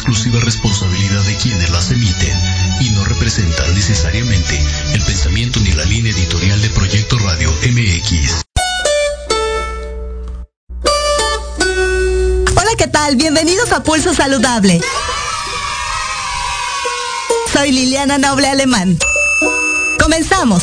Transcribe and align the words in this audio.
exclusiva 0.00 0.40
responsabilidad 0.40 1.22
de 1.24 1.36
quienes 1.36 1.68
las 1.68 1.90
emiten 1.90 2.34
y 2.80 2.88
no 2.88 3.04
representan 3.04 3.74
necesariamente 3.74 4.58
el 4.94 5.02
pensamiento 5.02 5.60
ni 5.60 5.72
la 5.72 5.84
línea 5.84 6.10
editorial 6.10 6.62
de 6.62 6.70
Proyecto 6.70 7.18
Radio 7.18 7.52
MX. 7.52 8.40
Hola, 12.56 12.70
¿qué 12.78 12.86
tal? 12.86 13.16
Bienvenidos 13.16 13.72
a 13.72 13.82
Pulso 13.82 14.14
Saludable. 14.14 14.80
Soy 17.52 17.70
Liliana 17.70 18.16
Noble 18.16 18.48
Alemán. 18.48 18.98
Comenzamos. 20.02 20.62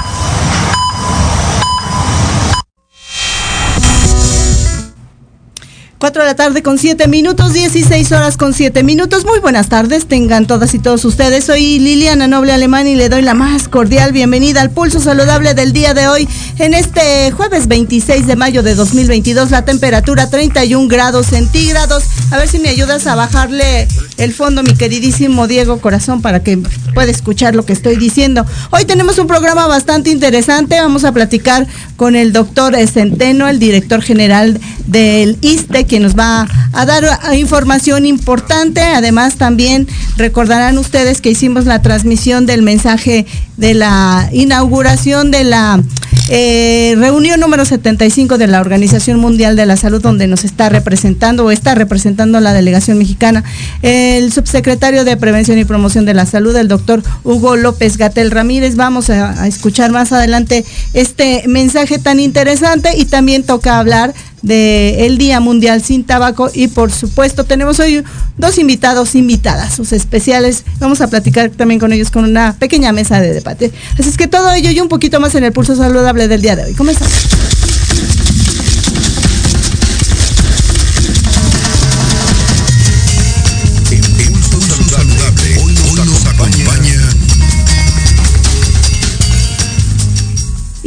4 6.01 6.23
de 6.23 6.27
la 6.29 6.35
tarde 6.35 6.63
con 6.63 6.79
7 6.79 7.07
minutos, 7.07 7.53
16 7.53 8.11
horas 8.11 8.35
con 8.35 8.55
7 8.55 8.81
minutos. 8.81 9.23
Muy 9.23 9.37
buenas 9.37 9.69
tardes, 9.69 10.07
tengan 10.07 10.47
todas 10.47 10.73
y 10.73 10.79
todos 10.79 11.05
ustedes. 11.05 11.43
Soy 11.43 11.77
Liliana 11.77 12.27
Noble 12.27 12.51
Alemán 12.53 12.87
y 12.87 12.95
le 12.95 13.07
doy 13.07 13.21
la 13.21 13.35
más 13.35 13.67
cordial 13.67 14.11
bienvenida 14.11 14.61
al 14.61 14.71
pulso 14.71 14.99
saludable 14.99 15.53
del 15.53 15.73
día 15.73 15.93
de 15.93 16.07
hoy. 16.07 16.27
En 16.57 16.73
este 16.73 17.29
jueves 17.29 17.67
26 17.67 18.25
de 18.25 18.35
mayo 18.35 18.63
de 18.63 18.73
2022, 18.73 19.51
la 19.51 19.63
temperatura 19.63 20.27
31 20.27 20.87
grados 20.87 21.27
centígrados. 21.27 22.05
A 22.31 22.37
ver 22.37 22.47
si 22.47 22.57
me 22.57 22.69
ayudas 22.69 23.05
a 23.05 23.13
bajarle 23.13 23.87
el 24.17 24.33
fondo, 24.33 24.63
mi 24.63 24.73
queridísimo 24.73 25.47
Diego 25.47 25.81
Corazón, 25.81 26.23
para 26.23 26.41
que 26.41 26.57
pueda 26.95 27.11
escuchar 27.11 27.53
lo 27.53 27.63
que 27.63 27.73
estoy 27.73 27.97
diciendo. 27.97 28.43
Hoy 28.71 28.85
tenemos 28.85 29.19
un 29.19 29.27
programa 29.27 29.67
bastante 29.67 30.09
interesante. 30.09 30.79
Vamos 30.79 31.03
a 31.03 31.11
platicar 31.11 31.67
con 31.95 32.15
el 32.15 32.33
doctor 32.33 32.75
Centeno, 32.87 33.47
el 33.47 33.59
director 33.59 34.01
general 34.01 34.59
del 34.87 35.37
ISTE 35.41 35.90
quien 35.91 36.03
nos 36.03 36.17
va 36.17 36.47
a 36.71 36.85
dar 36.85 37.03
información 37.35 38.05
importante. 38.05 38.79
Además, 38.79 39.35
también 39.35 39.89
recordarán 40.15 40.77
ustedes 40.77 41.19
que 41.19 41.29
hicimos 41.29 41.65
la 41.65 41.81
transmisión 41.81 42.45
del 42.45 42.61
mensaje 42.61 43.25
de 43.57 43.73
la 43.73 44.29
inauguración 44.31 45.31
de 45.31 45.43
la 45.43 45.83
eh, 46.29 46.95
reunión 46.97 47.41
número 47.41 47.65
75 47.65 48.37
de 48.37 48.47
la 48.47 48.61
Organización 48.61 49.19
Mundial 49.19 49.57
de 49.57 49.65
la 49.65 49.75
Salud, 49.75 50.01
donde 50.01 50.27
nos 50.27 50.45
está 50.45 50.69
representando 50.69 51.43
o 51.43 51.51
está 51.51 51.75
representando 51.75 52.39
la 52.39 52.53
delegación 52.53 52.97
mexicana 52.97 53.43
el 53.81 54.31
subsecretario 54.31 55.03
de 55.03 55.17
Prevención 55.17 55.57
y 55.57 55.65
Promoción 55.65 56.05
de 56.05 56.13
la 56.13 56.25
Salud, 56.25 56.55
el 56.55 56.69
doctor 56.69 57.03
Hugo 57.25 57.57
López 57.57 57.97
Gatel 57.97 58.31
Ramírez. 58.31 58.77
Vamos 58.77 59.09
a 59.09 59.45
escuchar 59.45 59.91
más 59.91 60.13
adelante 60.13 60.63
este 60.93 61.43
mensaje 61.47 61.99
tan 61.99 62.21
interesante 62.21 62.91
y 62.95 63.03
también 63.03 63.43
toca 63.43 63.77
hablar 63.77 64.13
del 64.41 65.17
Día 65.17 65.39
Mundial 65.39 65.81
sin 65.81 66.03
Tabaco 66.03 66.49
y 66.53 66.67
por 66.67 66.91
supuesto 66.91 67.43
tenemos 67.43 67.79
hoy 67.79 68.03
dos 68.37 68.57
invitados, 68.57 69.15
invitadas, 69.15 69.75
sus 69.75 69.91
especiales. 69.91 70.63
Vamos 70.79 71.01
a 71.01 71.07
platicar 71.07 71.49
también 71.49 71.79
con 71.79 71.93
ellos 71.93 72.11
con 72.11 72.25
una 72.25 72.55
pequeña 72.57 72.91
mesa 72.91 73.19
de 73.19 73.33
debate. 73.33 73.71
Así 73.99 74.09
es 74.09 74.17
que 74.17 74.27
todo 74.27 74.51
ello 74.53 74.71
y 74.71 74.79
un 74.79 74.87
poquito 74.87 75.19
más 75.19 75.35
en 75.35 75.43
el 75.43 75.51
pulso 75.51 75.75
saludable 75.75 76.27
del 76.27 76.41
día 76.41 76.55
de 76.55 76.65
hoy. 76.65 76.73
Comenzamos. 76.73 77.40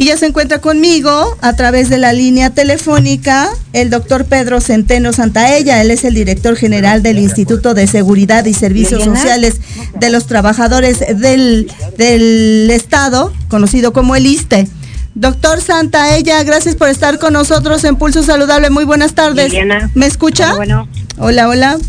Y 0.05 0.09
ya 0.09 0.17
se 0.17 0.27
encuentra 0.27 0.61
conmigo 0.61 1.35
a 1.41 1.53
través 1.53 1.89
de 1.89 1.97
la 1.97 2.13
línea 2.13 2.51
telefónica 2.51 3.49
el 3.73 3.89
doctor 3.89 4.25
Pedro 4.25 4.61
Centeno 4.61 5.11
Santaella. 5.13 5.81
Él 5.81 5.89
es 5.89 6.03
el 6.03 6.13
director 6.13 6.55
general 6.55 7.01
del 7.01 7.17
Instituto 7.17 7.73
de 7.73 7.87
Seguridad 7.87 8.45
y 8.45 8.53
Servicios 8.53 9.03
Sociales 9.03 9.59
de 9.99 10.11
los 10.11 10.27
Trabajadores 10.27 10.99
del, 10.99 11.71
del 11.97 12.69
Estado, 12.69 13.33
conocido 13.47 13.93
como 13.93 14.15
el 14.15 14.27
ISTE. 14.27 14.67
Doctor 15.15 15.59
Santaella, 15.59 16.43
gracias 16.43 16.75
por 16.75 16.89
estar 16.89 17.17
con 17.17 17.33
nosotros 17.33 17.83
en 17.83 17.95
Pulso 17.95 18.21
Saludable. 18.21 18.69
Muy 18.69 18.85
buenas 18.85 19.15
tardes. 19.15 19.53
¿Me 19.95 20.05
escucha? 20.05 20.53
Bueno, 20.53 20.87
Hola, 21.17 21.49
hola. 21.49 21.79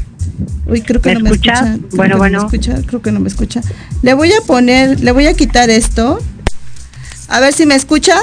Uy, 0.67 0.81
creo 0.81 1.03
que 1.03 1.13
no 1.13 1.21
me 1.21 1.29
escucha. 1.33 1.77
bueno, 1.93 2.17
bueno. 2.17 2.39
me 2.39 2.45
escucha, 2.47 2.81
creo 2.87 3.03
que 3.03 3.13
no 3.13 3.21
me 3.21 3.29
escucha. 3.29 3.61
Le 4.01 4.15
voy 4.15 4.33
a 4.33 4.41
poner, 4.41 5.01
le 5.01 5.13
voy 5.13 5.27
a 5.27 5.35
quitar 5.35 5.69
esto 5.69 6.19
a 7.29 7.41
ver 7.41 7.53
si 7.53 7.67
me 7.67 7.75
escucha. 7.75 8.19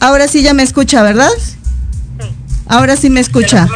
Ahora 0.00 0.28
sí 0.28 0.42
ya 0.42 0.54
me 0.54 0.62
escucha, 0.62 1.02
¿verdad? 1.02 1.30
Ahora 2.66 2.96
sí 2.96 3.10
me 3.10 3.20
escucha. 3.20 3.66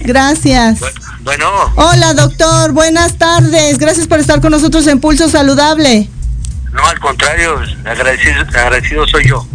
Gracias. 0.00 0.80
Bueno. 1.20 1.46
Hola, 1.76 2.14
doctor. 2.14 2.72
Buenas 2.72 3.16
tardes. 3.18 3.78
Gracias 3.78 4.06
por 4.06 4.20
estar 4.20 4.40
con 4.40 4.50
nosotros 4.52 4.86
en 4.86 5.00
Pulso 5.00 5.28
Saludable. 5.28 6.08
No, 6.72 6.86
al 6.86 6.98
contrario. 7.00 7.60
Agradecido, 7.84 8.40
agradecido 8.40 9.06
soy 9.06 9.28
yo. 9.28 9.46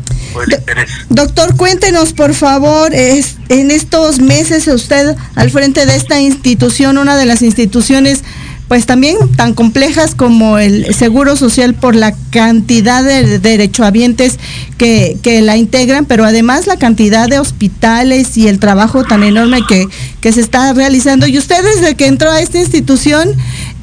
Doctor, 1.10 1.56
cuéntenos, 1.56 2.14
por 2.14 2.34
favor, 2.34 2.94
es, 2.94 3.38
en 3.50 3.72
estos 3.72 4.20
meses 4.20 4.68
usted 4.68 5.16
al 5.36 5.50
frente 5.50 5.86
de 5.86 5.96
esta 5.96 6.20
institución, 6.20 6.98
una 6.98 7.18
de 7.18 7.26
las 7.26 7.42
instituciones 7.42 8.24
pues 8.68 8.86
también 8.86 9.16
tan 9.36 9.54
complejas 9.54 10.14
como 10.14 10.58
el 10.58 10.94
Seguro 10.94 11.36
Social 11.36 11.74
por 11.74 11.96
la 11.96 12.14
cantidad 12.32 13.04
de 13.04 13.40
derechohabientes 13.40 14.38
que, 14.78 15.18
que 15.22 15.42
la 15.42 15.56
integran, 15.58 16.06
pero 16.06 16.26
además 16.26 16.68
la 16.68 16.78
cantidad 16.78 17.30
de 17.30 17.40
hospitales 17.40 18.38
y 18.38 18.48
el 18.48 18.60
trabajo 18.60 19.04
tan 19.04 19.24
enorme 19.24 19.62
que, 19.68 19.88
que 20.20 20.34
se 20.34 20.42
está 20.42 20.74
realizando. 20.74 21.28
Y 21.28 21.38
usted 21.38 21.64
desde 21.64 21.96
que 21.96 22.08
entró 22.08 22.30
a 22.30 22.42
esta 22.42 22.60
institución 22.60 23.30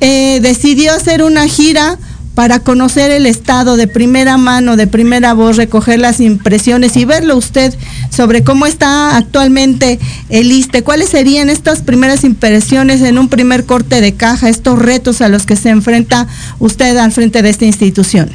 eh, 0.00 0.40
decidió 0.42 0.92
hacer 0.92 1.22
una 1.22 1.48
gira 1.48 1.98
para 2.34 2.60
conocer 2.60 3.10
el 3.10 3.26
estado 3.26 3.76
de 3.76 3.86
primera 3.86 4.36
mano, 4.36 4.76
de 4.76 4.86
primera 4.86 5.34
voz, 5.34 5.56
recoger 5.56 6.00
las 6.00 6.20
impresiones 6.20 6.96
y 6.96 7.04
verlo 7.04 7.36
usted 7.36 7.74
sobre 8.10 8.42
cómo 8.42 8.66
está 8.66 9.16
actualmente 9.16 10.00
el 10.28 10.50
ISTE. 10.50 10.82
¿Cuáles 10.82 11.10
serían 11.10 11.48
estas 11.48 11.82
primeras 11.82 12.24
impresiones 12.24 13.02
en 13.02 13.18
un 13.18 13.28
primer 13.28 13.66
corte 13.66 14.00
de 14.00 14.14
caja, 14.14 14.48
estos 14.48 14.78
retos 14.78 15.20
a 15.20 15.28
los 15.28 15.46
que 15.46 15.56
se 15.56 15.70
enfrenta 15.70 16.26
usted 16.58 16.96
al 16.96 17.12
frente 17.12 17.42
de 17.42 17.50
esta 17.50 17.66
institución? 17.66 18.30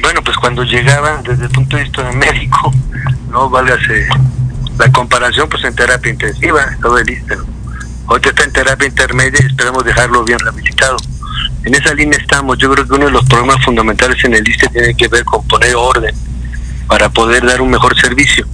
Bueno, 0.00 0.22
pues 0.22 0.36
cuando 0.36 0.62
llegaban 0.62 1.24
desde 1.24 1.44
el 1.44 1.50
punto 1.50 1.76
de 1.76 1.82
vista 1.82 2.12
médico, 2.12 2.72
no 3.30 3.50
válgase 3.50 4.06
la 4.78 4.92
comparación, 4.92 5.48
pues 5.48 5.64
en 5.64 5.74
terapia 5.74 6.12
intensiva, 6.12 6.76
todo 6.80 6.98
el 6.98 7.10
ISTE. 7.10 7.36
Hoy 8.06 8.20
está 8.24 8.44
en 8.44 8.52
terapia 8.52 8.86
intermedia 8.86 9.40
y 9.42 9.46
esperamos 9.46 9.84
dejarlo 9.84 10.24
bien 10.24 10.38
rehabilitado 10.38 10.96
en 11.68 11.74
esa 11.74 11.94
línea 11.94 12.18
estamos. 12.18 12.56
Yo 12.58 12.70
creo 12.72 12.86
que 12.86 12.94
uno 12.94 13.06
de 13.06 13.10
los 13.10 13.24
problemas 13.26 13.62
fundamentales 13.62 14.22
en 14.24 14.34
el 14.34 14.48
ISTE 14.48 14.68
tiene 14.68 14.94
que 14.94 15.06
ver 15.08 15.22
con 15.24 15.46
poner 15.46 15.76
orden 15.76 16.14
para 16.86 17.10
poder 17.10 17.44
dar 17.44 17.60
un 17.60 17.70
mejor 17.70 17.98
servicio. 18.00 18.46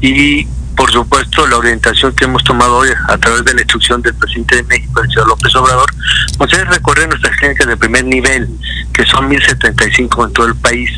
Y 0.00 0.46
por 0.76 0.90
supuesto, 0.90 1.46
la 1.46 1.56
orientación 1.56 2.14
que 2.14 2.24
hemos 2.24 2.42
tomado 2.42 2.76
hoy 2.78 2.88
a 3.08 3.16
través 3.18 3.44
de 3.44 3.54
la 3.54 3.60
instrucción 3.60 4.02
del 4.02 4.14
presidente 4.14 4.56
de 4.56 4.62
México, 4.64 5.02
el 5.02 5.08
señor 5.08 5.28
López 5.28 5.54
Obrador, 5.54 5.90
pues 6.36 6.52
es 6.52 6.66
recorrer 6.66 7.08
nuestras 7.08 7.36
clínicas 7.36 7.66
de 7.66 7.76
primer 7.76 8.04
nivel, 8.04 8.48
que 8.92 9.04
son 9.06 9.28
1075 9.28 10.26
en 10.26 10.32
todo 10.32 10.46
el 10.46 10.56
país. 10.56 10.90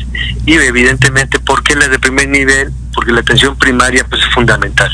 Y 0.45 0.53
evidentemente, 0.53 1.39
¿por 1.39 1.63
qué 1.63 1.75
las 1.75 1.89
de 1.89 1.99
primer 1.99 2.27
nivel? 2.29 2.71
Porque 2.93 3.11
la 3.11 3.19
atención 3.19 3.55
primaria 3.57 4.03
pues, 4.09 4.21
es 4.21 4.33
fundamental 4.33 4.89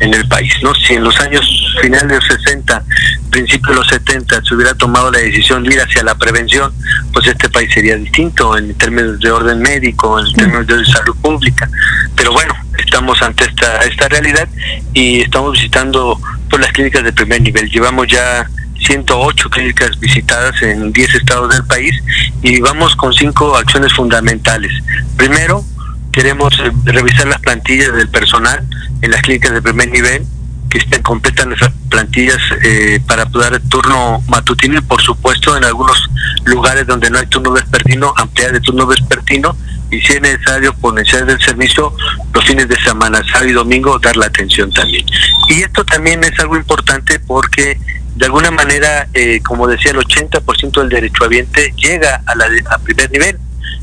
en 0.00 0.14
el 0.14 0.26
país. 0.28 0.54
¿no? 0.62 0.74
Si 0.74 0.94
en 0.94 1.04
los 1.04 1.18
años 1.20 1.46
finales 1.82 2.08
de 2.08 2.14
los 2.14 2.24
60, 2.24 2.84
principios 3.30 3.68
de 3.68 3.74
los 3.74 3.88
70, 3.88 4.42
se 4.44 4.54
hubiera 4.54 4.74
tomado 4.74 5.10
la 5.10 5.18
decisión 5.18 5.62
de 5.64 5.74
ir 5.74 5.80
hacia 5.80 6.02
la 6.04 6.14
prevención, 6.14 6.72
pues 7.12 7.26
este 7.26 7.50
país 7.50 7.70
sería 7.72 7.96
distinto 7.96 8.56
en 8.56 8.74
términos 8.74 9.20
de 9.20 9.30
orden 9.30 9.60
médico, 9.60 10.18
en 10.18 10.32
términos 10.32 10.66
de 10.66 10.84
salud 10.86 11.16
pública. 11.20 11.68
Pero 12.16 12.32
bueno, 12.32 12.54
estamos 12.78 13.20
ante 13.22 13.44
esta, 13.44 13.78
esta 13.78 14.08
realidad 14.08 14.48
y 14.92 15.20
estamos 15.20 15.52
visitando 15.52 16.18
pues, 16.48 16.62
las 16.62 16.72
clínicas 16.72 17.04
de 17.04 17.12
primer 17.12 17.40
nivel. 17.40 17.70
Llevamos 17.70 18.06
ya 18.08 18.48
108 18.86 19.50
clínicas 19.50 19.98
visitadas 19.98 20.60
en 20.62 20.92
10 20.92 21.14
estados 21.14 21.50
del 21.50 21.64
país 21.64 21.94
y 22.42 22.60
vamos 22.60 22.96
con 22.96 23.12
cinco 23.12 23.56
acciones 23.56 23.92
fundamentales. 23.92 24.72
Primero, 25.16 25.64
queremos 26.12 26.52
eh, 26.58 26.70
revisar 26.84 27.26
las 27.26 27.40
plantillas 27.40 27.92
del 27.94 28.08
personal 28.08 28.66
en 29.00 29.10
las 29.10 29.22
clínicas 29.22 29.52
de 29.52 29.62
primer 29.62 29.90
nivel, 29.90 30.24
que 30.68 30.78
estén 30.78 31.02
completas 31.02 31.46
nuestras 31.46 31.72
plantillas 31.90 32.38
eh, 32.64 33.00
para 33.06 33.26
poder 33.26 33.60
turno 33.68 34.22
matutino 34.28 34.78
y 34.78 34.80
por 34.80 35.02
supuesto 35.02 35.56
en 35.56 35.64
algunos 35.64 36.08
lugares 36.44 36.86
donde 36.86 37.10
no 37.10 37.18
hay 37.18 37.26
turno 37.26 37.52
vespertino, 37.52 38.14
ampliar 38.16 38.54
el 38.54 38.60
turno 38.62 38.86
vespertino 38.86 39.56
y 39.92 40.00
si 40.00 40.14
es 40.14 40.22
necesario 40.22 40.74
por 40.74 40.94
necesidad 40.94 41.26
del 41.26 41.40
servicio 41.40 41.94
los 42.32 42.44
fines 42.44 42.66
de 42.66 42.76
semana, 42.82 43.22
sábado 43.30 43.48
y 43.48 43.52
domingo, 43.52 43.98
dar 43.98 44.16
la 44.16 44.26
atención 44.26 44.72
también. 44.72 45.04
Y 45.48 45.62
esto 45.62 45.84
también 45.84 46.24
es 46.24 46.38
algo 46.40 46.56
importante 46.56 47.20
porque 47.20 47.78
de 48.16 48.26
alguna 48.26 48.50
manera, 48.50 49.06
eh, 49.12 49.40
como 49.42 49.68
decía, 49.68 49.92
el 49.92 49.98
80% 49.98 50.80
del 50.80 50.88
derecho 50.88 50.88
derechohabiente 50.88 51.74
llega 51.76 52.22
a, 52.26 52.34
la 52.34 52.46
a 52.70 52.78
primer 52.78 53.10
nivel 53.10 53.38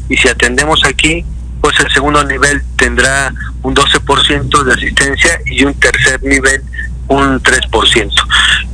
y 0.10 0.18
si 0.18 0.28
atendemos 0.28 0.84
aquí, 0.84 1.24
pues 1.62 1.80
el 1.80 1.92
segundo 1.92 2.24
nivel 2.24 2.62
tendrá 2.76 3.34
un 3.62 3.76
12% 3.76 4.64
de 4.64 4.74
asistencia 4.74 5.40
y 5.46 5.64
un 5.64 5.74
tercer 5.76 6.24
nivel 6.24 6.64
un 7.10 7.42
3%. 7.42 8.12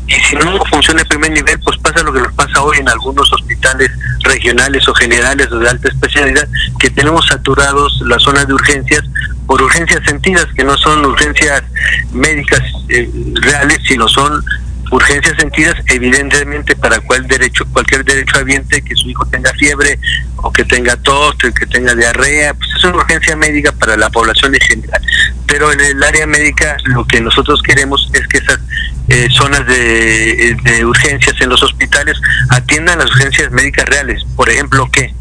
Y 0.07 0.13
si 0.13 0.35
no 0.35 0.63
funciona 0.65 1.01
el 1.01 1.07
primer 1.07 1.31
nivel, 1.31 1.59
pues 1.59 1.77
pasa 1.79 2.03
lo 2.03 2.13
que 2.13 2.19
nos 2.19 2.33
pasa 2.33 2.61
hoy 2.61 2.77
en 2.77 2.89
algunos 2.89 3.31
hospitales 3.33 3.91
regionales 4.21 4.87
o 4.87 4.93
generales 4.93 5.51
o 5.51 5.59
de 5.59 5.69
alta 5.69 5.87
especialidad, 5.87 6.47
que 6.79 6.89
tenemos 6.91 7.25
saturados 7.27 8.01
las 8.05 8.21
zonas 8.21 8.47
de 8.47 8.53
urgencias 8.53 9.03
por 9.47 9.61
urgencias 9.61 10.03
sentidas, 10.05 10.45
que 10.55 10.63
no 10.63 10.77
son 10.77 11.05
urgencias 11.05 11.63
médicas 12.11 12.61
eh, 12.89 13.09
reales, 13.41 13.79
sino 13.87 14.07
son 14.07 14.43
urgencias 14.91 15.35
sentidas, 15.39 15.75
evidentemente 15.87 16.75
para 16.75 16.99
cual 16.99 17.27
derecho, 17.27 17.65
cualquier 17.71 18.05
derecho 18.05 18.37
habiente 18.37 18.81
que 18.81 18.95
su 18.95 19.09
hijo 19.09 19.25
tenga 19.25 19.51
fiebre 19.53 19.99
o 20.37 20.51
que 20.51 20.63
tenga 20.63 20.95
tos, 20.97 21.35
que 21.37 21.65
tenga 21.65 21.95
diarrea, 21.95 22.53
pues 22.53 22.69
es 22.77 22.83
una 22.83 22.97
urgencia 22.97 23.35
médica 23.35 23.71
para 23.71 23.97
la 23.97 24.09
población 24.09 24.53
en 24.53 24.61
general. 24.61 25.01
Pero 25.47 25.71
en 25.71 25.79
el 25.79 26.03
área 26.03 26.27
médica 26.27 26.77
lo 26.85 27.05
que 27.05 27.21
nosotros 27.21 27.61
queremos 27.63 28.09
es 28.13 28.27
que 28.27 28.37
esas 28.37 28.59
eh, 29.07 29.27
zonas 29.31 29.65
de, 29.67 30.57
de 30.63 30.85
urgencias 30.85 31.35
en 31.39 31.49
los 31.49 31.61
hospitales 31.63 32.17
atiendan 32.49 32.99
las 32.99 33.09
urgencias 33.11 33.51
médicas 33.51 33.85
reales. 33.85 34.25
Por 34.35 34.49
ejemplo, 34.49 34.89
¿qué? 34.91 35.13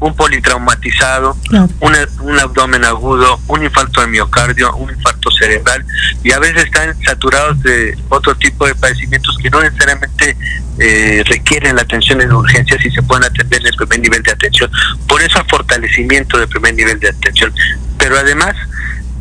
un 0.00 0.16
politraumatizado, 0.16 1.36
un 1.80 2.38
abdomen 2.38 2.84
agudo, 2.84 3.38
un 3.48 3.62
infarto 3.62 4.00
de 4.00 4.06
miocardio, 4.06 4.74
un 4.76 4.90
infarto 4.90 5.30
cerebral 5.30 5.84
y 6.24 6.32
a 6.32 6.38
veces 6.38 6.64
están 6.64 6.94
saturados 7.04 7.62
de 7.62 7.96
otro 8.08 8.34
tipo 8.34 8.66
de 8.66 8.74
padecimientos 8.74 9.36
que 9.42 9.50
no 9.50 9.60
necesariamente 9.60 10.36
eh, 10.78 11.22
requieren 11.26 11.76
la 11.76 11.82
atención 11.82 12.20
en 12.22 12.32
urgencias 12.32 12.82
y 12.84 12.90
se 12.90 13.02
pueden 13.02 13.24
atender 13.24 13.60
en 13.60 13.66
el 13.66 13.74
primer 13.74 14.00
nivel 14.00 14.22
de 14.22 14.32
atención. 14.32 14.70
Por 15.06 15.20
eso 15.22 15.44
fortalecimiento 15.50 16.38
del 16.38 16.48
primer 16.48 16.74
nivel 16.74 16.98
de 16.98 17.10
atención. 17.10 17.52
Pero 17.98 18.18
además 18.18 18.56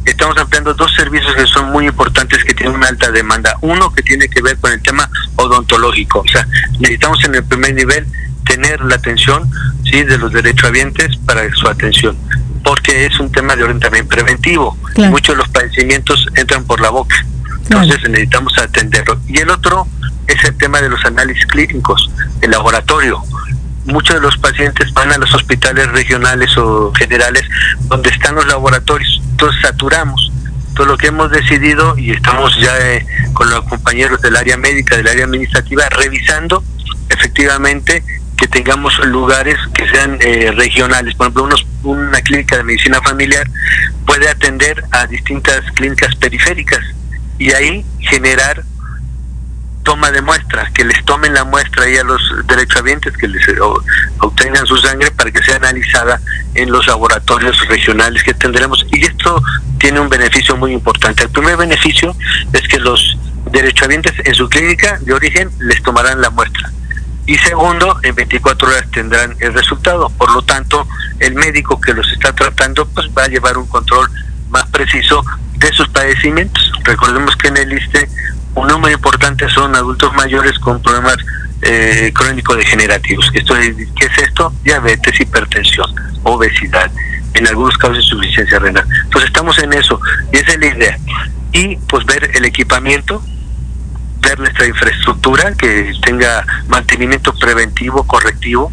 estamos 0.05 0.37
ampliando 0.37 0.73
dos 0.73 0.93
servicios 0.95 1.33
que 1.35 1.45
son 1.47 1.71
muy 1.71 1.87
importantes 1.87 2.43
que 2.43 2.53
tienen 2.53 2.75
una 2.75 2.87
alta 2.87 3.11
demanda. 3.11 3.55
Uno 3.61 3.91
que 3.93 4.01
tiene 4.01 4.27
que 4.27 4.41
ver 4.41 4.57
con 4.57 4.71
el 4.71 4.81
tema 4.81 5.09
odontológico, 5.35 6.19
o 6.19 6.27
sea, 6.27 6.47
necesitamos 6.79 7.23
en 7.25 7.35
el 7.35 7.43
primer 7.43 7.73
nivel 7.73 8.05
tener 8.45 8.81
la 8.81 8.95
atención 8.95 9.49
sí 9.83 10.03
de 10.03 10.17
los 10.17 10.31
derechohabientes 10.33 11.17
para 11.17 11.47
su 11.53 11.67
atención 11.67 12.17
porque 12.63 13.05
es 13.05 13.19
un 13.19 13.31
tema 13.31 13.55
de 13.55 13.63
orden 13.63 13.79
también 13.79 14.07
preventivo 14.07 14.77
muchos 14.95 15.35
de 15.35 15.41
los 15.41 15.49
padecimientos 15.49 16.25
entran 16.35 16.63
por 16.65 16.81
la 16.81 16.89
boca. 16.89 17.15
Entonces 17.63 17.97
necesitamos 18.09 18.57
atenderlo. 18.57 19.19
Y 19.27 19.39
el 19.39 19.49
otro 19.49 19.87
es 20.27 20.43
el 20.43 20.55
tema 20.57 20.81
de 20.81 20.89
los 20.89 21.03
análisis 21.05 21.45
clínicos 21.45 22.09
el 22.41 22.51
laboratorio 22.51 23.21
muchos 23.86 24.15
de 24.15 24.21
los 24.21 24.38
pacientes 24.38 24.93
van 24.93 25.12
a 25.12 25.17
los 25.17 25.33
hospitales 25.33 25.88
regionales 25.91 26.55
o 26.57 26.91
generales 26.93 27.43
donde 27.88 28.09
están 28.09 28.36
los 28.36 28.48
laboratorios 28.48 29.21
entonces 29.31 29.62
saturamos 29.62 30.31
todo 30.75 30.88
lo 30.88 30.98
que 30.98 31.07
hemos 31.07 31.31
decidido 31.31 31.98
y 31.98 32.12
estamos 32.12 32.57
ya 32.59 32.77
eh, 32.79 33.05
con 33.33 33.50
los 33.50 33.62
compañeros 33.65 34.21
del 34.21 34.36
área 34.36 34.57
médica 34.57 34.95
del 34.98 35.07
área 35.07 35.25
administrativa 35.25 35.88
revisando 35.89 36.63
efectivamente 37.09 38.03
que 38.39 38.48
tengamos 38.48 38.98
lugares 39.05 39.57
que 39.74 39.88
sean 39.89 40.17
eh, 40.21 40.51
regionales. 40.55 41.13
Por 41.15 41.25
ejemplo, 41.25 41.43
unos, 41.43 41.67
una 41.83 42.21
clínica 42.21 42.55
de 42.55 42.63
medicina 42.63 43.01
familiar 43.01 43.45
puede 44.05 44.29
atender 44.29 44.81
a 44.91 45.05
distintas 45.07 45.59
clínicas 45.74 46.15
periféricas 46.15 46.79
y 47.38 47.51
ahí 47.51 47.86
generar 48.00 48.63
toma 49.89 50.12
de 50.12 50.22
muestra, 50.22 50.69
que 50.72 50.86
les 50.86 51.03
tomen 51.03 51.34
la 51.34 51.46
muestra 51.46 51.86
ahí 51.86 51.98
a 51.98 52.03
los 52.03 52.22
derechohabientes, 52.46 53.17
que 53.17 53.27
les 53.27 53.43
obtengan 54.19 54.63
su 54.67 54.77
sangre 54.77 55.10
para 55.10 55.31
que 55.31 55.41
sea 55.41 55.55
analizada 55.55 56.22
en 56.53 56.72
los 56.72 56.86
laboratorios 56.86 57.58
regionales 57.67 58.22
que 58.22 58.36
tendremos. 58.36 58.86
Y 58.91 59.03
esto 59.03 59.41
tiene 59.79 60.00
un 60.00 60.08
beneficio 60.08 60.55
muy 60.58 60.74
importante. 60.74 61.24
El 61.24 61.31
primer 61.31 61.58
beneficio 61.58 62.15
es 62.53 62.67
que 62.67 62.77
los 62.77 63.17
derechohabientes 63.50 64.13
en 64.24 64.36
su 64.36 64.48
clínica 64.48 65.00
de 65.01 65.12
origen 65.12 65.50
les 65.58 65.81
tomarán 65.81 66.22
la 66.22 66.29
muestra 66.29 66.69
y 67.25 67.36
segundo, 67.39 68.00
en 68.03 68.13
24 68.13 68.67
horas 68.67 68.86
tendrán 68.91 69.36
el 69.39 69.53
resultado. 69.55 70.10
Por 70.10 70.31
lo 70.34 70.43
tanto, 70.43 70.88
el 71.17 71.34
médico 71.34 71.81
que 71.81 71.96
los 71.96 72.12
está 72.12 72.31
tratando 72.34 72.88
pues 72.88 73.08
va 73.17 73.24
a 73.24 73.27
llevar 73.27 73.58
un 73.58 73.65
control 73.65 74.08
más 74.51 74.67
preciso 74.67 75.25
de 75.58 75.72
sus 75.72 75.88
padecimientos. 75.89 76.72
Recordemos 76.84 77.36
que 77.38 77.48
en 77.48 77.58
el 77.58 77.74
ISTE 77.74 78.08
un 78.59 78.67
número 78.67 78.93
importante 78.93 79.47
son 79.49 79.75
adultos 79.75 80.13
mayores 80.13 80.59
con 80.59 80.81
problemas 80.81 81.17
eh, 81.61 82.11
crónico-degenerativos. 82.13 83.31
Esto 83.33 83.53
¿Qué 83.55 84.05
es 84.05 84.17
esto? 84.17 84.53
Diabetes, 84.63 85.19
hipertensión, 85.19 85.89
obesidad, 86.23 86.91
en 87.33 87.47
algunos 87.47 87.77
casos 87.77 87.97
insuficiencia 87.97 88.59
renal. 88.59 88.85
Entonces 89.03 89.29
estamos 89.29 89.57
en 89.59 89.73
eso 89.73 89.99
y 90.33 90.37
esa 90.37 90.51
es 90.51 90.59
la 90.59 90.67
idea. 90.67 90.99
Y 91.53 91.77
pues 91.77 92.05
ver 92.05 92.31
el 92.33 92.45
equipamiento, 92.45 93.23
nuestra 94.38 94.67
infraestructura, 94.67 95.53
que 95.53 95.93
tenga 96.03 96.45
mantenimiento 96.67 97.33
preventivo, 97.33 98.03
correctivo 98.03 98.71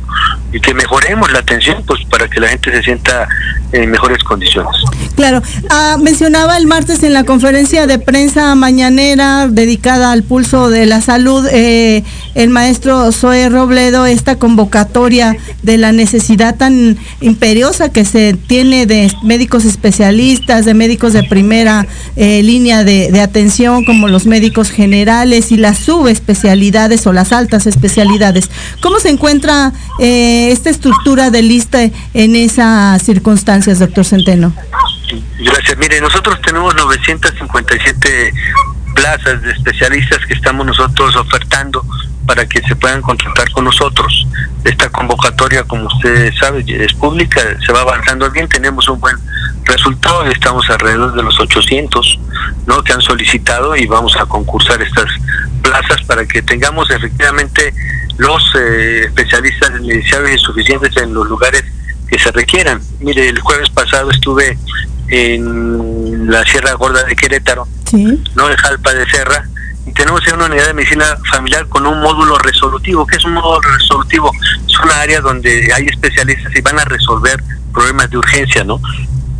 y 0.52 0.60
que 0.60 0.74
mejoremos 0.74 1.32
la 1.32 1.40
atención 1.40 1.82
pues 1.86 2.04
para 2.10 2.28
que 2.28 2.40
la 2.40 2.48
gente 2.48 2.70
se 2.72 2.82
sienta 2.82 3.28
en 3.72 3.90
mejores 3.90 4.22
condiciones. 4.22 4.72
Claro, 5.16 5.42
ah, 5.70 5.96
mencionaba 6.00 6.56
el 6.56 6.66
martes 6.66 7.02
en 7.02 7.12
la 7.12 7.24
conferencia 7.24 7.86
de 7.86 7.98
prensa 7.98 8.54
mañanera 8.54 9.48
dedicada 9.48 10.12
al 10.12 10.22
pulso 10.22 10.70
de 10.70 10.86
la 10.86 11.00
salud 11.00 11.46
eh, 11.50 12.04
el 12.34 12.50
maestro 12.50 13.10
Zoe 13.12 13.48
Robledo 13.48 14.06
esta 14.06 14.36
convocatoria 14.36 15.36
de 15.62 15.78
la 15.78 15.92
necesidad 15.92 16.56
tan 16.56 16.98
imperiosa 17.20 17.90
que 17.90 18.04
se 18.04 18.34
tiene 18.34 18.86
de 18.86 19.10
médicos 19.22 19.64
especialistas, 19.64 20.64
de 20.64 20.74
médicos 20.74 21.12
de 21.12 21.24
primera 21.24 21.86
eh, 22.16 22.42
línea 22.42 22.84
de 22.84 23.20
atención 23.20 23.84
como 23.84 24.08
los 24.08 24.26
médicos 24.26 24.70
generales 24.70 25.45
y 25.52 25.56
las 25.56 25.78
subespecialidades 25.78 27.06
o 27.06 27.12
las 27.12 27.32
altas 27.32 27.66
especialidades. 27.66 28.50
¿Cómo 28.80 29.00
se 29.00 29.10
encuentra 29.10 29.72
eh, 29.98 30.50
esta 30.50 30.70
estructura 30.70 31.30
de 31.30 31.42
lista 31.42 31.78
en 32.14 32.36
esas 32.36 33.02
circunstancias, 33.02 33.78
doctor 33.78 34.04
Centeno? 34.04 34.52
Gracias. 35.38 35.78
Mire, 35.78 36.00
nosotros 36.00 36.40
tenemos 36.42 36.74
957 36.74 38.32
plazas 38.94 39.42
de 39.42 39.52
especialistas 39.52 40.24
que 40.26 40.34
estamos 40.34 40.66
nosotros 40.66 41.14
ofertando 41.16 41.84
para 42.26 42.46
que 42.46 42.60
se 42.62 42.76
puedan 42.76 43.02
contratar 43.02 43.50
con 43.52 43.64
nosotros. 43.64 44.26
Esta 44.64 44.88
convocatoria, 44.90 45.62
como 45.64 45.86
usted 45.86 46.32
sabe, 46.34 46.64
es 46.66 46.92
pública, 46.94 47.40
se 47.64 47.72
va 47.72 47.82
avanzando 47.82 48.30
bien, 48.30 48.48
tenemos 48.48 48.88
un 48.88 49.00
buen 49.00 49.16
resultado, 49.64 50.24
estamos 50.26 50.68
alrededor 50.70 51.14
de 51.14 51.22
los 51.22 51.38
800 51.38 52.18
¿no? 52.66 52.82
que 52.82 52.92
han 52.92 53.00
solicitado 53.00 53.76
y 53.76 53.86
vamos 53.86 54.16
a 54.16 54.26
concursar 54.26 54.80
estas 54.82 55.06
plazas 55.62 56.02
para 56.06 56.26
que 56.26 56.42
tengamos 56.42 56.90
efectivamente 56.90 57.72
los 58.18 58.42
eh, 58.58 59.02
especialistas 59.06 59.80
necesarios 59.80 60.30
y 60.34 60.38
suficientes 60.38 60.96
en 60.96 61.12
los 61.14 61.28
lugares 61.28 61.64
que 62.08 62.18
se 62.18 62.30
requieran. 62.32 62.80
Mire, 63.00 63.28
el 63.28 63.40
jueves 63.40 63.68
pasado 63.70 64.10
estuve 64.10 64.58
en 65.08 66.30
la 66.30 66.44
Sierra 66.44 66.72
Gorda 66.74 67.04
de 67.04 67.14
Querétaro, 67.14 67.66
no 68.34 68.50
en 68.50 68.56
Jalpa 68.56 68.94
de 68.94 69.06
Serra, 69.06 69.46
tenemos 69.96 70.20
una 70.32 70.44
unidad 70.44 70.66
de 70.66 70.74
medicina 70.74 71.04
familiar 71.30 71.66
con 71.68 71.86
un 71.86 72.00
módulo 72.00 72.38
resolutivo. 72.38 73.06
¿Qué 73.06 73.16
es 73.16 73.24
un 73.24 73.32
módulo 73.32 73.68
resolutivo? 73.78 74.30
Es 74.68 74.78
una 74.78 75.00
área 75.00 75.20
donde 75.20 75.72
hay 75.74 75.86
especialistas 75.86 76.54
y 76.54 76.60
van 76.60 76.78
a 76.78 76.84
resolver 76.84 77.42
problemas 77.72 78.10
de 78.10 78.18
urgencia, 78.18 78.62
¿no? 78.62 78.80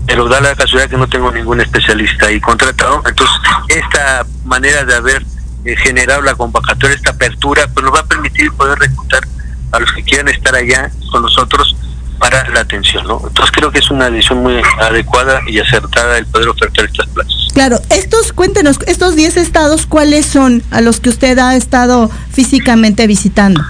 Pero 0.06 0.28
da 0.28 0.40
la 0.40 0.54
casualidad 0.54 0.88
que 0.88 0.96
no 0.96 1.08
tengo 1.08 1.30
ningún 1.30 1.60
especialista 1.60 2.26
ahí 2.26 2.40
contratado. 2.40 3.02
Entonces, 3.06 3.36
esta 3.68 4.24
manera 4.44 4.84
de 4.84 4.94
haber 4.94 5.24
eh, 5.64 5.76
generado 5.76 6.22
la 6.22 6.34
convocatoria, 6.34 6.96
esta 6.96 7.10
apertura, 7.10 7.68
pues 7.72 7.84
nos 7.84 7.94
va 7.94 8.00
a 8.00 8.06
permitir 8.06 8.50
poder 8.52 8.78
reclutar 8.78 9.26
a 9.72 9.80
los 9.80 9.92
que 9.92 10.02
quieran 10.04 10.28
estar 10.28 10.54
allá 10.54 10.90
con 11.10 11.22
nosotros 11.22 11.76
para 12.18 12.48
la 12.50 12.60
atención, 12.60 13.06
¿no? 13.06 13.20
Entonces 13.26 13.52
creo 13.52 13.70
que 13.70 13.80
es 13.80 13.90
una 13.90 14.08
decisión 14.08 14.38
muy 14.42 14.62
adecuada 14.80 15.40
y 15.46 15.58
acertada 15.58 16.16
el 16.16 16.26
poder 16.26 16.48
ofertar 16.48 16.86
estas 16.86 17.06
plazas. 17.08 17.35
Claro, 17.56 17.80
estos, 17.88 18.34
cuéntenos, 18.34 18.78
estos 18.86 19.16
10 19.16 19.38
estados, 19.38 19.86
¿cuáles 19.86 20.26
son 20.26 20.62
a 20.70 20.82
los 20.82 21.00
que 21.00 21.08
usted 21.08 21.38
ha 21.38 21.56
estado 21.56 22.10
físicamente 22.30 23.06
visitando? 23.06 23.64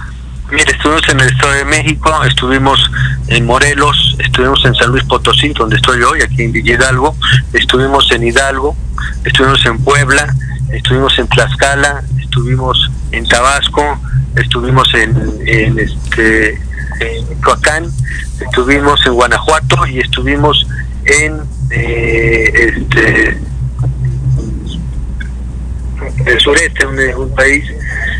Mire, 0.51 0.69
estuvimos 0.73 1.07
en 1.07 1.21
el 1.21 1.29
Estado 1.29 1.53
de 1.53 1.63
México, 1.63 2.23
estuvimos 2.25 2.91
en 3.29 3.45
Morelos, 3.45 4.17
estuvimos 4.19 4.65
en 4.65 4.75
San 4.75 4.89
Luis 4.89 5.05
Potosí, 5.05 5.53
donde 5.53 5.77
estoy 5.77 6.03
hoy, 6.03 6.21
aquí 6.21 6.43
en 6.43 6.53
Hidalgo, 6.53 7.15
estuvimos 7.53 8.11
en 8.11 8.27
Hidalgo, 8.27 8.75
estuvimos 9.23 9.65
en 9.65 9.81
Puebla, 9.81 10.35
estuvimos 10.69 11.17
en 11.17 11.27
Tlaxcala, 11.29 12.03
estuvimos 12.21 12.91
en 13.13 13.25
Tabasco, 13.25 14.01
estuvimos 14.35 14.93
en, 14.95 15.15
en 15.45 15.79
este 15.79 16.61
en 16.99 17.91
estuvimos 18.41 18.99
en 19.05 19.13
Guanajuato 19.13 19.87
y 19.87 19.99
estuvimos 19.99 20.67
en 21.05 21.39
eh, 21.69 22.73
este 22.75 23.47
el 26.25 26.39
sureste, 26.39 26.85
un, 26.85 27.33
país, 27.35 27.65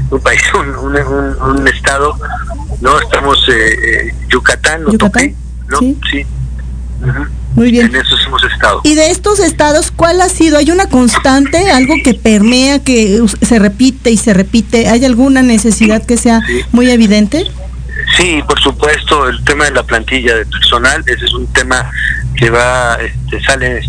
un 0.10 0.20
país, 0.22 0.42
un, 0.54 1.68
estado, 1.68 2.18
no 2.82 3.00
estamos 3.00 3.48
eh, 3.50 4.08
eh 4.08 4.14
Yucatán, 4.30 4.84
¿no? 4.84 4.92
Yucatán, 4.92 5.36
¿no? 5.70 5.80
Sí. 5.80 6.26
Muy 7.56 7.72
bien. 7.72 7.88
En 7.88 7.96
esos 7.96 8.24
hemos 8.26 8.44
estado. 8.44 8.82
Y 8.84 8.94
de 8.96 9.10
estos 9.10 9.40
estados, 9.40 9.92
¿cuál 9.92 10.22
ha 10.22 10.30
sido? 10.30 10.58
¿Hay 10.58 10.70
una 10.70 10.88
constante, 10.90 11.72
algo 11.72 11.96
que 12.04 12.14
permea, 12.14 12.80
que 12.80 13.22
se 13.42 13.60
repite 13.60 14.12
y 14.12 14.18
se 14.18 14.34
repite? 14.34 14.88
¿Hay 14.88 15.04
alguna 15.06 15.42
necesidad 15.42 16.06
que 16.06 16.18
sea 16.18 16.42
muy 16.72 16.92
evidente? 16.92 17.46
Sí, 18.16 18.44
por 18.48 18.60
supuesto, 18.62 19.28
el 19.28 19.44
tema 19.44 19.66
de 19.66 19.72
la 19.72 19.84
plantilla 19.84 20.36
de 20.36 20.46
personal, 20.46 21.04
ese 21.08 21.26
es 21.26 21.34
un 21.34 21.48
tema 21.48 21.90
que 22.36 22.50
va, 22.50 22.96
este, 22.96 23.42
sale 23.44 23.82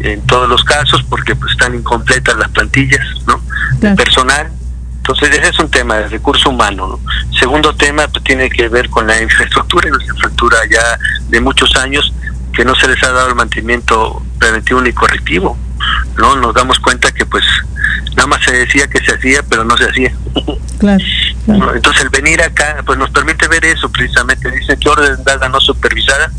en 0.00 0.20
todos 0.26 0.48
los 0.48 0.62
casos 0.64 1.02
porque 1.08 1.34
pues 1.34 1.52
están 1.52 1.74
incompletas 1.74 2.36
las 2.36 2.48
plantillas, 2.48 3.04
¿no? 3.26 3.40
De 3.78 3.94
personal. 3.94 4.50
Entonces 4.98 5.30
ese 5.30 5.48
es 5.48 5.58
un 5.58 5.70
tema 5.70 5.96
de 5.96 6.08
recurso 6.08 6.50
humano. 6.50 7.00
Segundo 7.38 7.74
tema 7.74 8.06
pues, 8.08 8.22
tiene 8.24 8.50
que 8.50 8.68
ver 8.68 8.88
con 8.90 9.06
la 9.06 9.20
infraestructura, 9.22 9.88
la 9.90 9.96
infraestructura 9.96 10.58
ya 10.70 10.98
de 11.28 11.40
muchos 11.40 11.74
años 11.76 12.12
que 12.52 12.64
no 12.64 12.74
se 12.74 12.88
les 12.88 13.02
ha 13.02 13.12
dado 13.12 13.28
el 13.28 13.34
mantenimiento 13.34 14.22
preventivo 14.38 14.80
ni 14.80 14.92
correctivo. 14.92 15.56
no 16.18 16.36
Nos 16.36 16.54
damos 16.54 16.78
cuenta 16.80 17.10
que 17.12 17.24
pues 17.24 17.44
nada 18.16 18.26
más 18.26 18.44
se 18.44 18.52
decía 18.52 18.88
que 18.88 18.98
se 19.04 19.14
hacía, 19.14 19.42
pero 19.48 19.64
no 19.64 19.76
se 19.76 19.84
hacía. 19.84 20.12
Claro, 20.78 21.74
Entonces 21.74 22.02
el 22.02 22.10
venir 22.10 22.40
acá 22.40 22.82
pues 22.86 22.96
nos 22.98 23.10
permite 23.10 23.48
ver 23.48 23.64
eso 23.64 23.90
precisamente. 23.90 24.48
Dice 24.50 24.76
que 24.76 24.88
orden 24.88 25.24
dada 25.24 25.48
no 25.48 25.60
supervisada 25.60 26.30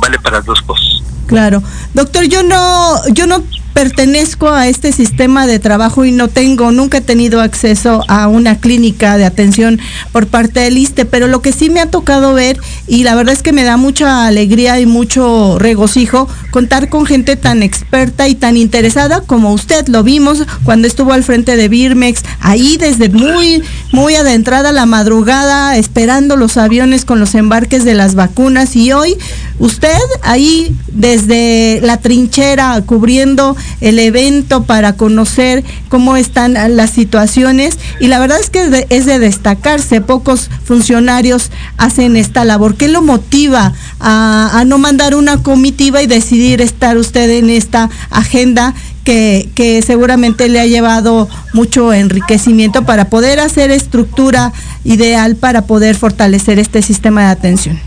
vale 0.00 0.18
para 0.20 0.40
dos 0.40 0.62
cosas. 0.62 1.02
Claro. 1.28 1.62
Doctor, 1.94 2.24
yo 2.24 2.42
no, 2.42 2.96
yo 3.12 3.26
no 3.26 3.44
pertenezco 3.74 4.48
a 4.48 4.66
este 4.66 4.90
sistema 4.90 5.46
de 5.46 5.60
trabajo 5.60 6.04
y 6.04 6.10
no 6.10 6.26
tengo, 6.26 6.72
nunca 6.72 6.98
he 6.98 7.00
tenido 7.00 7.40
acceso 7.40 8.02
a 8.08 8.26
una 8.26 8.58
clínica 8.58 9.16
de 9.18 9.24
atención 9.24 9.78
por 10.10 10.26
parte 10.26 10.58
del 10.58 10.78
ISTE, 10.78 11.04
pero 11.04 11.28
lo 11.28 11.42
que 11.42 11.52
sí 11.52 11.70
me 11.70 11.78
ha 11.78 11.86
tocado 11.86 12.34
ver, 12.34 12.58
y 12.88 13.04
la 13.04 13.14
verdad 13.14 13.34
es 13.34 13.42
que 13.42 13.52
me 13.52 13.62
da 13.62 13.76
mucha 13.76 14.26
alegría 14.26 14.80
y 14.80 14.86
mucho 14.86 15.60
regocijo, 15.60 16.28
contar 16.50 16.88
con 16.88 17.06
gente 17.06 17.36
tan 17.36 17.62
experta 17.62 18.26
y 18.26 18.34
tan 18.34 18.56
interesada 18.56 19.20
como 19.20 19.52
usted. 19.52 19.86
Lo 19.86 20.02
vimos 20.02 20.42
cuando 20.64 20.88
estuvo 20.88 21.12
al 21.12 21.22
frente 21.22 21.56
de 21.56 21.68
Birmex, 21.68 22.22
ahí 22.40 22.78
desde 22.78 23.10
muy, 23.10 23.62
muy 23.92 24.16
adentrada 24.16 24.72
la 24.72 24.86
madrugada, 24.86 25.76
esperando 25.76 26.36
los 26.36 26.56
aviones 26.56 27.04
con 27.04 27.20
los 27.20 27.36
embarques 27.36 27.84
de 27.84 27.94
las 27.94 28.16
vacunas, 28.16 28.74
y 28.74 28.92
hoy 28.92 29.16
usted 29.60 29.98
ahí 30.22 30.74
desde 30.88 31.17
la 31.26 31.96
trinchera 31.98 32.80
cubriendo 32.84 33.56
el 33.80 33.98
evento 33.98 34.64
para 34.64 34.94
conocer 34.94 35.64
cómo 35.88 36.16
están 36.16 36.54
las 36.76 36.90
situaciones 36.90 37.78
y 38.00 38.08
la 38.08 38.18
verdad 38.18 38.38
es 38.40 38.50
que 38.50 38.86
es 38.90 39.06
de, 39.06 39.18
destacarse, 39.18 40.00
pocos 40.00 40.50
funcionarios 40.64 41.50
hacen 41.76 42.16
esta 42.16 42.44
labor. 42.44 42.76
¿Qué 42.76 42.88
lo 42.88 43.02
motiva 43.02 43.72
a, 44.00 44.64
no 44.66 44.78
mandar 44.78 45.14
una 45.14 45.42
comitiva 45.42 46.02
y 46.02 46.06
decidir 46.06 46.60
estar 46.60 46.96
usted 46.96 47.30
en 47.30 47.50
esta 47.50 47.88
agenda 48.10 48.74
que, 49.04 49.82
seguramente 49.86 50.48
le 50.48 50.60
ha 50.60 50.66
llevado 50.66 51.28
mucho 51.54 51.94
enriquecimiento 51.94 52.84
para 52.84 53.08
poder 53.08 53.40
hacer 53.40 53.70
estructura 53.70 54.52
ideal 54.84 55.36
para 55.36 55.62
poder 55.62 55.96
fortalecer 55.96 56.58
este 56.58 56.82
sistema 56.82 57.22
de 57.22 57.28
atención. 57.28 57.80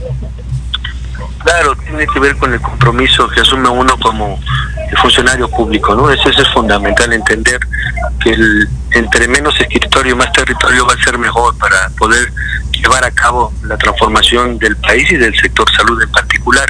Claro, 1.44 1.76
tiene 1.76 2.06
que 2.08 2.20
ver 2.20 2.36
con 2.38 2.54
el 2.54 2.62
compromiso 2.62 3.28
que 3.30 3.42
asume 3.42 3.70
uno 3.70 3.98
como 3.98 4.40
funcionario 5.02 5.50
público, 5.50 5.96
¿no? 5.96 6.10
Eso, 6.12 6.30
es 6.30 6.48
fundamental, 6.50 7.12
entender 7.14 7.60
que 8.20 8.32
el, 8.32 8.70
entre 8.92 9.28
menos 9.28 9.60
escritorio, 9.60 10.16
más 10.16 10.32
territorio 10.34 10.86
va 10.86 10.94
a 10.94 11.04
ser 11.04 11.18
mejor 11.18 11.58
para 11.58 11.90
poder 11.98 12.32
llevar 12.82 13.06
a 13.06 13.12
cabo 13.12 13.54
la 13.64 13.78
transformación 13.78 14.58
del 14.58 14.76
país 14.78 15.10
y 15.12 15.18
del 15.18 15.34
sector 15.40 15.70
salud 15.76 16.02
en 16.02 16.12
particular. 16.12 16.66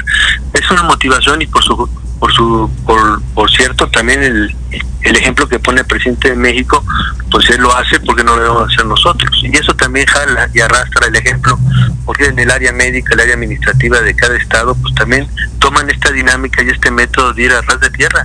Es 0.52 0.70
una 0.70 0.82
motivación 0.84 1.42
y 1.42 1.46
por 1.46 1.62
su 1.64 1.88
por 2.22 2.32
su 2.32 2.70
por, 2.86 3.20
por 3.34 3.50
cierto 3.50 3.88
también 3.88 4.22
el, 4.22 4.54
el 5.02 5.16
ejemplo 5.16 5.48
que 5.48 5.58
pone 5.58 5.80
el 5.80 5.86
presidente 5.86 6.30
de 6.30 6.36
México 6.36 6.84
pues 7.32 7.50
él 7.50 7.60
lo 7.60 7.76
hace 7.76 7.98
porque 7.98 8.22
no 8.22 8.36
lo 8.36 8.42
debemos 8.42 8.72
hacer 8.72 8.86
nosotros 8.86 9.30
y 9.42 9.56
eso 9.56 9.74
también 9.74 10.06
jala 10.06 10.48
y 10.54 10.60
arrastra 10.60 11.08
el 11.08 11.16
ejemplo 11.16 11.58
porque 12.04 12.26
en 12.26 12.38
el 12.38 12.50
área 12.52 12.72
médica 12.72 13.14
el 13.14 13.20
área 13.20 13.34
administrativa 13.34 14.00
de 14.00 14.14
cada 14.14 14.36
estado 14.36 14.76
pues 14.76 14.94
también 14.94 15.26
toman 15.58 15.90
esta 15.90 16.12
dinámica 16.12 16.62
y 16.62 16.68
este 16.68 16.92
método 16.92 17.32
de 17.32 17.42
ir 17.42 17.52
a 17.52 17.62
ras 17.62 17.80
de 17.80 17.90
tierra 17.90 18.24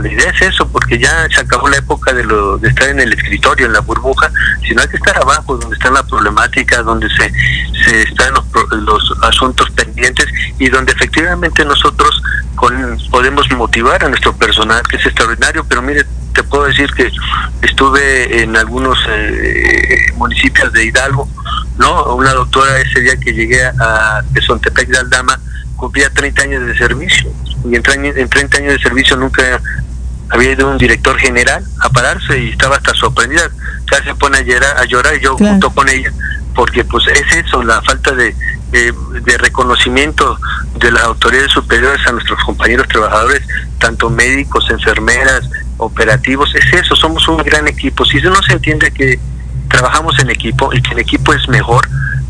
la 0.00 0.12
idea 0.12 0.30
es 0.30 0.42
eso, 0.42 0.68
porque 0.68 0.98
ya 0.98 1.28
se 1.30 1.40
acabó 1.40 1.68
la 1.68 1.76
época 1.76 2.12
de, 2.12 2.24
lo, 2.24 2.58
de 2.58 2.68
estar 2.68 2.88
en 2.88 3.00
el 3.00 3.12
escritorio, 3.12 3.66
en 3.66 3.72
la 3.72 3.80
burbuja, 3.80 4.30
sino 4.66 4.82
hay 4.82 4.88
que 4.88 4.96
estar 4.96 5.16
abajo, 5.16 5.56
donde 5.56 5.76
está 5.76 5.90
la 5.90 6.02
problemática, 6.02 6.82
donde 6.82 7.08
se, 7.10 8.02
están 8.02 8.34
los, 8.34 8.44
los 8.82 9.14
asuntos 9.22 9.70
pendientes 9.70 10.26
y 10.58 10.68
donde 10.68 10.92
efectivamente 10.92 11.64
nosotros 11.64 12.22
con, 12.56 12.98
podemos 13.10 13.50
motivar 13.52 14.04
a 14.04 14.08
nuestro 14.08 14.36
personal, 14.36 14.82
que 14.88 14.96
es 14.96 15.06
extraordinario, 15.06 15.64
pero 15.68 15.82
mire, 15.82 16.04
te 16.34 16.42
puedo 16.42 16.64
decir 16.64 16.92
que 16.94 17.10
estuve 17.62 18.42
en 18.42 18.56
algunos 18.56 18.98
eh, 19.08 20.12
municipios 20.16 20.72
de 20.72 20.86
Hidalgo, 20.86 21.28
¿no? 21.78 22.14
Una 22.14 22.32
doctora 22.32 22.80
ese 22.80 23.00
día 23.00 23.16
que 23.16 23.32
llegué 23.32 23.64
a, 23.64 24.22
de 24.30 24.40
Sontepec 24.42 24.88
de 24.88 24.98
Aldama 24.98 25.38
cumplía 25.84 26.08
30 26.08 26.42
años 26.42 26.66
de 26.66 26.78
servicio. 26.78 27.30
Y 27.70 27.76
en, 27.76 27.82
en 28.04 28.28
30 28.28 28.56
años 28.56 28.72
de 28.72 28.78
servicio 28.78 29.16
nunca 29.18 29.60
había 30.30 30.52
ido 30.52 30.70
un 30.70 30.78
director 30.78 31.14
general 31.18 31.62
a 31.80 31.90
pararse 31.90 32.38
y 32.38 32.50
estaba 32.50 32.76
hasta 32.76 32.94
sorprendida, 32.94 33.50
casi 33.84 34.04
se 34.04 34.14
pone 34.14 34.38
a 34.38 34.40
llorar, 34.40 34.78
a 34.78 34.84
llorar 34.86 35.14
y 35.14 35.20
yo 35.20 35.36
junto 35.36 35.70
con 35.70 35.86
ella, 35.90 36.10
porque 36.54 36.84
pues 36.84 37.04
es 37.08 37.36
eso, 37.44 37.62
la 37.62 37.82
falta 37.82 38.12
de, 38.12 38.34
de, 38.70 39.38
reconocimiento 39.38 40.38
de 40.78 40.90
las 40.90 41.02
autoridades 41.02 41.52
superiores 41.52 42.00
a 42.06 42.12
nuestros 42.12 42.42
compañeros 42.44 42.88
trabajadores, 42.88 43.42
tanto 43.78 44.08
médicos, 44.08 44.64
enfermeras, 44.70 45.42
operativos, 45.76 46.54
es 46.54 46.80
eso, 46.80 46.96
somos 46.96 47.28
un 47.28 47.36
gran 47.38 47.68
equipo. 47.68 48.06
Si 48.06 48.22
no 48.22 48.42
se 48.42 48.54
entiende 48.54 48.90
que 48.90 49.20
trabajamos 49.68 50.18
en 50.20 50.30
equipo 50.30 50.72
y 50.72 50.80
que 50.80 50.92
el 50.92 51.00
equipo 51.00 51.34
es 51.34 51.46
mejor, 51.48 51.86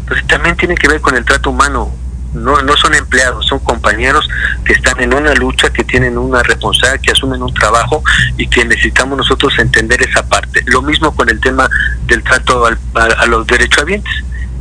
pues 0.09 0.27
también 0.27 0.57
tiene 0.57 0.75
que 0.75 0.89
ver 0.89 1.01
con 1.01 1.17
el 1.17 1.25
trato 1.25 1.51
humano 1.51 1.95
no, 2.35 2.61
no 2.63 2.77
son 2.77 2.95
empleados, 2.95 3.47
son 3.47 3.61
compañeros 3.61 4.29
que 4.65 4.75
están 4.75 5.01
en 5.01 5.15
una 5.15 5.35
lucha, 5.35 5.71
que 5.71 5.85
tienen 5.85 6.19
una 6.19 6.43
responsabilidad, 6.43 7.01
que 7.01 7.13
asumen 7.13 7.43
un 7.43 7.55
trabajo 7.55 8.03
y 8.37 8.47
que 8.49 8.65
necesitamos 8.65 9.17
nosotros 9.17 9.53
entender 9.59 10.03
esa 10.03 10.27
parte. 10.27 10.63
Lo 10.67 10.83
mismo 10.83 11.15
con 11.15 11.29
el 11.29 11.41
tema 11.41 11.69
del 12.07 12.23
trato 12.23 12.67
a, 12.67 13.27
los 13.27 13.47
derechohabientes. 13.47 14.13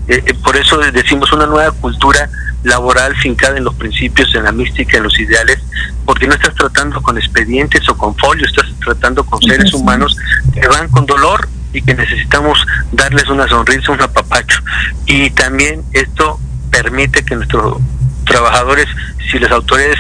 Eh, 0.07 0.21
eh, 0.25 0.33
por 0.43 0.55
eso 0.55 0.77
decimos 0.77 1.31
una 1.31 1.45
nueva 1.45 1.71
cultura 1.71 2.29
laboral 2.63 3.15
fincada 3.15 3.57
en 3.57 3.63
los 3.63 3.73
principios, 3.75 4.33
en 4.36 4.43
la 4.43 4.51
mística, 4.51 4.97
en 4.97 5.03
los 5.03 5.19
ideales, 5.19 5.59
porque 6.05 6.27
no 6.27 6.33
estás 6.33 6.53
tratando 6.55 7.01
con 7.01 7.17
expedientes 7.17 7.88
o 7.89 7.97
con 7.97 8.15
folios, 8.17 8.49
estás 8.49 8.67
tratando 8.83 9.23
con 9.23 9.41
seres 9.41 9.73
humanos 9.73 10.17
que 10.53 10.65
van 10.67 10.89
con 10.89 11.05
dolor 11.05 11.47
y 11.73 11.81
que 11.81 11.93
necesitamos 11.93 12.65
darles 12.91 13.27
una 13.29 13.47
sonrisa, 13.47 13.91
un 13.91 14.01
apapacho. 14.01 14.59
Y 15.05 15.29
también 15.31 15.83
esto 15.91 16.39
permite 16.73 17.23
que 17.23 17.36
nuestros 17.36 17.77
trabajadores, 18.25 18.88
si 19.31 19.38
las 19.38 19.51
autoridades 19.51 19.99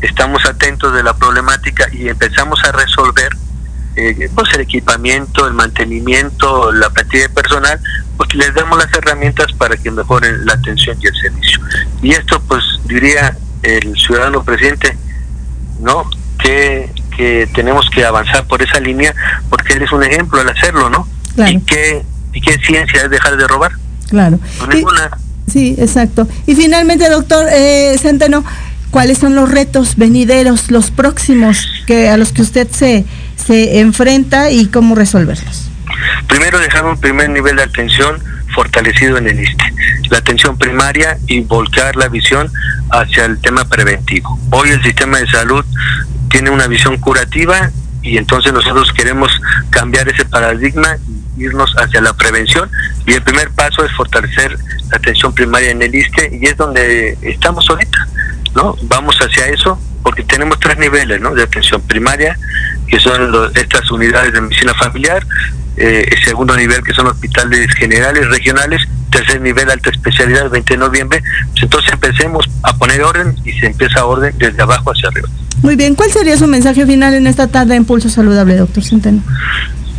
estamos 0.00 0.44
atentos 0.46 0.92
de 0.94 1.02
la 1.02 1.14
problemática 1.14 1.86
y 1.92 2.08
empezamos 2.08 2.62
a 2.64 2.72
resolver 2.72 3.28
eh, 3.96 4.28
pues 4.34 4.52
el 4.54 4.62
equipamiento, 4.62 5.46
el 5.46 5.52
mantenimiento, 5.52 6.72
la 6.72 6.90
plantilla 6.90 7.24
de 7.24 7.28
personal, 7.28 7.78
pues 8.16 8.34
les 8.34 8.52
damos 8.54 8.78
las 8.78 8.92
herramientas 8.92 9.52
para 9.52 9.76
que 9.76 9.90
mejoren 9.90 10.44
la 10.46 10.54
atención 10.54 10.96
y 11.00 11.06
el 11.06 11.14
servicio. 11.14 11.60
Y 12.02 12.10
esto 12.12 12.40
pues 12.48 12.62
diría 12.86 13.36
el 13.62 13.94
ciudadano 13.96 14.42
presidente, 14.42 14.96
¿no? 15.80 16.10
Que, 16.38 16.90
que 17.16 17.48
tenemos 17.54 17.88
que 17.90 18.04
avanzar 18.04 18.46
por 18.46 18.62
esa 18.62 18.80
línea 18.80 19.14
porque 19.48 19.74
él 19.74 19.82
es 19.82 19.92
un 19.92 20.02
ejemplo 20.02 20.40
al 20.40 20.48
hacerlo, 20.48 20.88
¿no? 20.90 21.06
Y 21.36 21.60
qué 21.60 22.04
y 22.32 22.40
qué 22.40 22.58
ciencia 22.58 23.02
es 23.02 23.10
dejar 23.10 23.36
de 23.36 23.46
robar. 23.46 23.72
Claro. 24.08 24.38
Sí, 25.50 25.74
exacto. 25.78 26.26
Y 26.46 26.54
finalmente, 26.54 27.08
doctor 27.08 27.46
eh, 27.52 27.96
Centeno, 28.00 28.44
¿cuáles 28.90 29.18
son 29.18 29.34
los 29.34 29.50
retos 29.50 29.96
venideros, 29.96 30.70
los 30.70 30.90
próximos 30.90 31.68
que 31.86 32.08
a 32.08 32.16
los 32.16 32.32
que 32.32 32.42
usted 32.42 32.68
se, 32.70 33.04
se 33.36 33.80
enfrenta 33.80 34.50
y 34.50 34.66
cómo 34.66 34.94
resolverlos? 34.94 35.68
Primero, 36.28 36.58
dejar 36.58 36.84
un 36.86 36.98
primer 36.98 37.30
nivel 37.30 37.56
de 37.56 37.62
atención 37.62 38.22
fortalecido 38.54 39.18
en 39.18 39.28
el 39.28 39.40
ISTE, 39.40 39.64
la 40.10 40.18
atención 40.18 40.56
primaria 40.56 41.18
y 41.26 41.40
volcar 41.40 41.96
la 41.96 42.08
visión 42.08 42.50
hacia 42.90 43.24
el 43.24 43.38
tema 43.40 43.64
preventivo. 43.64 44.38
Hoy 44.50 44.70
el 44.70 44.82
sistema 44.82 45.18
de 45.18 45.26
salud 45.26 45.64
tiene 46.30 46.50
una 46.50 46.66
visión 46.66 46.96
curativa 46.98 47.70
y 48.02 48.18
entonces 48.18 48.52
nosotros 48.52 48.92
queremos 48.92 49.30
cambiar 49.70 50.08
ese 50.08 50.24
paradigma 50.24 50.96
irnos 51.36 51.74
hacia 51.78 52.00
la 52.00 52.12
prevención 52.12 52.70
y 53.06 53.12
el 53.12 53.22
primer 53.22 53.50
paso 53.50 53.84
es 53.84 53.92
fortalecer 53.92 54.56
la 54.90 54.96
atención 54.96 55.34
primaria 55.34 55.70
en 55.70 55.82
el 55.82 55.94
ISTE 55.94 56.38
y 56.40 56.46
es 56.46 56.56
donde 56.56 57.16
estamos 57.22 57.68
ahorita, 57.68 58.08
¿no? 58.54 58.76
Vamos 58.82 59.16
hacia 59.18 59.46
eso 59.48 59.78
porque 60.02 60.22
tenemos 60.22 60.60
tres 60.60 60.78
niveles, 60.78 61.20
¿no? 61.20 61.34
De 61.34 61.42
atención 61.42 61.80
primaria, 61.82 62.38
que 62.86 62.98
son 63.00 63.50
estas 63.54 63.90
unidades 63.90 64.32
de 64.32 64.40
medicina 64.40 64.74
familiar, 64.74 65.26
eh, 65.76 66.06
el 66.08 66.24
segundo 66.24 66.54
nivel 66.54 66.82
que 66.84 66.92
son 66.92 67.06
hospitales 67.06 67.72
generales, 67.74 68.28
regionales, 68.28 68.82
tercer 69.10 69.40
nivel 69.40 69.70
alta 69.70 69.90
especialidad, 69.90 70.50
20 70.50 70.74
de 70.74 70.78
noviembre, 70.78 71.22
pues 71.50 71.62
entonces 71.62 71.92
empecemos 71.92 72.48
a 72.62 72.76
poner 72.76 73.02
orden 73.02 73.34
y 73.44 73.52
se 73.52 73.66
empieza 73.66 74.04
orden 74.04 74.34
desde 74.38 74.62
abajo 74.62 74.90
hacia 74.90 75.08
arriba. 75.08 75.28
Muy 75.62 75.76
bien, 75.76 75.94
¿cuál 75.94 76.10
sería 76.10 76.36
su 76.36 76.46
mensaje 76.46 76.84
final 76.84 77.14
en 77.14 77.26
esta 77.26 77.48
tarde 77.48 77.70
de 77.70 77.76
Impulso 77.76 78.08
Saludable, 78.08 78.56
doctor 78.56 78.84
Centeno? 78.84 79.22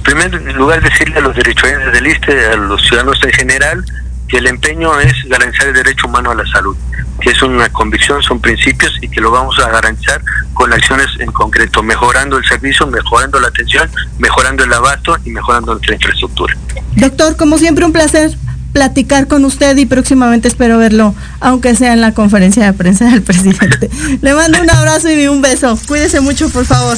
Primer 0.05 0.55
lugar 0.55 0.81
decirle 0.81 1.17
a 1.17 1.21
los 1.21 1.35
derechos 1.35 1.67
del 1.91 2.07
ISTE, 2.07 2.45
a 2.47 2.55
los 2.55 2.81
ciudadanos 2.81 3.19
en 3.23 3.31
general, 3.31 3.83
que 4.27 4.37
el 4.37 4.47
empeño 4.47 4.97
es 4.99 5.13
garantizar 5.27 5.67
el 5.67 5.73
derecho 5.73 6.07
humano 6.07 6.31
a 6.31 6.35
la 6.35 6.45
salud, 6.45 6.75
que 7.19 7.31
es 7.31 7.41
una 7.41 7.67
convicción, 7.69 8.21
son 8.23 8.39
principios 8.39 8.93
y 9.01 9.09
que 9.09 9.19
lo 9.19 9.31
vamos 9.31 9.57
a 9.59 9.69
garantizar 9.69 10.21
con 10.53 10.71
acciones 10.71 11.07
en 11.19 11.31
concreto, 11.31 11.83
mejorando 11.83 12.37
el 12.37 12.45
servicio, 12.45 12.87
mejorando 12.87 13.39
la 13.39 13.47
atención, 13.47 13.89
mejorando 14.19 14.63
el 14.63 14.73
abasto 14.73 15.17
y 15.25 15.31
mejorando 15.31 15.73
nuestra 15.73 15.95
infraestructura. 15.95 16.55
Doctor, 16.95 17.35
como 17.35 17.57
siempre 17.57 17.85
un 17.85 17.91
placer 17.91 18.31
platicar 18.73 19.27
con 19.27 19.45
usted 19.45 19.77
y 19.77 19.85
próximamente 19.85 20.49
espero 20.49 20.77
verlo, 20.77 21.15
aunque 21.39 21.75
sea 21.75 21.93
en 21.93 22.01
la 22.01 22.13
conferencia 22.13 22.65
de 22.65 22.73
prensa 22.73 23.05
del 23.05 23.21
presidente. 23.23 23.89
Le 24.21 24.33
mando 24.33 24.61
un 24.61 24.69
abrazo 24.69 25.09
y 25.09 25.27
un 25.27 25.41
beso. 25.41 25.79
Cuídese 25.87 26.19
mucho, 26.19 26.49
por 26.49 26.65
favor. 26.65 26.97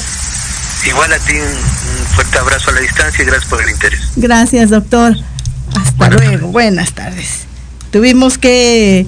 Igual 0.86 1.12
a 1.12 1.18
ti 1.18 1.34
un, 1.34 2.06
fuerte 2.14 2.38
abrazo 2.38 2.70
a 2.70 2.74
la 2.74 2.80
distancia 2.80 3.22
y 3.22 3.26
gracias 3.26 3.50
por 3.50 3.62
el 3.62 3.70
interés. 3.70 4.00
Gracias, 4.16 4.70
doctor. 4.70 5.16
Hasta 5.74 6.10
luego. 6.10 6.48
Buenas 6.48 6.92
tardes. 6.92 7.46
Tuvimos 7.90 8.38
que 8.38 9.06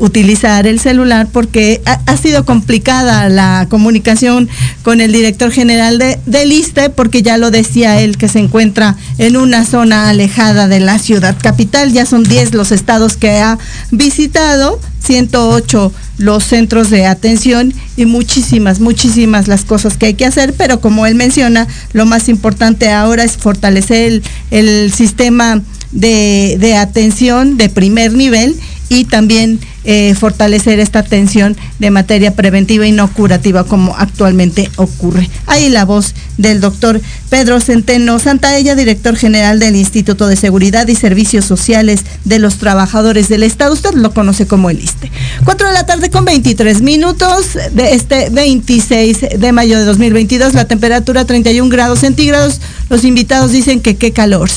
utilizar 0.00 0.66
el 0.66 0.80
celular 0.80 1.28
porque 1.32 1.82
ha, 1.84 2.16
sido 2.16 2.44
complicada 2.44 3.28
la 3.28 3.66
comunicación 3.68 4.48
con 4.82 5.00
el 5.00 5.12
director 5.12 5.50
general 5.50 5.98
de, 5.98 6.18
del 6.26 6.52
ISTE 6.52 6.90
porque 6.90 7.22
ya 7.22 7.36
lo 7.36 7.50
decía 7.50 8.00
él 8.00 8.16
que 8.16 8.28
se 8.28 8.38
encuentra 8.38 8.96
en 9.18 9.36
una 9.36 9.64
zona 9.64 10.08
alejada 10.08 10.68
de 10.68 10.80
la 10.80 10.98
ciudad 10.98 11.36
capital. 11.40 11.92
Ya 11.92 12.06
son 12.06 12.22
10 12.22 12.54
los 12.54 12.72
estados 12.72 13.16
que 13.16 13.30
ha 13.30 13.58
visitado, 13.90 14.80
108 15.04 15.92
los 16.18 16.44
centros 16.44 16.90
de 16.90 17.06
atención 17.06 17.74
y 17.96 18.06
muchísimas, 18.06 18.80
muchísimas 18.80 19.48
las 19.48 19.64
cosas 19.64 19.96
que 19.96 20.06
hay 20.06 20.14
que 20.14 20.24
hacer, 20.24 20.54
pero 20.54 20.80
como 20.80 21.06
él 21.06 21.14
menciona, 21.14 21.66
lo 21.92 22.06
más 22.06 22.28
importante 22.28 22.90
ahora 22.90 23.22
es 23.24 23.36
fortalecer 23.36 24.12
el, 24.12 24.22
el 24.50 24.92
sistema 24.92 25.62
de, 25.92 26.56
de 26.58 26.76
atención 26.76 27.56
de 27.56 27.68
primer 27.68 28.12
nivel 28.12 28.56
y 28.88 29.04
también 29.04 29.58
eh, 29.84 30.14
fortalecer 30.14 30.80
esta 30.80 31.00
atención 31.00 31.56
de 31.78 31.90
materia 31.90 32.34
preventiva 32.34 32.86
y 32.86 32.92
no 32.92 33.12
curativa 33.12 33.64
como 33.64 33.96
actualmente 33.96 34.70
ocurre. 34.76 35.28
Ahí 35.46 35.68
la 35.68 35.84
voz 35.84 36.14
del 36.38 36.60
doctor 36.60 37.00
Pedro 37.30 37.60
Centeno 37.60 38.18
Santaella, 38.18 38.74
director 38.74 39.16
general 39.16 39.58
del 39.58 39.76
Instituto 39.76 40.26
de 40.26 40.36
Seguridad 40.36 40.88
y 40.88 40.94
Servicios 40.94 41.44
Sociales 41.44 42.04
de 42.24 42.38
los 42.38 42.56
Trabajadores 42.56 43.28
del 43.28 43.42
Estado. 43.42 43.72
Usted 43.72 43.94
lo 43.94 44.12
conoce 44.12 44.46
como 44.46 44.70
el 44.70 44.80
ISTE. 44.80 45.10
Cuatro 45.44 45.68
de 45.68 45.74
la 45.74 45.86
tarde 45.86 46.10
con 46.10 46.24
23 46.24 46.82
minutos 46.82 47.54
de 47.72 47.94
este 47.94 48.30
26 48.30 49.38
de 49.38 49.52
mayo 49.52 49.78
de 49.78 49.84
2022, 49.84 50.54
la 50.54 50.66
temperatura 50.66 51.24
31 51.24 51.68
grados 51.70 52.00
centígrados. 52.00 52.60
Los 52.88 53.04
invitados 53.04 53.52
dicen 53.52 53.80
que 53.80 53.96
qué 53.96 54.12
calor. 54.12 54.50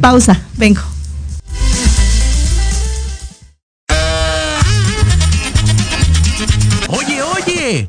Pausa, 0.00 0.40
vengo. 0.56 0.80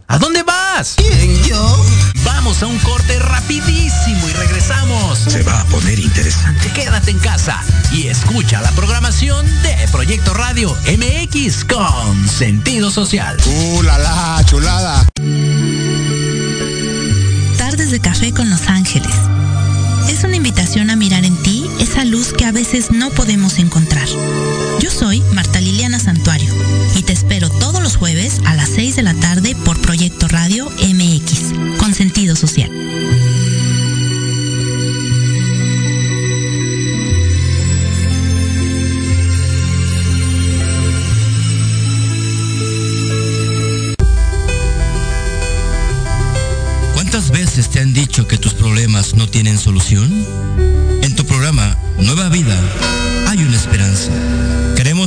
¿A 0.07 0.17
dónde 0.17 0.43
vas? 0.43 0.95
¿Quién, 0.97 1.41
yo? 1.43 1.85
Vamos 2.25 2.61
a 2.61 2.67
un 2.67 2.77
corte 2.79 3.17
rapidísimo 3.17 4.27
y 4.27 4.33
regresamos. 4.33 5.19
Se 5.19 5.41
va 5.43 5.61
a 5.61 5.65
poner 5.67 5.97
interesante. 5.99 6.69
Quédate 6.73 7.11
en 7.11 7.19
casa 7.19 7.63
y 7.93 8.07
escucha 8.07 8.61
la 8.61 8.71
programación 8.71 9.45
de 9.63 9.87
Proyecto 9.89 10.33
Radio 10.33 10.75
MX 10.85 11.63
con 11.63 12.27
sentido 12.27 12.91
social. 12.91 13.37
¡Uh, 13.45 13.81
la, 13.83 13.97
la 13.99 14.43
chulada! 14.43 15.07
Tardes 17.57 17.91
de 17.91 18.01
café 18.01 18.33
con 18.33 18.49
Los 18.49 18.67
Ángeles. 18.67 19.15
Es 20.09 20.25
una 20.25 20.35
invitación 20.35 20.89
a 20.89 20.97
mirar 20.97 21.23
en 21.23 21.37
ti 21.37 21.65
esa 21.79 22.03
luz 22.03 22.33
que 22.33 22.43
a 22.43 22.51
veces 22.51 22.91
no 22.91 23.11
podemos 23.11 23.59
encontrar. 23.59 24.07
Yo 24.81 24.91
soy 24.91 25.21
Marta 25.33 25.48
Radio 30.29 30.69
MX, 30.69 31.77
con 31.77 31.93
sentido 31.93 32.35
social. 32.35 32.69
¿Cuántas 46.93 47.31
veces 47.31 47.69
te 47.69 47.79
han 47.79 47.93
dicho 47.93 48.27
que 48.27 48.37
tus 48.37 48.53
problemas 48.53 49.15
no 49.15 49.27
tienen 49.27 49.57
solución? 49.57 50.11
En 51.01 51.15
tu 51.15 51.25
programa 51.25 51.77
Nueva 51.97 52.29
Vida 52.29 52.59
hay 53.27 53.43
una 53.43 53.55
esperanza. 53.55 54.11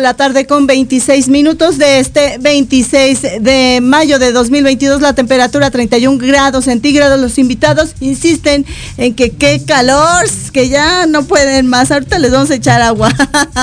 La 0.00 0.14
tarde 0.14 0.46
con 0.46 0.66
26 0.66 1.28
minutos 1.28 1.78
de 1.78 2.00
este 2.00 2.38
26 2.38 3.22
de 3.40 3.80
mayo 3.82 4.18
de 4.18 4.32
2022, 4.32 5.00
la 5.00 5.14
temperatura 5.14 5.70
31 5.70 6.18
grados 6.18 6.64
centígrados. 6.64 7.20
Los 7.20 7.38
invitados 7.38 7.94
insisten 8.00 8.66
en 8.96 9.14
que 9.14 9.30
qué 9.30 9.62
calor, 9.64 10.26
que 10.52 10.68
ya 10.68 11.06
no 11.06 11.24
pueden 11.24 11.66
más. 11.66 11.90
Ahorita 11.90 12.18
les 12.18 12.32
vamos 12.32 12.50
a 12.50 12.54
echar 12.54 12.82
agua 12.82 13.12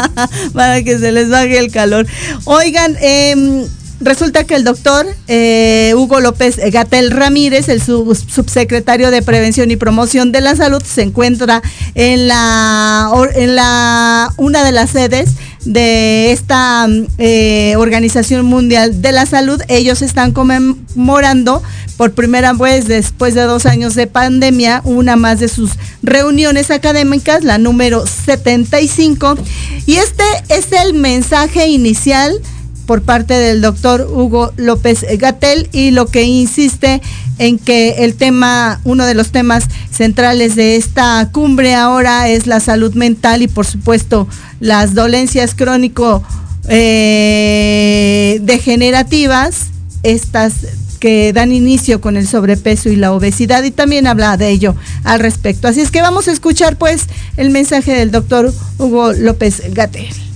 para 0.54 0.84
que 0.84 0.97
se 0.97 1.12
les 1.12 1.30
baje 1.30 1.58
el 1.58 1.71
calor. 1.71 2.08
Oigan, 2.45 2.95
eh, 3.02 3.67
resulta 4.00 4.43
que 4.43 4.56
el 4.56 4.63
doctor 4.63 5.06
eh, 5.28 5.93
Hugo 5.95 6.19
López 6.19 6.58
Gatel 6.71 7.12
Ramírez, 7.12 7.69
el 7.69 7.82
subsecretario 7.82 9.12
de 9.12 9.21
Prevención 9.21 9.71
y 9.71 9.76
Promoción 9.76 10.32
de 10.32 10.41
la 10.41 10.56
Salud, 10.56 10.82
se 10.84 11.02
encuentra 11.02 11.62
en 11.95 12.28
la, 12.28 13.10
en 13.36 13.56
la 13.56 14.34
una 14.38 14.63
de 14.63 14.71
las 14.71 14.91
sedes 14.91 15.32
de 15.67 16.32
esta 16.32 16.88
eh, 17.17 17.75
Organización 17.77 18.45
Mundial 18.45 19.01
de 19.01 19.12
la 19.12 19.25
Salud. 19.25 19.62
Ellos 19.67 20.01
están 20.01 20.32
conmemorando 20.32 21.62
por 21.97 22.13
primera 22.13 22.53
vez 22.53 22.88
después 22.88 23.34
de 23.36 23.41
dos 23.41 23.65
años 23.65 23.93
de 23.95 24.08
pandemia 24.08 24.82
una 24.86 25.15
más 25.15 25.39
de 25.39 25.49
sus 25.49 25.71
reuniones 26.01 26.71
académicas, 26.71 27.43
la 27.43 27.58
número 27.58 28.06
75. 28.08 29.38
Y 29.86 29.95
este 29.95 30.23
es 30.49 30.71
el 30.71 30.93
mensaje 30.93 31.67
inicial 31.67 32.39
por 32.88 33.04
parte 33.04 33.36
del 33.36 33.62
doctor 33.62 34.08
Hugo 34.10 34.54
López 34.58 35.06
Gatel 35.19 35.69
y 35.71 35.91
lo 35.91 36.08
que 36.08 36.23
insiste 36.23 37.02
en 37.38 37.60
que 37.60 38.04
el 38.06 38.15
tema, 38.15 38.80
uno 38.84 39.06
de 39.06 39.13
los 39.13 39.30
temas 39.32 39.65
centrales 39.91 40.56
de 40.56 40.78
esta 40.78 41.30
cumbre 41.32 41.76
ahora 41.76 42.30
es 42.30 42.47
la 42.47 42.60
salud 42.60 42.95
mental 42.95 43.43
y 43.43 43.47
por 43.47 43.67
supuesto 43.67 44.28
las 44.60 44.95
dolencias 44.95 45.54
crónico 45.54 46.23
eh, 46.69 48.39
degenerativas, 48.41 49.67
estas 50.02 50.54
que 51.00 51.32
dan 51.32 51.52
inicio 51.52 52.02
con 52.02 52.17
el 52.17 52.28
sobrepeso 52.28 52.89
y 52.89 52.95
la 52.95 53.13
obesidad 53.13 53.63
y 53.63 53.71
también 53.71 54.08
habla 54.08 54.36
de 54.38 54.50
ello 54.50 54.76
al 55.04 55.19
respecto. 55.19 55.67
Así 55.67 55.82
es 55.82 55.91
que 55.91 56.02
vamos 56.02 56.28
a 56.28 56.32
escuchar 56.32 56.78
pues 56.78 57.04
el 57.36 57.52
mensaje 57.52 57.93
del 57.93 58.10
doctor 58.10 58.52
Hugo 58.80 59.13
López 59.13 59.62
Gatel. 59.73 60.27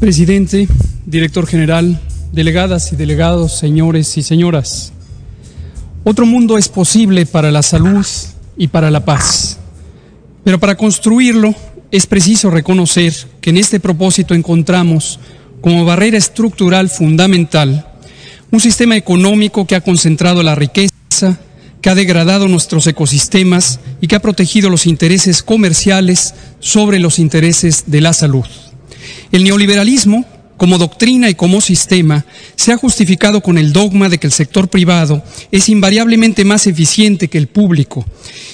Presidente, 0.00 0.68
director 1.06 1.46
general, 1.46 1.98
delegadas 2.30 2.92
y 2.92 2.96
delegados, 2.96 3.58
señores 3.58 4.18
y 4.18 4.22
señoras. 4.22 4.92
Otro 6.04 6.26
mundo 6.26 6.58
es 6.58 6.68
posible 6.68 7.24
para 7.24 7.50
la 7.50 7.62
salud 7.62 8.06
y 8.58 8.68
para 8.68 8.90
la 8.90 9.04
paz. 9.06 9.58
Pero 10.44 10.60
para 10.60 10.76
construirlo 10.76 11.54
es 11.90 12.06
preciso 12.06 12.50
reconocer 12.50 13.14
que 13.40 13.50
en 13.50 13.56
este 13.56 13.80
propósito 13.80 14.34
encontramos 14.34 15.18
como 15.62 15.86
barrera 15.86 16.18
estructural 16.18 16.90
fundamental 16.90 17.86
un 18.50 18.60
sistema 18.60 18.96
económico 18.96 19.66
que 19.66 19.76
ha 19.76 19.80
concentrado 19.80 20.42
la 20.42 20.54
riqueza, 20.54 21.38
que 21.80 21.90
ha 21.90 21.94
degradado 21.94 22.48
nuestros 22.48 22.86
ecosistemas 22.86 23.80
y 24.00 24.06
que 24.06 24.16
ha 24.16 24.20
protegido 24.20 24.70
los 24.70 24.86
intereses 24.86 25.42
comerciales 25.42 26.34
sobre 26.60 27.00
los 27.00 27.18
intereses 27.18 27.84
de 27.86 28.00
la 28.02 28.12
salud. 28.12 28.44
El 29.32 29.44
neoliberalismo, 29.44 30.24
como 30.56 30.78
doctrina 30.78 31.28
y 31.28 31.34
como 31.34 31.60
sistema, 31.60 32.24
se 32.54 32.72
ha 32.72 32.76
justificado 32.76 33.42
con 33.42 33.58
el 33.58 33.72
dogma 33.72 34.08
de 34.08 34.18
que 34.18 34.26
el 34.26 34.32
sector 34.32 34.68
privado 34.68 35.22
es 35.52 35.68
invariablemente 35.68 36.44
más 36.44 36.66
eficiente 36.66 37.28
que 37.28 37.38
el 37.38 37.46
público 37.46 38.04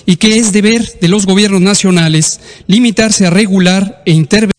y 0.07 0.17
que 0.17 0.39
es 0.39 0.53
deber 0.53 0.99
de 1.01 1.09
los 1.09 1.27
gobiernos 1.27 1.61
nacionales 1.61 2.41
limitarse 2.67 3.27
a 3.27 3.31
regular 3.31 4.03
e 4.05 4.13
intervenir 4.13 4.53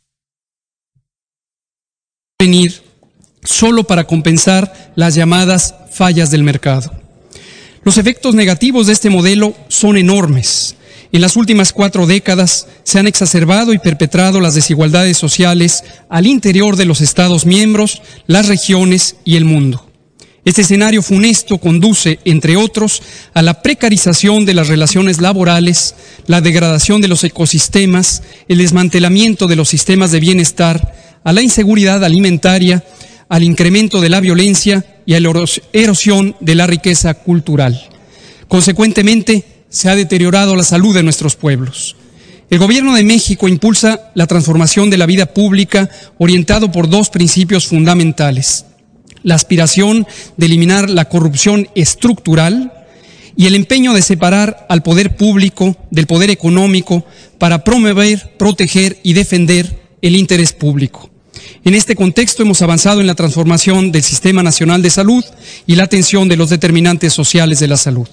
solo 3.43 3.83
para 3.83 4.05
compensar 4.05 4.93
las 4.95 5.15
llamadas 5.15 5.75
fallas 5.91 6.31
del 6.31 6.43
mercado. 6.43 6.91
Los 7.83 7.97
efectos 7.97 8.33
negativos 8.35 8.87
de 8.87 8.93
este 8.93 9.09
modelo 9.09 9.53
son 9.67 9.97
enormes 9.97 10.77
en 11.13 11.21
las 11.21 11.35
últimas 11.37 11.73
cuatro 11.73 12.07
décadas 12.07 12.67
se 12.83 12.97
han 12.97 13.05
exacerbado 13.05 13.71
y 13.71 13.77
perpetrado 13.77 14.41
las 14.41 14.55
desigualdades 14.55 15.15
sociales 15.15 15.83
al 16.09 16.25
interior 16.25 16.75
de 16.75 16.85
los 16.85 17.01
Estados 17.01 17.45
miembros, 17.45 18.01
las 18.25 18.47
regiones 18.47 19.17
y 19.23 19.35
el 19.35 19.45
mundo. 19.45 19.87
Este 20.43 20.63
escenario 20.63 21.03
funesto 21.03 21.59
conduce, 21.59 22.19
entre 22.25 22.57
otros, 22.57 23.03
a 23.35 23.43
la 23.43 23.61
precarización 23.61 24.45
de 24.45 24.55
las 24.55 24.69
relaciones 24.69 25.21
laborales, 25.21 25.93
la 26.25 26.41
degradación 26.41 26.99
de 26.99 27.07
los 27.07 27.23
ecosistemas, 27.23 28.23
el 28.47 28.57
desmantelamiento 28.57 29.45
de 29.45 29.55
los 29.55 29.69
sistemas 29.69 30.11
de 30.11 30.19
bienestar, 30.19 30.95
a 31.23 31.31
la 31.31 31.43
inseguridad 31.43 32.03
alimentaria, 32.03 32.83
al 33.29 33.43
incremento 33.43 34.01
de 34.01 34.09
la 34.09 34.19
violencia 34.19 34.83
y 35.05 35.13
a 35.13 35.19
la 35.19 35.31
erosión 35.73 36.35
de 36.39 36.55
la 36.55 36.65
riqueza 36.65 37.13
cultural. 37.13 37.87
Consecuentemente, 38.47 39.52
se 39.73 39.89
ha 39.89 39.95
deteriorado 39.95 40.55
la 40.55 40.63
salud 40.63 40.93
de 40.93 41.01
nuestros 41.01 41.35
pueblos. 41.35 41.95
El 42.51 42.59
Gobierno 42.59 42.93
de 42.93 43.03
México 43.03 43.47
impulsa 43.47 44.11
la 44.13 44.27
transformación 44.27 44.91
de 44.91 44.97
la 44.97 45.07
vida 45.07 45.25
pública 45.25 45.89
orientado 46.19 46.71
por 46.71 46.87
dos 46.87 47.09
principios 47.09 47.65
fundamentales. 47.65 48.65
La 49.23 49.33
aspiración 49.33 50.05
de 50.37 50.45
eliminar 50.45 50.91
la 50.91 51.05
corrupción 51.05 51.67
estructural 51.73 52.71
y 53.35 53.47
el 53.47 53.55
empeño 53.55 53.93
de 53.93 54.03
separar 54.03 54.67
al 54.69 54.83
poder 54.83 55.15
público 55.15 55.75
del 55.89 56.05
poder 56.05 56.29
económico 56.29 57.03
para 57.39 57.63
promover, 57.63 58.35
proteger 58.37 58.99
y 59.01 59.13
defender 59.13 59.81
el 60.03 60.15
interés 60.15 60.53
público. 60.53 61.09
En 61.65 61.73
este 61.73 61.95
contexto 61.95 62.43
hemos 62.43 62.61
avanzado 62.61 63.01
en 63.01 63.07
la 63.07 63.15
transformación 63.15 63.91
del 63.91 64.03
Sistema 64.03 64.43
Nacional 64.43 64.83
de 64.83 64.91
Salud 64.91 65.25
y 65.65 65.75
la 65.75 65.85
atención 65.85 66.29
de 66.29 66.37
los 66.37 66.51
determinantes 66.51 67.11
sociales 67.13 67.59
de 67.59 67.69
la 67.69 67.77
salud. 67.77 68.07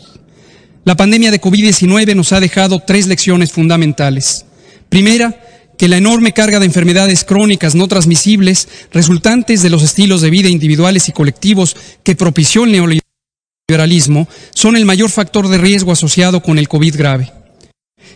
La 0.84 0.96
pandemia 0.96 1.30
de 1.30 1.40
COVID-19 1.40 2.14
nos 2.14 2.32
ha 2.32 2.40
dejado 2.40 2.80
tres 2.80 3.06
lecciones 3.06 3.52
fundamentales. 3.52 4.46
Primera, 4.88 5.38
que 5.76 5.88
la 5.88 5.98
enorme 5.98 6.32
carga 6.32 6.58
de 6.58 6.66
enfermedades 6.66 7.24
crónicas 7.24 7.74
no 7.74 7.86
transmisibles 7.86 8.68
resultantes 8.92 9.62
de 9.62 9.70
los 9.70 9.82
estilos 9.82 10.20
de 10.20 10.30
vida 10.30 10.48
individuales 10.48 11.08
y 11.08 11.12
colectivos 11.12 11.76
que 12.02 12.16
propició 12.16 12.64
el 12.64 12.72
neoliberalismo 12.72 14.26
son 14.54 14.76
el 14.76 14.86
mayor 14.86 15.10
factor 15.10 15.48
de 15.48 15.58
riesgo 15.58 15.92
asociado 15.92 16.42
con 16.42 16.58
el 16.58 16.68
COVID 16.68 16.96
grave. 16.96 17.32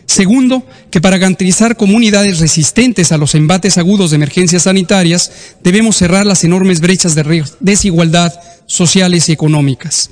Segundo, 0.07 0.65
que 0.91 1.01
para 1.01 1.17
garantizar 1.17 1.77
comunidades 1.77 2.39
resistentes 2.39 3.11
a 3.11 3.17
los 3.17 3.35
embates 3.35 3.77
agudos 3.77 4.11
de 4.11 4.17
emergencias 4.17 4.63
sanitarias, 4.63 5.55
debemos 5.63 5.97
cerrar 5.97 6.25
las 6.25 6.43
enormes 6.43 6.81
brechas 6.81 7.15
de 7.15 7.43
desigualdad 7.59 8.33
sociales 8.65 9.29
y 9.29 9.31
económicas. 9.31 10.09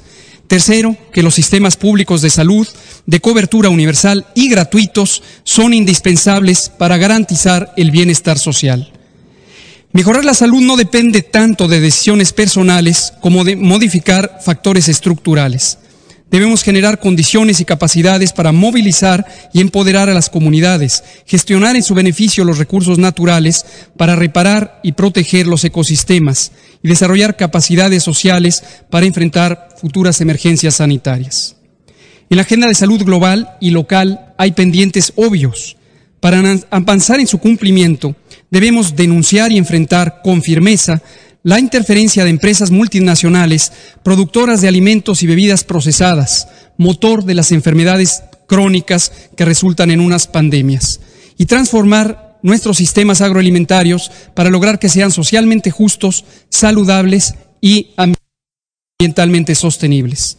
Tercero, 0.47 0.95
que 1.11 1.23
los 1.23 1.35
sistemas 1.35 1.77
públicos 1.77 2.21
de 2.21 2.29
salud 2.29 2.67
de 3.05 3.19
cobertura 3.19 3.69
universal 3.69 4.25
y 4.35 4.49
gratuitos 4.49 5.23
son 5.43 5.73
indispensables 5.73 6.69
para 6.69 6.97
garantizar 6.97 7.73
el 7.77 7.91
bienestar 7.91 8.37
social. 8.37 8.91
Mejorar 9.93 10.25
la 10.25 10.33
salud 10.33 10.61
no 10.61 10.75
depende 10.75 11.21
tanto 11.21 11.67
de 11.67 11.79
decisiones 11.79 12.33
personales 12.33 13.13
como 13.21 13.43
de 13.43 13.55
modificar 13.55 14.39
factores 14.43 14.89
estructurales. 14.89 15.77
Debemos 16.31 16.63
generar 16.63 16.99
condiciones 16.99 17.59
y 17.59 17.65
capacidades 17.65 18.33
para 18.33 18.51
movilizar 18.51 19.23
y 19.53 19.61
empoderar 19.61 20.09
a 20.09 20.15
las 20.15 20.31
comunidades, 20.31 21.03
gestionar 21.27 21.75
en 21.75 21.83
su 21.83 21.93
beneficio 21.93 22.43
los 22.43 22.57
recursos 22.57 22.97
naturales 22.97 23.67
para 23.95 24.15
reparar 24.15 24.79
y 24.81 24.93
proteger 24.93 25.45
los 25.45 25.63
ecosistemas 25.63 26.51
y 26.83 26.89
desarrollar 26.89 27.37
capacidades 27.37 28.03
sociales 28.03 28.63
para 28.89 29.05
enfrentar 29.05 29.69
futuras 29.81 30.21
emergencias 30.21 30.75
sanitarias. 30.75 31.55
En 32.29 32.37
la 32.37 32.43
agenda 32.43 32.67
de 32.67 32.75
salud 32.75 33.03
global 33.03 33.57
y 33.61 33.71
local 33.71 34.33
hay 34.37 34.51
pendientes 34.51 35.13
obvios. 35.15 35.77
Para 36.19 36.41
avanzar 36.69 37.19
en 37.19 37.27
su 37.27 37.37
cumplimiento, 37.39 38.15
debemos 38.49 38.95
denunciar 38.95 39.51
y 39.51 39.57
enfrentar 39.57 40.21
con 40.23 40.41
firmeza 40.41 41.01
la 41.43 41.59
interferencia 41.59 42.23
de 42.23 42.29
empresas 42.29 42.71
multinacionales 42.71 43.73
productoras 44.03 44.61
de 44.61 44.69
alimentos 44.69 45.21
y 45.23 45.27
bebidas 45.27 45.63
procesadas, 45.63 46.47
motor 46.77 47.25
de 47.25 47.33
las 47.33 47.51
enfermedades 47.51 48.23
crónicas 48.47 49.11
que 49.35 49.45
resultan 49.45 49.91
en 49.91 49.99
unas 49.99 50.27
pandemias, 50.27 51.01
y 51.37 51.45
transformar 51.45 52.22
nuestros 52.43 52.77
sistemas 52.77 53.21
agroalimentarios 53.21 54.11
para 54.35 54.51
lograr 54.51 54.77
que 54.77 54.89
sean 54.89 55.11
socialmente 55.11 55.71
justos, 55.71 56.25
saludables 56.49 57.33
y 57.59 57.87
ambientalmente 58.99 59.55
sostenibles. 59.55 60.37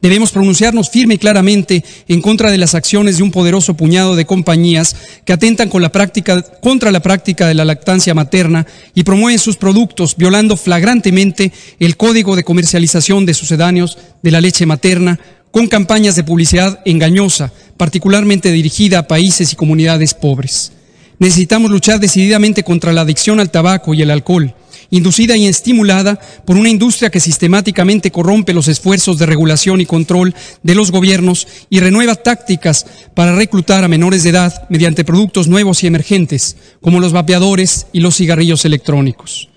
Debemos 0.00 0.30
pronunciarnos 0.30 0.90
firme 0.90 1.14
y 1.14 1.18
claramente 1.18 1.84
en 2.08 2.22
contra 2.22 2.50
de 2.50 2.58
las 2.58 2.74
acciones 2.74 3.16
de 3.16 3.22
un 3.22 3.30
poderoso 3.30 3.74
puñado 3.74 4.14
de 4.14 4.24
compañías 4.24 4.96
que 5.24 5.32
atentan 5.32 5.68
contra 5.68 6.90
la 6.92 7.02
práctica 7.02 7.48
de 7.48 7.54
la 7.54 7.64
lactancia 7.64 8.14
materna 8.14 8.66
y 8.94 9.02
promueven 9.02 9.38
sus 9.38 9.56
productos 9.56 10.16
violando 10.16 10.56
flagrantemente 10.56 11.52
el 11.80 11.96
código 11.96 12.36
de 12.36 12.44
comercialización 12.44 13.26
de 13.26 13.34
sucedáneos 13.34 13.98
de 14.22 14.30
la 14.30 14.40
leche 14.40 14.66
materna 14.66 15.18
con 15.50 15.66
campañas 15.68 16.16
de 16.16 16.24
publicidad 16.24 16.80
engañosa, 16.84 17.52
particularmente 17.76 18.52
dirigida 18.52 19.00
a 19.00 19.08
países 19.08 19.52
y 19.52 19.56
comunidades 19.56 20.14
pobres. 20.14 20.72
Necesitamos 21.18 21.70
luchar 21.70 22.00
decididamente 22.00 22.62
contra 22.62 22.92
la 22.92 23.02
adicción 23.02 23.40
al 23.40 23.50
tabaco 23.50 23.94
y 23.94 24.02
el 24.02 24.10
alcohol 24.10 24.54
inducida 24.90 25.36
y 25.36 25.46
estimulada 25.46 26.18
por 26.44 26.56
una 26.56 26.68
industria 26.68 27.10
que 27.10 27.20
sistemáticamente 27.20 28.10
corrompe 28.10 28.54
los 28.54 28.68
esfuerzos 28.68 29.18
de 29.18 29.26
regulación 29.26 29.80
y 29.80 29.86
control 29.86 30.34
de 30.62 30.74
los 30.74 30.90
gobiernos 30.90 31.46
y 31.70 31.80
renueva 31.80 32.14
tácticas 32.14 32.86
para 33.14 33.34
reclutar 33.34 33.84
a 33.84 33.88
menores 33.88 34.22
de 34.22 34.30
edad 34.30 34.66
mediante 34.68 35.04
productos 35.04 35.48
nuevos 35.48 35.82
y 35.82 35.86
emergentes, 35.86 36.56
como 36.80 37.00
los 37.00 37.12
vapeadores 37.12 37.86
y 37.92 38.00
los 38.00 38.16
cigarrillos 38.16 38.64
electrónicos. 38.64 39.48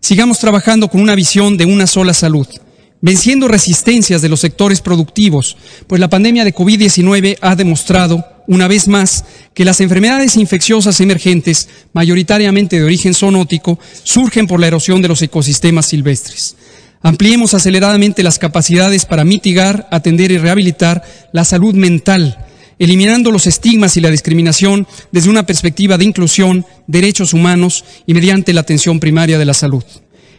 Sigamos 0.00 0.38
trabajando 0.38 0.88
con 0.88 1.00
una 1.00 1.14
visión 1.14 1.56
de 1.56 1.64
una 1.64 1.86
sola 1.86 2.12
salud, 2.12 2.46
venciendo 3.00 3.48
resistencias 3.48 4.20
de 4.20 4.28
los 4.28 4.40
sectores 4.40 4.80
productivos, 4.80 5.56
pues 5.86 6.00
la 6.00 6.10
pandemia 6.10 6.44
de 6.44 6.54
COVID-19 6.54 7.38
ha 7.40 7.56
demostrado, 7.56 8.24
una 8.46 8.68
vez 8.68 8.88
más, 8.88 9.24
que 9.54 9.64
las 9.64 9.80
enfermedades 9.80 10.36
infecciosas 10.36 11.00
emergentes, 11.00 11.68
mayoritariamente 11.92 12.76
de 12.76 12.84
origen 12.84 13.14
zoonótico, 13.14 13.78
surgen 14.02 14.46
por 14.46 14.60
la 14.60 14.66
erosión 14.66 15.02
de 15.02 15.08
los 15.08 15.22
ecosistemas 15.22 15.86
silvestres. 15.86 16.56
Ampliemos 17.02 17.54
aceleradamente 17.54 18.22
las 18.22 18.38
capacidades 18.38 19.04
para 19.04 19.24
mitigar, 19.24 19.88
atender 19.90 20.30
y 20.30 20.38
rehabilitar 20.38 21.02
la 21.32 21.44
salud 21.44 21.74
mental, 21.74 22.38
eliminando 22.78 23.30
los 23.30 23.46
estigmas 23.46 23.96
y 23.96 24.00
la 24.00 24.10
discriminación 24.10 24.86
desde 25.12 25.30
una 25.30 25.46
perspectiva 25.46 25.98
de 25.98 26.04
inclusión, 26.04 26.66
derechos 26.86 27.34
humanos 27.34 27.84
y 28.06 28.14
mediante 28.14 28.52
la 28.52 28.62
atención 28.62 29.00
primaria 29.00 29.38
de 29.38 29.44
la 29.44 29.54
salud. 29.54 29.84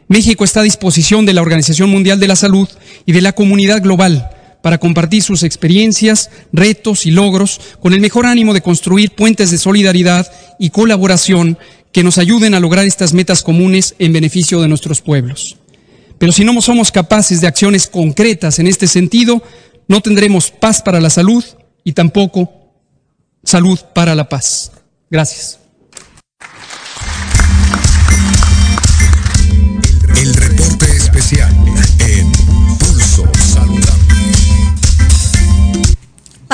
México 0.07 0.43
está 0.43 0.59
a 0.59 0.63
disposición 0.63 1.25
de 1.25 1.33
la 1.33 1.41
Organización 1.41 1.89
Mundial 1.89 2.19
de 2.19 2.27
la 2.27 2.35
Salud 2.35 2.69
y 3.05 3.11
de 3.11 3.21
la 3.21 3.33
comunidad 3.33 3.81
global 3.81 4.29
para 4.65 4.79
compartir 4.79 5.21
sus 5.21 5.43
experiencias, 5.43 6.31
retos 6.51 7.05
y 7.05 7.11
logros 7.11 7.61
con 7.79 7.93
el 7.93 7.99
mejor 7.99 8.25
ánimo 8.25 8.51
de 8.51 8.61
construir 8.61 9.11
puentes 9.11 9.51
de 9.51 9.59
solidaridad 9.59 10.27
y 10.57 10.71
colaboración 10.71 11.59
que 11.91 12.03
nos 12.03 12.17
ayuden 12.17 12.55
a 12.55 12.59
lograr 12.59 12.83
estas 12.83 13.13
metas 13.13 13.43
comunes 13.43 13.93
en 13.99 14.11
beneficio 14.11 14.59
de 14.63 14.67
nuestros 14.67 15.01
pueblos. 15.01 15.57
Pero 16.17 16.31
si 16.31 16.43
no 16.43 16.59
somos 16.63 16.91
capaces 16.91 17.41
de 17.41 17.47
acciones 17.47 17.85
concretas 17.85 18.57
en 18.57 18.65
este 18.65 18.87
sentido, 18.87 19.43
no 19.87 20.01
tendremos 20.01 20.49
paz 20.49 20.81
para 20.81 20.99
la 20.99 21.11
salud 21.11 21.45
y 21.83 21.93
tampoco 21.93 22.51
salud 23.43 23.77
para 23.93 24.15
la 24.15 24.27
paz. 24.27 24.71
Gracias. 25.11 25.59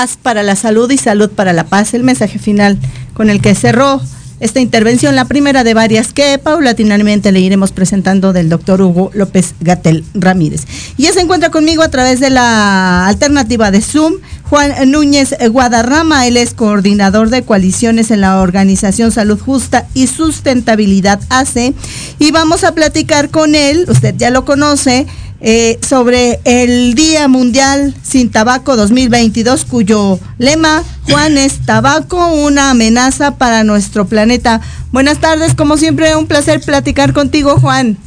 Paz 0.01 0.17
para 0.19 0.41
la 0.41 0.55
salud 0.55 0.89
y 0.89 0.97
salud 0.97 1.29
para 1.29 1.53
la 1.53 1.65
paz. 1.65 1.93
El 1.93 2.01
mensaje 2.01 2.39
final 2.39 2.79
con 3.13 3.29
el 3.29 3.39
que 3.39 3.53
cerró 3.53 4.01
esta 4.39 4.59
intervención, 4.59 5.15
la 5.15 5.25
primera 5.25 5.63
de 5.63 5.75
varias 5.75 6.11
que 6.11 6.39
paulatinamente 6.39 7.31
le 7.31 7.39
iremos 7.39 7.71
presentando 7.71 8.33
del 8.33 8.49
doctor 8.49 8.81
Hugo 8.81 9.11
López 9.13 9.53
Gatel 9.59 10.03
Ramírez. 10.15 10.65
Y 10.97 11.03
ya 11.03 11.13
se 11.13 11.19
encuentra 11.19 11.51
conmigo 11.51 11.83
a 11.83 11.89
través 11.89 12.19
de 12.19 12.31
la 12.31 13.05
alternativa 13.05 13.69
de 13.69 13.81
Zoom, 13.81 14.13
Juan 14.49 14.89
Núñez 14.89 15.35
Guadarrama, 15.51 16.25
él 16.25 16.35
es 16.35 16.55
coordinador 16.55 17.29
de 17.29 17.43
coaliciones 17.43 18.09
en 18.09 18.21
la 18.21 18.41
organización 18.41 19.11
Salud 19.11 19.39
Justa 19.39 19.85
y 19.93 20.07
Sustentabilidad 20.07 21.19
AC, 21.29 21.75
y 22.17 22.31
vamos 22.31 22.63
a 22.63 22.73
platicar 22.73 23.29
con 23.29 23.53
él, 23.53 23.85
usted 23.87 24.15
ya 24.17 24.31
lo 24.31 24.45
conoce, 24.45 25.05
eh, 25.43 25.79
sobre 25.87 26.39
el 26.45 26.93
Día 26.93 27.27
Mundial 27.27 27.95
sin 28.03 28.29
Tabaco 28.29 28.75
2022, 28.75 29.65
cuyo 29.65 30.19
lema, 30.37 30.83
Juan, 31.09 31.35
es 31.35 31.65
Tabaco, 31.65 32.27
una 32.27 32.69
amenaza 32.69 33.37
para 33.37 33.63
nuestro 33.63 34.05
planeta. 34.05 34.61
Buenas 34.91 35.19
tardes, 35.19 35.55
como 35.55 35.77
siempre, 35.77 36.15
un 36.15 36.27
placer 36.27 36.61
platicar 36.61 37.13
contigo, 37.13 37.57
Juan. 37.59 37.97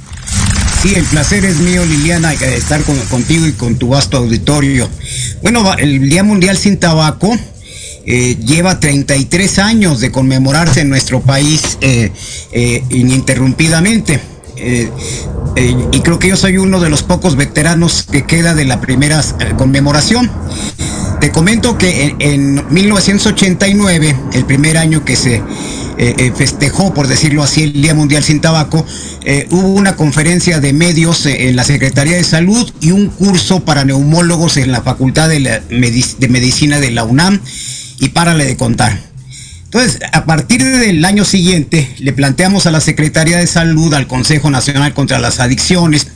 Sí, 0.81 0.92
el 0.94 1.05
placer 1.07 1.44
es 1.44 1.57
mío, 1.57 1.85
Liliana, 1.85 2.33
estar 2.35 2.83
contigo 3.11 3.47
y 3.49 3.53
con 3.53 3.77
tu 3.79 3.88
vasto 3.88 4.18
auditorio. 4.18 4.88
Bueno, 5.42 5.75
el 5.75 6.09
Día 6.09 6.23
Mundial 6.23 6.57
sin 6.57 6.79
Tabaco 6.79 7.37
eh, 8.07 8.37
lleva 8.37 8.79
33 8.79 9.59
años 9.59 9.99
de 9.99 10.12
conmemorarse 10.12 10.83
en 10.83 10.88
nuestro 10.88 11.20
país 11.20 11.79
eh, 11.81 12.12
ininterrumpidamente 12.90 14.34
eh, 14.57 14.90
eh, 15.57 15.88
y 15.93 16.01
creo 16.01 16.19
que 16.19 16.29
yo 16.29 16.37
soy 16.37 16.59
uno 16.59 16.81
de 16.81 16.90
los 16.90 17.03
pocos 17.03 17.37
veteranos 17.37 18.07
que 18.11 18.25
queda 18.25 18.55
de 18.55 18.64
la 18.64 18.81
primera 18.81 19.21
eh, 19.21 19.55
conmemoración. 19.57 20.31
Te 21.21 21.31
comento 21.31 21.79
que 21.79 22.14
en, 22.19 22.62
1989, 22.71 24.17
el 24.35 24.45
primer 24.45 24.77
año 24.77 25.05
que 25.05 25.17
se 25.17 25.43
festejó, 26.37 26.93
por 26.93 27.07
decirlo 27.07 27.43
así, 27.43 27.62
el 27.62 27.73
Día 27.81 27.95
Mundial 27.95 28.23
sin 28.23 28.40
Tabaco, 28.40 28.85
hubo 29.51 29.69
una 29.69 29.97
conferencia 29.97 30.61
de 30.61 30.75
medios 30.75 31.25
en 31.25 31.57
la 31.57 31.64
Secretaría 31.64 32.17
de 32.17 32.25
Salud 32.25 32.71
y 32.81 32.90
un 32.90 33.09
curso 33.09 33.61
para 33.61 33.87
neumólogos 33.87 34.59
en 34.59 34.71
la 34.71 34.83
Facultad 34.83 35.31
de, 35.31 35.62
de 35.71 36.29
Medicina 36.29 36.79
de 36.79 36.90
la 36.90 37.05
UNAM 37.05 37.40
y 38.01 38.11
párale 38.11 38.45
de 38.45 38.57
contar. 38.59 39.13
Entonces, 39.75 40.01
a 40.13 40.25
partir 40.25 40.63
del 40.63 41.05
año 41.05 41.25
siguiente, 41.25 41.93
le 41.99 42.13
planteamos 42.13 42.67
a 42.67 42.71
la 42.71 42.81
Secretaría 42.81 43.39
de 43.39 43.49
Salud, 43.49 43.93
al 43.93 44.07
Consejo 44.07 44.49
Nacional 44.49 44.95
contra 44.95 45.19
las 45.19 45.41
Adicciones, 45.41 46.07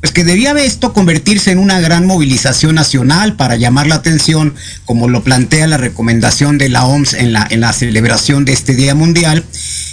pues 0.00 0.12
que 0.12 0.24
debía 0.24 0.50
esto 0.58 0.92
convertirse 0.92 1.52
en 1.52 1.60
una 1.60 1.78
gran 1.78 2.04
movilización 2.04 2.74
nacional 2.74 3.36
para 3.36 3.54
llamar 3.54 3.86
la 3.86 3.94
atención, 3.94 4.56
como 4.86 5.06
lo 5.06 5.22
plantea 5.22 5.68
la 5.68 5.76
recomendación 5.76 6.58
de 6.58 6.68
la 6.68 6.84
OMS 6.84 7.14
en 7.14 7.32
la, 7.32 7.46
en 7.48 7.60
la 7.60 7.72
celebración 7.72 8.44
de 8.44 8.54
este 8.54 8.74
Día 8.74 8.96
Mundial, 8.96 9.44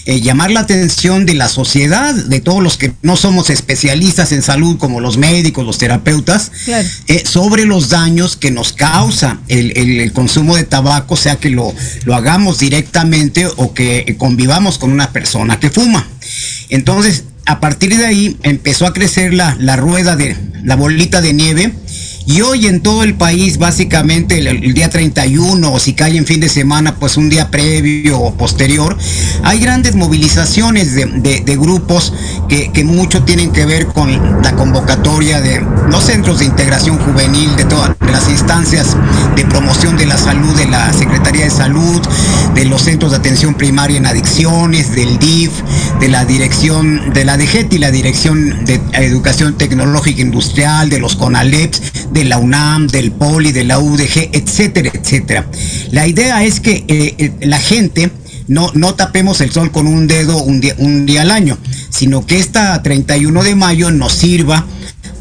eh, 0.09 0.21
llamar 0.21 0.51
la 0.51 0.61
atención 0.61 1.25
de 1.25 1.33
la 1.33 1.49
sociedad, 1.49 2.15
de 2.15 2.39
todos 2.39 2.63
los 2.63 2.77
que 2.77 2.93
no 3.01 3.17
somos 3.17 3.49
especialistas 3.49 4.31
en 4.31 4.41
salud, 4.41 4.77
como 4.77 5.01
los 5.01 5.17
médicos, 5.17 5.65
los 5.65 5.79
terapeutas, 5.79 6.49
eh, 7.07 7.23
sobre 7.25 7.65
los 7.65 7.89
daños 7.89 8.37
que 8.37 8.49
nos 8.49 8.71
causa 8.71 9.41
el, 9.49 10.13
consumo 10.13 10.55
de 10.55 10.63
tabaco, 10.63 11.17
sea 11.17 11.35
que 11.35 11.49
lo, 11.49 11.73
lo 12.05 12.15
hagamos 12.15 12.57
directamente 12.57 13.47
o 13.57 13.73
que 13.73 14.15
convivamos 14.17 14.77
con 14.77 14.93
una 14.93 15.11
persona 15.11 15.59
que 15.59 15.69
fuma. 15.69 16.07
Entonces, 16.69 17.25
a 17.45 17.59
partir 17.59 17.97
de 17.97 18.05
ahí 18.05 18.37
empezó 18.43 18.87
a 18.87 18.93
crecer 18.93 19.33
la, 19.33 19.57
la 19.59 19.75
rueda 19.75 20.15
de 20.15 20.37
la 20.63 20.77
bolita 20.77 21.19
de 21.19 21.33
nieve 21.33 21.73
y 22.27 22.41
hoy 22.41 22.67
en 22.67 22.81
todo 22.81 23.03
el 23.03 23.15
país, 23.15 23.57
básicamente 23.57 24.37
el, 24.39 24.73
día 24.73 24.89
31 24.89 25.71
o 25.71 25.79
si 25.79 25.93
cae 25.93 26.17
en 26.17 26.25
fin 26.25 26.41
de 26.41 26.49
semana, 26.49 26.95
pues 26.95 27.15
un 27.15 27.29
día 27.29 27.49
previo 27.49 28.19
o 28.19 28.33
posterior, 28.33 28.97
hay 29.43 29.59
grandes 29.59 29.95
movilizaciones 29.95 30.93
de, 30.93 31.57
grupos 31.57 32.13
que, 32.49 32.83
mucho 32.83 33.23
tienen 33.23 33.53
que 33.53 33.65
ver 33.65 33.87
con 33.87 34.41
la 34.43 34.53
convocatoria 34.57 35.39
de 35.39 35.65
los 35.89 36.03
centros 36.03 36.39
de 36.39 36.45
integración 36.45 36.97
juvenil, 36.97 37.55
de 37.55 37.63
todas 37.63 37.95
las 38.11 38.29
instancias 38.29 38.97
de 39.37 39.45
promoción 39.45 39.95
de 39.95 40.05
la 40.05 40.17
salud 40.17 40.53
de 40.57 40.65
la 40.65 40.91
Secretaría 40.91 41.45
de 41.45 41.49
Salud, 41.49 42.01
de 42.53 42.65
los 42.65 42.81
centros 42.81 43.11
de 43.11 43.17
atención 43.17 43.53
primaria 43.53 43.97
en 43.97 44.05
adicciones, 44.05 44.93
del 44.93 45.17
DIF, 45.17 45.51
de 46.01 46.09
la 46.09 46.25
dirección 46.25 47.13
de 47.13 47.23
la 47.23 47.37
DGET 47.37 47.71
y 47.71 47.77
la 47.77 47.91
Dirección 47.91 48.65
de 48.65 48.81
Educación 48.93 49.57
Tecnológica 49.57 50.21
Industrial, 50.21 50.89
de 50.89 50.99
los 50.99 51.15
CONALEPS, 51.15 51.81
de 52.17 52.25
la 52.25 52.39
UNAM, 52.39 52.87
del 52.87 53.11
POLI, 53.11 53.51
de 53.51 53.63
la 53.63 53.77
UDG, 53.77 54.29
etcétera, 54.31 54.89
etcétera. 54.91 55.45
La 55.91 56.07
idea 56.07 56.43
es 56.43 56.59
que 56.59 56.83
eh, 56.87 57.13
eh, 57.19 57.31
la 57.41 57.59
gente 57.59 58.09
no, 58.47 58.71
no 58.73 58.95
tapemos 58.95 59.39
el 59.41 59.51
sol 59.51 59.71
con 59.71 59.85
un 59.85 60.07
dedo 60.07 60.41
un 60.41 60.59
día, 60.59 60.73
un 60.79 61.05
día 61.05 61.21
al 61.21 61.29
año, 61.29 61.59
sino 61.91 62.25
que 62.25 62.39
esta 62.39 62.81
31 62.81 63.43
de 63.43 63.53
mayo 63.53 63.91
nos 63.91 64.13
sirva 64.13 64.65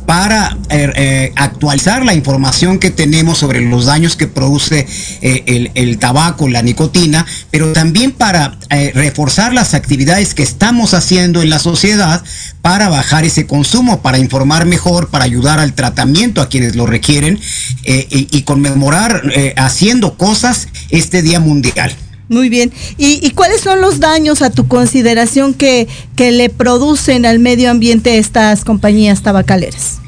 para 0.07 0.57
eh, 0.71 0.93
eh, 0.95 1.33
actualizar 1.35 2.05
la 2.05 2.15
información 2.15 2.79
que 2.79 2.91
tenemos 2.91 3.39
sobre 3.39 3.61
los 3.61 3.87
daños 3.87 4.17
que 4.17 4.29
produce 4.29 4.87
eh, 5.21 5.71
el, 5.75 5.99
tabaco, 5.99 6.49
la 6.49 6.63
nicotina, 6.63 7.27
pero 7.51 7.73
también 7.73 8.13
para 8.13 8.57
reforzar 8.95 9.53
las 9.53 9.75
actividades 9.75 10.35
que 10.35 10.43
estamos 10.43 10.95
haciendo 10.95 11.43
en 11.43 11.51
la 11.51 11.59
sociedad 11.59 12.23
para 12.63 12.89
bajar 12.89 13.25
ese 13.25 13.47
consumo, 13.47 14.03
para 14.03 14.19
informar 14.19 14.67
mejor, 14.67 15.09
para 15.09 15.25
ayudar 15.25 15.59
al 15.59 15.73
tratamiento 15.73 16.41
a 16.41 16.49
quienes 16.49 16.77
lo 16.77 16.87
requieren 16.87 17.41
y, 17.85 18.43
conmemorar 18.43 19.23
haciendo 19.57 20.17
cosas 20.17 20.69
este 20.91 21.23
Día 21.23 21.41
Mundial. 21.41 21.97
Muy 22.29 22.49
bien. 22.49 22.73
¿Y, 22.99 23.31
cuáles 23.31 23.61
son 23.61 23.81
los 23.81 24.01
daños 24.01 24.43
a 24.43 24.51
tu 24.51 24.67
consideración 24.67 25.55
que, 25.55 25.87
que 26.17 26.33
le 26.33 26.49
producen 26.49 27.25
al 27.25 27.39
medio 27.39 27.71
ambiente 27.71 28.19
estas 28.19 28.65
compañías 28.65 29.23
tabacaleras? 29.23 30.01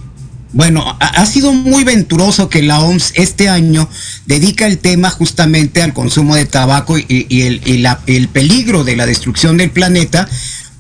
Bueno, 0.53 0.97
ha, 0.99 1.27
sido 1.27 1.53
muy 1.53 1.85
venturoso 1.85 2.49
que 2.49 2.63
la 2.63 2.81
OMS 2.81 3.13
este 3.17 3.51
año 3.51 3.87
dedica 4.25 4.67
el 4.67 4.79
tema 4.79 5.11
justamente 5.11 5.83
al 5.83 5.93
consumo 5.93 6.37
de 6.37 6.47
tabaco 6.47 6.97
y, 6.99 7.43
el, 7.43 7.61
el, 8.07 8.29
peligro 8.29 8.83
de 8.83 8.97
la 8.97 9.05
destrucción 9.05 9.59
del 9.59 9.71
planeta, 9.71 10.27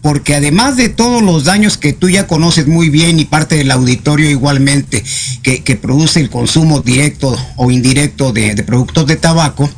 porque 0.01 0.35
además 0.35 0.79
de 0.79 0.89
todos 0.89 1.23
los 1.23 1.45
daños 1.45 1.77
que 1.77 1.93
tú 1.93 2.09
ya 2.09 2.27
conoces 2.27 2.67
muy 2.67 2.89
bien 2.89 3.21
y 3.21 3.27
parte 3.27 3.57
del 3.57 3.71
auditorio 3.71 4.31
igualmente, 4.31 5.05
que, 5.43 5.77
produce 5.77 6.21
el 6.21 6.31
consumo 6.31 6.81
directo 6.81 7.37
o 7.57 7.71
indirecto 7.71 8.33
de, 8.33 8.55
productos 8.63 9.07
de 9.07 9.17
tabaco, 9.17 9.69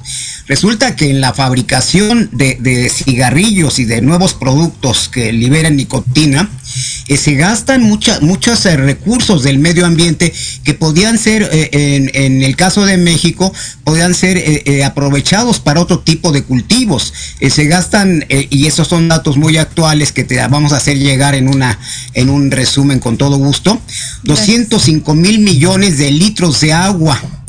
resulta 0.50 0.96
que 0.96 1.08
en 1.08 1.20
la 1.20 1.32
fabricación 1.32 2.28
de, 2.32 2.90
cigarrillos 2.92 3.78
y 3.78 3.84
de 3.84 4.02
nuevos 4.02 4.34
productos 4.34 5.08
que 5.08 5.32
liberan 5.32 5.76
nicotina, 5.76 6.50
eh, 7.06 7.16
se 7.16 7.34
gastan 7.34 7.84
mucha, 7.84 8.18
muchos 8.18 8.66
eh, 8.66 8.76
recursos 8.76 9.44
del 9.44 9.60
medio 9.60 9.86
ambiente 9.86 10.34
que 10.64 10.74
podían 10.74 11.18
ser, 11.18 11.48
en, 11.52 12.10
en, 12.14 12.42
el 12.42 12.56
caso 12.56 12.84
de 12.84 12.96
México, 12.96 13.52
podían 13.84 14.12
ser 14.12 14.42
aprovechados 14.84 15.60
para 15.60 15.80
otro 15.80 16.00
tipo 16.00 16.32
de 16.32 16.42
cultivos. 16.42 17.14
se 17.48 17.64
gastan, 17.66 18.26
y 18.28 18.66
esos 18.66 18.88
son 18.88 19.06
datos 19.06 19.36
muy 19.36 19.56
actuales 19.56 20.10
que 20.10 20.24
te 20.24 20.44
vamos 20.48 20.72
a 20.72 20.78
hacer 20.78 20.98
llegar 20.98 21.36
en, 21.36 21.46
una, 21.46 21.78
en 22.14 22.28
un 22.28 22.50
resumen 22.50 22.98
con 22.98 23.16
todo 23.16 23.36
gusto, 23.36 23.80
205 24.24 25.14
mil 25.14 25.38
millones 25.38 25.96
de 25.98 26.10
litros 26.10 26.60
de 26.60 26.72
agua 26.72 27.39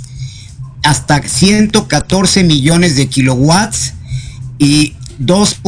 hasta 0.84 1.22
114 1.22 2.44
millones 2.44 2.96
de 2.96 3.08
kilowatts 3.08 3.94
y 4.58 4.96
2. 5.20 5.62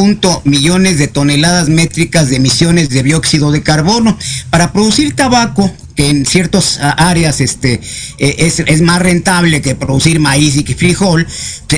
millones 0.46 0.98
de 0.98 1.08
toneladas 1.08 1.70
métricas 1.70 2.30
de 2.30 2.38
emisiones 2.38 2.90
de 2.90 3.04
dióxido 3.04 3.52
de 3.52 3.62
carbono. 3.62 4.18
Para 4.50 4.72
producir 4.72 5.16
tabaco, 5.16 5.72
que 5.96 6.10
en 6.10 6.26
ciertas 6.26 6.80
áreas 6.82 7.42
este, 7.42 7.80
eh, 8.18 8.36
es, 8.68 8.82
más 8.82 9.02
rentable 9.02 9.62
que 9.62 9.76
producir 9.76 10.20
maíz 10.20 10.56
y 10.56 10.64
frijol, 10.74 11.28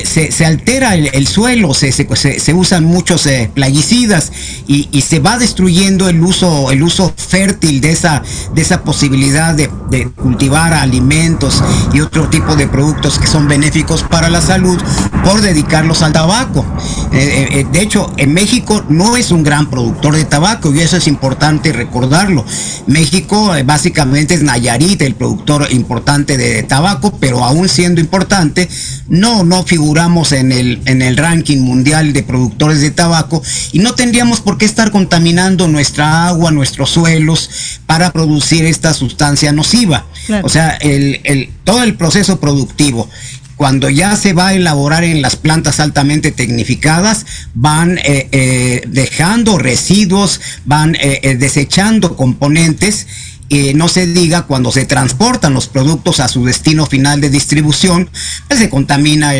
se, 0.03 0.45
altera 0.45 0.95
el, 0.95 1.27
suelo, 1.27 1.73
se, 1.73 1.91
se, 1.91 2.53
usan 2.53 2.83
muchos 2.83 3.25
eh, 3.27 3.49
plaguicidas 3.53 4.31
y, 4.67 4.85
se 5.01 5.19
va 5.19 5.37
destruyendo 5.37 6.09
el 6.09 6.21
uso, 6.21 6.71
el 6.71 6.81
uso 6.81 7.13
fértil 7.15 7.79
de 7.79 7.91
esa, 7.91 8.23
de 8.53 8.61
esa 8.61 8.83
posibilidad 8.83 9.53
de, 9.53 9.69
cultivar 10.15 10.73
alimentos 10.73 11.63
y 11.93 12.01
otro 12.01 12.27
tipo 12.29 12.55
de 12.55 12.67
productos 12.67 13.19
que 13.19 13.27
son 13.27 13.47
benéficos 13.47 14.03
para 14.03 14.29
la 14.29 14.41
salud 14.41 14.77
por 15.23 15.41
dedicarlos 15.41 16.01
al 16.01 16.11
tabaco. 16.11 16.65
Eh, 17.13 17.65
de 17.71 17.81
hecho, 17.81 18.11
en 18.17 18.33
México 18.33 18.83
no 18.89 19.15
es 19.15 19.31
un 19.31 19.43
gran 19.43 19.69
productor 19.69 20.15
de 20.15 20.25
tabaco 20.25 20.73
y 20.73 20.79
eso 20.79 20.97
es 20.97 21.07
importante 21.07 21.71
recordarlo. 21.71 22.45
México 22.87 23.51
básicamente 23.63 24.04
es 24.13 24.43
Nayarit 24.43 25.01
el 25.01 25.15
productor 25.15 25.67
importante 25.71 26.37
de 26.37 26.63
tabaco, 26.63 27.17
pero 27.19 27.43
aún 27.43 27.69
siendo 27.69 28.01
importante, 28.01 28.69
no, 29.07 29.43
no 29.43 29.63
figuramos 29.63 30.31
en 30.31 30.51
el, 30.51 30.81
en 30.85 31.01
el 31.01 31.17
ranking 31.17 31.59
mundial 31.59 32.13
de 32.13 32.23
productores 32.23 32.81
de 32.81 32.91
tabaco 32.91 33.41
y 33.71 33.79
no 33.79 33.95
tendríamos 33.95 34.41
por 34.41 34.57
qué 34.57 34.65
estar 34.65 34.91
contaminando 34.91 35.67
nuestra 35.67 36.27
agua, 36.27 36.51
nuestros 36.51 36.91
suelos 36.91 37.49
para 37.85 38.11
producir 38.11 38.65
esta 38.65 38.93
sustancia 38.93 39.51
nociva. 39.51 40.05
O 40.43 40.49
sea, 40.49 40.71
el, 40.81 41.49
todo 41.63 41.83
el 41.83 41.95
proceso 41.95 42.39
productivo 42.39 43.09
cuando 43.55 43.89
ya 43.89 44.15
se 44.17 44.33
va 44.33 44.49
a 44.49 44.53
elaborar 44.53 45.03
en 45.03 45.21
las 45.21 45.37
plantas 45.37 45.79
altamente 45.79 46.31
tecnificadas, 46.31 47.25
van 47.53 47.97
eh, 47.99 48.27
eh, 48.31 48.83
dejando 48.87 49.57
residuos, 49.57 50.41
van 50.65 50.97
eh, 50.99 51.37
desechando 51.39 52.17
componentes 52.17 53.07
no 53.49 53.87
se 53.87 54.07
diga 54.07 54.43
cuando 54.43 54.71
se 54.71 54.85
transportan 54.85 55.53
los 55.53 55.67
productos 55.67 56.19
a 56.19 56.27
su 56.27 56.45
destino 56.45 56.85
final 56.85 57.21
de 57.21 57.29
distribución, 57.29 58.09
pues 58.47 58.59
se 58.59 58.69
contamina 58.69 59.33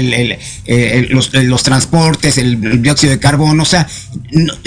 los, 1.09 1.63
transportes, 1.63 2.37
el, 2.37 2.81
dióxido 2.81 3.11
de 3.11 3.19
carbono, 3.19 3.63
o 3.63 3.65
sea, 3.65 3.87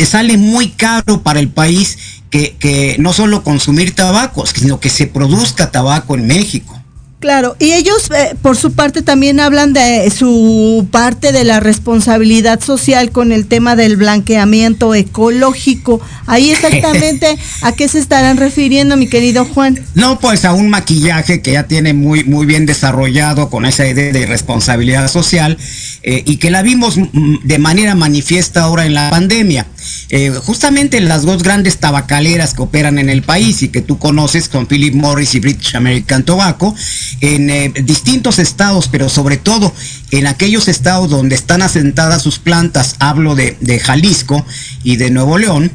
sale 0.05 0.37
muy 0.37 0.71
caro 0.71 1.23
para 1.23 1.41
el 1.41 1.49
país 1.49 1.99
que, 2.31 2.57
que 2.59 2.97
no 2.99 3.13
solo 3.13 3.43
consumir 3.43 3.95
tabaco, 3.95 4.45
sino 4.47 4.81
que 4.81 4.91
se 4.91 5.07
produzca 5.07 5.71
tabaco 5.71 6.15
en 6.15 6.27
México. 6.27 6.78
Claro, 7.21 7.57
y 7.59 7.73
ellos 7.73 8.11
eh, 8.15 8.37
por 8.43 8.57
su 8.57 8.75
parte 8.75 9.03
también 9.03 9.41
hablan 9.41 9.73
de 9.73 10.09
su 10.17 10.87
parte 10.93 11.33
de 11.33 11.43
la 11.43 11.59
responsabilidad 11.59 12.61
social 12.61 13.11
con 13.11 13.33
el 13.33 13.49
tema 13.49 13.75
del 13.75 13.97
blanqueamiento 13.97 14.95
ecológico. 14.95 16.01
Ahí 16.27 16.51
exactamente 16.53 17.37
a 17.63 17.73
qué 17.73 17.89
se 17.89 17.99
estarán 17.99 18.37
refiriendo, 18.37 18.97
mi 18.97 19.09
querido 19.09 19.45
Juan. 19.45 19.81
No, 19.95 20.21
pues 20.21 20.45
a 20.45 20.53
un 20.53 20.71
maquillaje 20.71 21.43
que 21.43 21.53
ya 21.53 21.65
tiene 21.65 21.93
muy, 21.93 22.23
muy 22.23 22.47
bien 22.47 22.67
desarrollado 22.67 23.51
con 23.51 23.67
esa 23.67 23.85
idea 23.89 24.13
de 24.13 24.27
responsabilidad 24.27 25.09
social 25.09 25.59
eh, 26.05 26.23
y 26.25 26.37
que 26.37 26.53
la 26.53 26.63
vimos 26.63 27.01
de 27.43 27.59
manera 27.59 27.97
manifiesta 27.97 28.63
ahora 28.63 28.87
en 28.87 28.95
la 28.95 29.11
pandemia. 29.11 29.67
Eh, 30.11 30.31
justamente 30.43 31.01
las 31.01 31.23
dos 31.23 31.43
grandes 31.43 31.79
tabacaleras 31.79 32.55
que 32.55 32.63
operan 32.63 32.99
en 32.99 33.11
el 33.11 33.23
país 33.23 33.63
y 33.63 33.69
que 33.69 33.83
tú 33.83 33.99
conoces 33.99 34.49
son 34.51 34.67
Philip 34.67 34.95
Morris 34.95 35.35
y 35.35 35.41
British 35.41 35.77
American 35.77 36.25
Tobacco, 36.25 36.75
en 37.21 37.51
eh, 37.51 37.73
distintos 37.85 38.39
estados, 38.39 38.89
pero 38.89 39.09
sobre 39.09 39.37
todo 39.37 39.73
en 40.11 40.27
aquellos 40.27 40.69
estados 40.69 41.11
donde 41.11 41.35
están 41.35 41.61
asentadas 41.61 42.23
sus 42.23 42.39
plantas, 42.39 42.97
hablo 42.99 43.35
de, 43.35 43.57
Jalisco 43.79 44.45
y 44.83 44.97
de 44.97 45.11
Nuevo 45.11 45.37
León, 45.37 45.71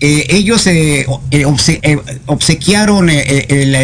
eh, 0.00 0.26
ellos 0.28 0.68
obsequiaron 2.26 3.08
el 3.10 3.74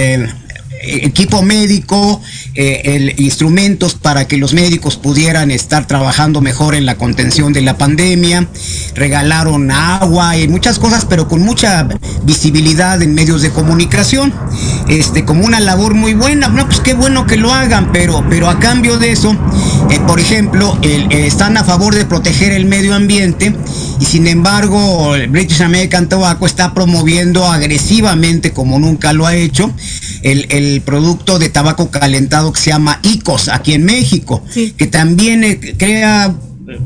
equipo 0.83 1.43
médico, 1.43 2.20
eh, 2.55 3.14
instrumentos 3.18 3.95
para 3.95 4.27
que 4.27 4.37
los 4.37 4.53
médicos 4.53 4.97
pudieran 4.97 5.51
estar 5.51 5.87
trabajando 5.87 6.41
mejor 6.41 6.75
en 6.75 6.87
la 6.87 6.97
contención 6.97 7.53
de 7.53 7.62
la 7.62 7.79
pandemia, 7.79 8.49
regalaron 8.95 9.70
agua 9.70 10.37
y 10.37 10.49
muchas 10.49 10.79
cosas, 10.79 11.05
pero 11.05 11.29
con 11.29 11.43
mucha 11.43 11.89
visibilidad 12.25 13.01
en 13.03 13.14
medios 13.14 13.43
de 13.43 13.51
comunicación, 13.51 14.33
este, 14.89 15.25
como 15.25 15.45
una 15.45 15.61
labor 15.61 15.95
muy 15.95 16.14
buena. 16.14 16.49
No, 16.49 16.66
pues 16.66 16.81
qué 16.81 16.95
bueno 16.95 17.27
que 17.27 17.37
lo 17.37 17.53
hagan, 17.53 17.93
pero, 17.93 18.25
pero 18.29 18.49
a 18.49 18.59
cambio 18.59 18.99
de 18.99 19.12
eso, 19.12 19.37
eh, 19.91 20.01
por 20.07 20.20
ejemplo, 20.20 20.79
eh, 20.83 21.07
están 21.11 21.57
a 21.57 21.64
favor 21.64 21.95
de 21.95 22.05
proteger 22.05 22.53
el 22.53 22.66
medio 22.66 22.95
ambiente 22.95 23.55
y 24.01 24.05
sin 24.05 24.27
embargo, 24.27 25.14
el 25.14 25.29
British 25.29 25.62
American 25.62 26.09
Tobacco 26.09 26.47
está 26.47 26.75
promoviendo 26.75 27.47
agresivamente, 27.47 28.53
como 28.53 28.79
nunca 28.79 29.12
lo 29.12 29.27
ha 29.27 29.35
hecho, 29.35 29.72
el, 30.25 30.47
el 30.49 30.81
producto 30.81 31.39
de 31.39 31.51
tabaco 31.51 31.91
calentado 31.91 32.53
que 32.53 32.61
se 32.61 32.70
llama 32.70 32.99
ICOS 33.03 33.49
aquí 33.51 33.75
en 33.75 33.85
México, 33.85 34.43
que 34.77 34.87
también 34.87 35.45
eh, 35.45 35.75
crea 35.79 36.35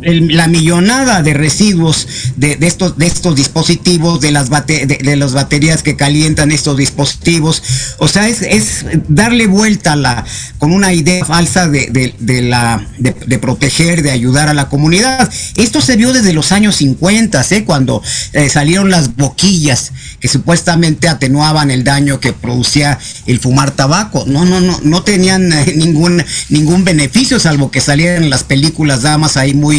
la 0.03 0.49
millonada 0.49 1.23
de 1.23 1.35
residuos 1.35 2.07
de, 2.37 2.59
estos, 2.61 2.97
de 2.99 3.07
estos 3.07 3.35
dispositivos, 3.35 4.21
de 4.21 4.31
las, 4.31 4.51
de, 4.51 5.17
las 5.17 5.33
baterías 5.33 5.83
que 5.83 5.97
calientan 5.97 6.51
estos 6.51 6.77
dispositivos. 6.77 7.63
O 7.99 8.09
sea, 8.09 8.29
es, 8.29 8.85
darle 9.09 9.47
vuelta 9.47 9.93
a 9.93 9.97
la, 9.97 10.25
con 10.59 10.73
una 10.73 10.93
idea 10.93 11.25
falsa 11.25 11.69
de, 11.69 12.15
la, 12.43 12.87
de, 12.99 13.39
proteger, 13.39 14.03
de 14.03 14.11
ayudar 14.11 14.49
a 14.49 14.55
la 14.55 14.69
comunidad. 14.69 15.31
Esto 15.57 15.81
se 15.81 15.97
vio 15.97 16.13
desde 16.13 16.33
los 16.33 16.53
años 16.53 16.77
50, 16.77 17.45
¿eh? 17.51 17.65
cuando 17.65 18.03
eh, 18.33 18.49
salieron 18.49 18.91
las 18.91 19.17
boquillas 19.17 19.93
que 20.21 20.29
supuestamente 20.29 21.09
atenuaban 21.09 21.71
el 21.71 21.85
daño 21.85 22.21
que 22.21 22.33
producía 22.33 22.99
el 23.27 23.39
fumar 23.39 23.71
tabaco. 23.71 24.25
No, 24.27 24.45
no, 24.45 24.61
no, 24.61 24.79
no 24.83 25.03
tenían 25.03 25.53
eh, 25.53 25.75
ningún, 25.77 26.23
ningún 26.49 26.85
beneficio, 26.85 27.39
salvo 27.39 27.71
que 27.71 27.81
salieran 27.81 28.31
las 28.31 28.45
películas 28.45 29.03
damas 29.03 29.37
ahí 29.37 29.55
muy 29.55 29.78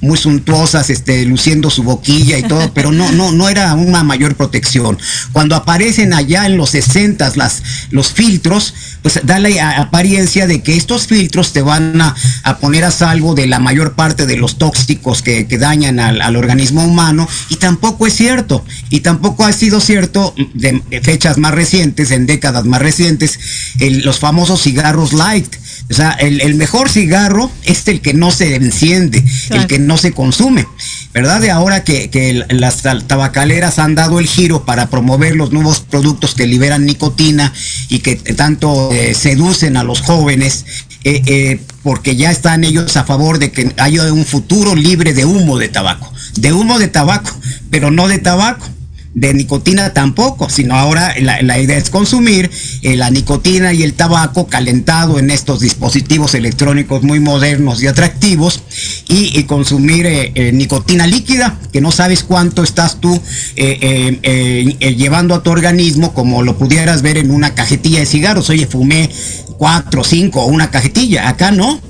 muy, 0.00 0.18
suntuosas, 0.18 0.90
este, 0.90 1.24
luciendo 1.24 1.70
su 1.70 1.82
boquilla 1.82 2.38
y 2.38 2.42
todo, 2.42 2.72
pero 2.74 2.92
no, 2.92 3.12
no, 3.12 3.32
no 3.32 3.48
era 3.48 3.74
una 3.74 4.02
mayor 4.02 4.34
protección. 4.34 4.98
Cuando 5.32 5.54
aparecen 5.54 6.12
allá 6.12 6.46
en 6.46 6.56
los 6.56 6.70
60 6.70 7.32
las, 7.36 7.62
los 7.90 8.12
filtros, 8.12 8.74
pues 9.02 9.20
da 9.24 9.38
la 9.38 9.78
apariencia 9.78 10.46
de 10.46 10.62
que 10.62 10.76
estos 10.76 11.06
filtros 11.06 11.52
te 11.52 11.62
van 11.62 12.00
a, 12.00 12.14
poner 12.60 12.84
a 12.84 12.90
salvo 12.90 13.34
de 13.34 13.46
la 13.46 13.58
mayor 13.58 13.94
parte 13.94 14.26
de 14.26 14.36
los 14.36 14.58
tóxicos 14.58 15.22
que, 15.22 15.46
dañan 15.58 15.98
al, 15.98 16.36
organismo 16.36 16.84
humano, 16.84 17.28
y 17.48 17.56
tampoco 17.56 18.06
es 18.06 18.14
cierto, 18.14 18.64
y 18.90 19.00
tampoco 19.00 19.44
ha 19.44 19.52
sido 19.52 19.80
cierto 19.80 20.34
de, 20.54 20.82
fechas 21.02 21.38
más 21.38 21.52
recientes, 21.52 22.10
en 22.10 22.26
décadas 22.26 22.64
más 22.64 22.80
recientes, 22.80 23.38
los 23.78 24.18
famosos 24.18 24.62
cigarros 24.62 25.12
light 25.12 25.52
o 25.90 25.94
sea, 25.94 26.10
el, 26.12 26.54
mejor 26.56 26.90
cigarro 26.90 27.50
es 27.64 27.88
el 27.88 28.02
que 28.02 28.12
no 28.12 28.30
se 28.30 28.56
enciende, 28.56 29.24
el 29.50 29.66
que 29.66 29.78
no 29.78 29.96
se 29.96 30.12
consume. 30.12 30.66
¿Verdad? 31.14 31.40
De 31.40 31.50
ahora 31.50 31.82
que, 31.82 32.44
las 32.50 32.82
tabacaleras 32.82 33.78
han 33.78 33.94
dado 33.94 34.18
el 34.18 34.26
giro 34.26 34.66
para 34.66 34.90
promover 34.90 35.34
los 35.34 35.50
nuevos 35.50 35.80
productos 35.80 36.34
que 36.34 36.46
liberan 36.46 36.84
nicotina 36.84 37.54
y 37.88 38.00
que 38.00 38.16
tanto 38.16 38.92
eh, 38.92 39.14
seducen 39.14 39.78
a 39.78 39.82
los 39.82 40.02
jóvenes, 40.02 40.66
eh, 41.04 41.22
eh, 41.24 41.60
porque 41.82 42.16
ya 42.16 42.30
están 42.30 42.64
ellos 42.64 42.96
a 42.98 43.04
favor 43.04 43.38
de 43.38 43.50
que 43.50 43.72
haya 43.78 44.12
un 44.12 44.26
futuro 44.26 44.74
libre 44.74 45.14
de 45.14 45.24
humo 45.24 45.56
de 45.56 45.68
tabaco. 45.68 46.12
De 46.36 46.52
humo 46.52 46.78
de 46.78 46.88
tabaco, 46.88 47.34
pero 47.70 47.90
no 47.90 48.08
de 48.08 48.18
tabaco 48.18 48.66
de 49.14 49.34
nicotina 49.34 49.92
tampoco, 49.92 50.48
sino 50.48 50.74
ahora 50.74 51.14
la, 51.20 51.58
idea 51.58 51.76
es 51.76 51.90
consumir 51.90 52.50
eh, 52.82 52.96
la 52.96 53.10
nicotina 53.10 53.72
y 53.72 53.82
el 53.82 53.94
tabaco 53.94 54.46
calentado 54.46 55.18
en 55.18 55.30
estos 55.30 55.60
dispositivos 55.60 56.34
electrónicos 56.34 57.02
muy 57.02 57.18
modernos 57.18 57.82
y 57.82 57.86
atractivos 57.86 58.62
y, 59.08 59.42
consumir 59.44 60.06
eh, 60.06 60.32
eh, 60.34 60.52
nicotina 60.52 61.06
líquida, 61.06 61.58
que 61.72 61.80
no 61.80 61.90
sabes 61.90 62.22
cuánto 62.22 62.62
estás 62.62 63.00
tú 63.00 63.20
llevando 63.56 65.34
a 65.34 65.42
tu 65.42 65.50
organismo 65.50 66.12
como 66.12 66.42
lo 66.42 66.58
pudieras 66.58 67.02
ver 67.02 67.16
en 67.16 67.30
una 67.30 67.54
cajetilla 67.54 68.00
de 68.00 68.06
cigarros. 68.06 68.50
Oye, 68.50 68.66
fumé 68.66 69.10
cuatro, 69.56 70.04
cinco 70.04 70.44
una 70.44 70.70
cajetilla, 70.70 71.28
acá 71.28 71.50
no 71.50 71.80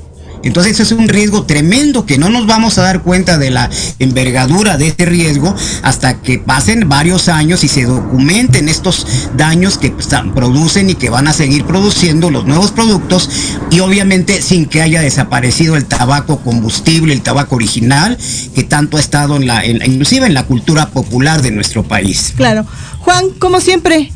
Entonces 0.42 0.80
es 0.80 0.92
un 0.92 1.08
riesgo 1.08 1.44
tremendo 1.44 2.06
que 2.06 2.18
no 2.18 2.28
nos 2.28 2.46
vamos 2.46 2.78
a 2.78 2.82
dar 2.82 3.02
cuenta 3.02 3.38
de 3.38 3.50
la 3.50 3.70
envergadura 3.98 4.76
de 4.76 4.88
este 4.88 5.04
riesgo 5.04 5.54
hasta 5.82 6.20
que 6.20 6.38
pasen 6.38 6.88
varios 6.88 7.28
años 7.28 7.64
y 7.64 7.68
se 7.68 7.84
documenten 7.84 8.68
estos 8.68 9.06
daños 9.36 9.78
que 9.78 9.92
producen 10.34 10.90
y 10.90 10.94
que 10.94 11.10
van 11.10 11.28
a 11.28 11.32
seguir 11.32 11.64
produciendo 11.64 12.30
los 12.30 12.44
nuevos 12.46 12.70
productos 12.70 13.28
y 13.70 13.80
obviamente 13.80 14.42
sin 14.42 14.66
que 14.66 14.82
haya 14.82 15.00
desaparecido 15.00 15.76
el 15.76 15.86
tabaco 15.86 16.40
combustible, 16.40 17.12
el 17.12 17.22
tabaco 17.22 17.56
original 17.56 18.16
que 18.54 18.64
tanto 18.64 18.96
ha 18.96 19.00
estado 19.00 19.36
en 19.36 19.46
la, 19.46 19.64
inclusive 19.66 20.26
en 20.26 20.34
la 20.34 20.44
cultura 20.44 20.90
popular 20.90 21.42
de 21.42 21.50
nuestro 21.50 21.82
país. 21.82 22.32
Claro. 22.36 22.66
Juan, 22.98 23.30
como 23.38 23.60
siempre, 23.60 24.12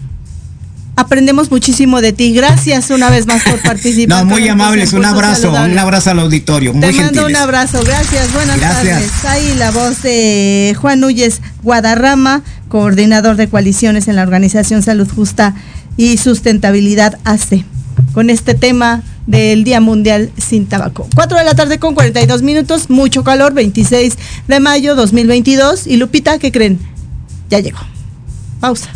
aprendemos 0.97 1.51
muchísimo 1.51 2.01
de 2.01 2.13
ti. 2.13 2.33
Gracias 2.33 2.91
una 2.91 3.11
vez 3.11 3.27
más 3.27 3.43
por 3.43 3.61
participar. 3.63 4.25
no, 4.25 4.31
muy 4.31 4.49
amables. 4.49 4.93
Un 4.93 5.05
abrazo, 5.05 5.51
un 5.53 5.79
abrazo 5.79 6.11
al 6.11 6.21
auditorio. 6.21 6.73
Muy 6.73 6.81
Te 6.81 6.93
mando 6.93 7.27
un 7.27 7.37
abrazo. 7.37 7.83
Gracias. 7.85 8.33
Buenas 8.33 8.59
Gracias. 8.59 9.11
tardes. 9.11 9.25
Ahí 9.25 9.55
la 9.57 9.71
voz 9.71 10.03
de 10.03 10.77
Juan 10.81 11.01
Núñez 11.01 11.41
Guadarrama, 11.63 12.43
coordinador 12.69 13.37
de 13.37 13.49
coaliciones 13.49 14.09
en 14.09 14.17
la 14.17 14.23
Organización 14.23 14.83
Salud 14.83 15.09
Justa 15.13 15.55
y 15.97 16.17
Sustentabilidad 16.17 17.19
AC, 17.25 17.65
con 18.15 18.31
este 18.31 18.55
tema 18.55 19.03
del 19.27 19.63
Día 19.65 19.81
Mundial 19.81 20.31
sin 20.37 20.67
Tabaco. 20.67 21.07
4 21.15 21.39
de 21.39 21.45
la 21.45 21.55
tarde 21.55 21.79
con 21.79 21.95
42 21.95 22.43
minutos, 22.43 22.91
mucho 22.91 23.23
calor, 23.23 23.55
26 23.55 24.17
de 24.49 24.61
mayo 24.61 24.95
2022. 24.97 25.87
Y 25.87 25.97
Lupita, 25.97 26.39
¿qué 26.39 26.51
creen? 26.51 26.79
Ya 27.51 27.61
llegó. 27.61 27.79
Pausa. 28.61 28.89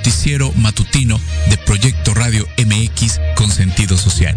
Noticiero 0.00 0.50
matutino 0.56 1.20
de 1.50 1.58
Proyecto 1.58 2.14
Radio 2.14 2.48
MX 2.56 3.20
con 3.36 3.50
sentido 3.50 3.98
social. 3.98 4.34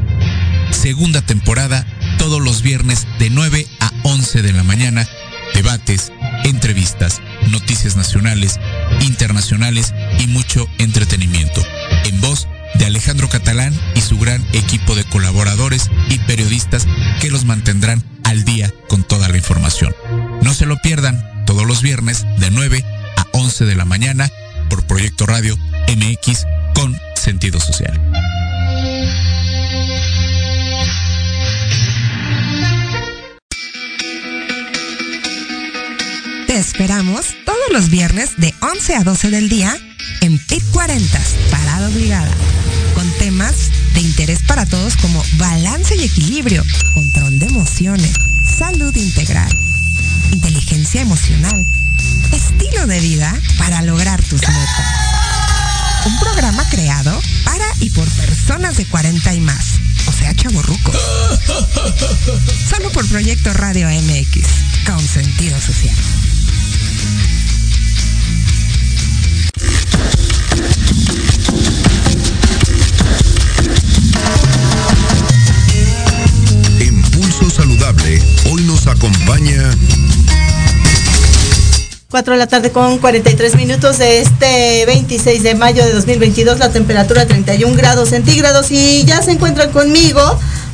Segunda 0.72 1.22
temporada, 1.22 1.88
todos 2.18 2.42
los 2.42 2.62
viernes 2.64 3.08
de 3.18 3.30
9 3.30 3.66
a 3.80 3.90
11 4.04 4.42
de 4.42 4.52
la 4.52 4.64
mañana, 4.64 5.08
debates, 5.54 6.12
entrevistas, 6.44 7.22
noticias 7.50 7.96
nacionales, 7.96 8.60
internacionales 9.04 9.94
y 10.20 10.28
mucho 10.28 10.68
entretenimiento. 10.80 11.64
En 12.04 12.20
voz 12.20 12.50
de 12.76 12.86
Alejandro 12.86 13.30
Catalán 13.30 13.74
y 13.96 14.02
su 14.02 14.20
gran 14.20 14.46
equipo 14.52 14.96
de 14.96 15.06
colaboradores 15.06 15.90
y 16.10 16.20
periodistas 16.20 16.86
que 17.22 17.32
los 17.32 17.46
mantendrán 17.46 18.04
al 18.26 18.44
día 18.44 18.70
con 18.90 19.06
toda 19.06 19.30
la 19.30 19.38
información. 19.38 19.96
No 20.42 20.54
se 20.54 20.66
lo 20.66 20.76
pierdan 20.80 21.46
todos 21.46 21.66
los 21.66 21.82
viernes 21.82 22.26
de 22.40 22.52
9 22.52 22.84
a 23.16 23.28
11 23.32 23.64
de 23.64 23.76
la 23.76 23.86
mañana 23.86 24.30
por 24.74 24.88
Proyecto 24.88 25.28
Radio 25.28 25.56
MX 25.88 26.48
con 26.74 26.98
sentido 27.16 27.60
social. 27.60 27.94
Te 36.48 36.58
esperamos 36.58 37.36
todos 37.46 37.60
los 37.72 37.90
viernes 37.90 38.32
de 38.38 38.52
11 38.62 38.96
a 38.96 39.04
12 39.04 39.30
del 39.30 39.48
día 39.48 39.78
en 40.22 40.40
PIT 40.40 40.64
40, 40.72 41.22
Parada 41.52 41.90
Obligada, 41.90 42.32
con 42.96 43.08
temas 43.20 43.70
de 43.94 44.02
interés 44.02 44.40
para 44.48 44.66
todos 44.66 44.98
como 44.98 45.24
balance 45.38 45.96
y 45.96 46.06
equilibrio, 46.06 46.64
control 46.96 47.38
de 47.38 47.46
emociones, 47.46 48.14
salud 48.44 48.96
integral, 48.96 49.56
inteligencia 50.32 51.02
emocional, 51.02 51.64
estilo 52.32 52.88
de 52.88 53.00
vida 53.00 53.34
para 53.58 53.82
lograr 53.82 54.22
tus 54.24 54.42
metas. 54.42 54.88
Un 56.06 56.20
programa 56.20 56.68
creado 56.70 57.22
para 57.46 57.66
y 57.80 57.90
por 57.90 58.08
personas 58.10 58.78
de 58.78 58.86
40 58.86 59.34
y 59.34 59.40
más, 59.40 59.80
o 60.08 60.12
sea, 60.12 60.34
chavorrucos. 60.36 60.96
Solo 62.70 62.92
por 62.92 63.08
Proyecto 63.08 63.54
Radio 63.54 63.88
MX, 63.90 64.48
con 64.86 65.00
sentido 65.00 65.60
social. 65.62 65.96
En 76.80 77.02
Pulso 77.02 77.50
Saludable, 77.50 78.22
hoy 78.52 78.64
nos 78.64 78.88
acompaña 78.88 79.72
4 82.14 82.34
de 82.34 82.38
la 82.38 82.46
tarde 82.46 82.72
con 82.72 83.00
43 83.00 83.56
minutos 83.56 83.98
de 83.98 84.22
este 84.22 84.86
26 84.86 85.42
de 85.42 85.56
mayo 85.56 85.84
de 85.84 85.94
2022, 85.94 86.60
la 86.60 86.70
temperatura 86.70 87.26
31 87.26 87.76
grados 87.76 88.10
centígrados 88.10 88.70
y 88.70 89.04
ya 89.04 89.24
se 89.24 89.32
encuentran 89.32 89.72
conmigo 89.72 90.22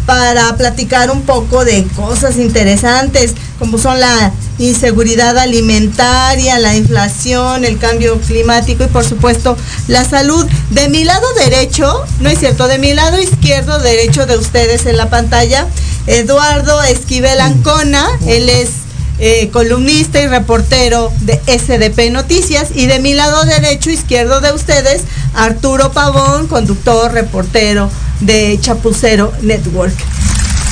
para 0.05 0.53
platicar 0.57 1.09
un 1.09 1.21
poco 1.21 1.63
de 1.63 1.85
cosas 1.95 2.35
interesantes 2.39 3.35
como 3.57 3.77
son 3.77 4.01
la 4.01 4.33
inseguridad 4.57 5.37
alimentaria, 5.37 6.59
la 6.59 6.75
inflación, 6.75 7.63
el 7.63 7.77
cambio 7.77 8.19
climático 8.19 8.83
y 8.83 8.87
por 8.87 9.05
supuesto 9.05 9.55
la 9.87 10.03
salud. 10.03 10.45
De 10.71 10.89
mi 10.89 11.05
lado 11.05 11.25
derecho, 11.35 12.03
no 12.19 12.27
es 12.27 12.39
cierto, 12.39 12.67
de 12.67 12.79
mi 12.79 12.93
lado 12.93 13.17
izquierdo, 13.17 13.79
derecho 13.79 14.25
de 14.25 14.37
ustedes 14.37 14.85
en 14.87 14.97
la 14.97 15.09
pantalla, 15.09 15.67
Eduardo 16.05 16.83
Esquivel 16.83 17.39
Ancona, 17.39 18.09
él 18.27 18.49
es 18.49 18.88
eh, 19.19 19.49
columnista 19.51 20.21
y 20.21 20.27
reportero 20.27 21.11
de 21.21 21.39
SDP 21.45 22.11
Noticias. 22.11 22.69
Y 22.73 22.85
de 22.85 22.99
mi 22.99 23.13
lado 23.13 23.43
derecho, 23.45 23.89
izquierdo 23.89 24.41
de 24.41 24.51
ustedes, 24.53 25.03
Arturo 25.33 25.91
Pavón, 25.91 26.47
conductor, 26.47 27.11
reportero 27.11 27.89
de 28.21 28.57
Chapucero 28.61 29.31
Network. 29.41 29.93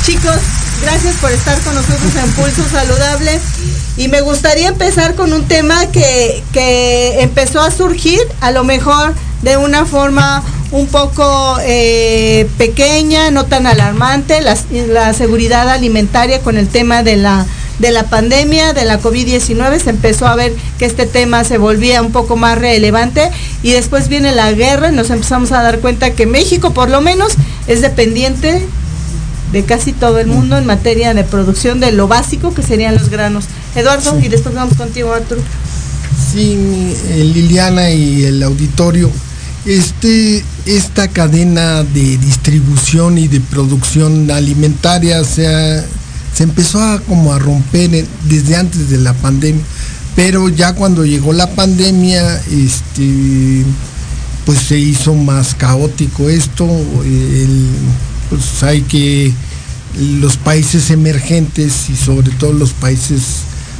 Chicos, 0.06 0.38
gracias 0.82 1.16
por 1.18 1.32
estar 1.32 1.60
con 1.62 1.76
nosotros 1.76 2.16
en 2.16 2.32
Pulso 2.32 2.64
Saludable. 2.72 3.39
Y 3.98 4.08
me 4.08 4.22
gustaría 4.22 4.70
empezar 4.70 5.16
con 5.16 5.34
un 5.34 5.48
tema 5.48 5.88
que, 5.91 6.43
que 6.54 7.22
empezó 7.22 7.62
a 7.62 7.72
surgir, 7.72 8.22
a 8.41 8.52
lo 8.52 8.64
mejor 8.64 9.14
de 9.41 9.58
una 9.58 9.86
forma 9.86 10.43
un 10.72 10.88
poco 10.88 11.58
eh, 11.62 12.48
pequeña, 12.58 13.32
no 13.32 13.45
tan 13.45 13.68
alarmante, 13.68 14.41
la, 14.41 14.58
la 14.88 15.14
seguridad 15.14 15.70
alimentaria 15.70 16.41
con 16.41 16.58
el 16.58 16.68
tema 16.68 17.04
de 17.04 17.18
la 17.18 17.45
de 17.80 17.91
la 17.91 18.03
pandemia, 18.03 18.73
de 18.73 18.86
la 18.86 18.99
COVID-19, 19.01 19.80
se 19.80 19.89
empezó 19.89 20.28
a 20.28 20.36
ver 20.36 20.53
que 20.80 20.86
este 20.86 21.05
tema 21.05 21.43
se 21.43 21.57
volvía 21.57 22.01
un 22.01 22.11
poco 22.11 22.36
más 22.36 22.57
relevante 22.57 23.30
y 23.63 23.71
después 23.71 24.09
viene 24.09 24.34
la 24.34 24.51
guerra 24.51 24.91
y 24.91 24.95
nos 24.95 25.09
empezamos 25.09 25.51
a 25.51 25.61
dar 25.61 25.80
cuenta 25.80 26.11
que 26.11 26.25
México 26.25 26.73
por 26.73 26.89
lo 26.89 27.01
menos 27.01 27.34
es 27.67 27.82
dependiente 27.82 28.65
de 29.51 29.63
casi 29.63 29.93
todo 29.93 30.19
el 30.19 30.28
mundo 30.28 30.57
en 30.57 30.65
materia 30.65 31.13
de 31.13 31.23
producción 31.23 31.80
de 31.80 31.91
lo 31.91 32.07
básico 32.07 32.53
que 32.53 32.63
serían 32.63 32.95
los 32.95 33.09
granos. 33.09 33.45
Eduardo, 33.75 34.19
y 34.19 34.28
después 34.28 34.55
vamos 34.55 34.75
contigo, 34.75 35.13
Arturo. 35.13 35.41
Sí, 36.34 36.57
Liliana 37.15 37.91
y 37.91 38.25
el 38.25 38.43
auditorio. 38.43 39.09
Este, 39.65 40.43
esta 40.65 41.09
cadena 41.09 41.84
de 41.84 42.17
distribución 42.17 43.17
y 43.17 43.28
de 43.28 43.39
producción 43.39 44.32
alimentaria 44.32 45.23
se 45.23 45.47
ha 45.47 45.86
se 46.38 46.43
empezó 46.43 46.83
a 46.83 46.99
como 46.99 47.33
a 47.33 47.39
romper 47.39 48.05
desde 48.29 48.55
antes 48.55 48.91
de 48.91 48.99
la 48.99 49.13
pandemia. 49.13 49.63
Pero 50.15 50.49
ya 50.49 50.73
cuando 50.73 51.03
llegó 51.03 51.33
la 51.33 51.49
pandemia, 51.49 52.39
este, 52.51 53.63
pues 54.45 54.59
se 54.59 54.77
hizo 54.77 55.15
más 55.15 55.55
caótico 55.55 56.29
esto. 56.29 56.67
pues 58.29 58.61
hay 58.61 58.81
que 58.81 59.33
los 60.21 60.38
países 60.38 60.91
emergentes 60.91 61.89
y 61.89 61.95
sobre 61.95 62.29
todo 62.31 62.53
los 62.53 62.71
países 62.73 63.21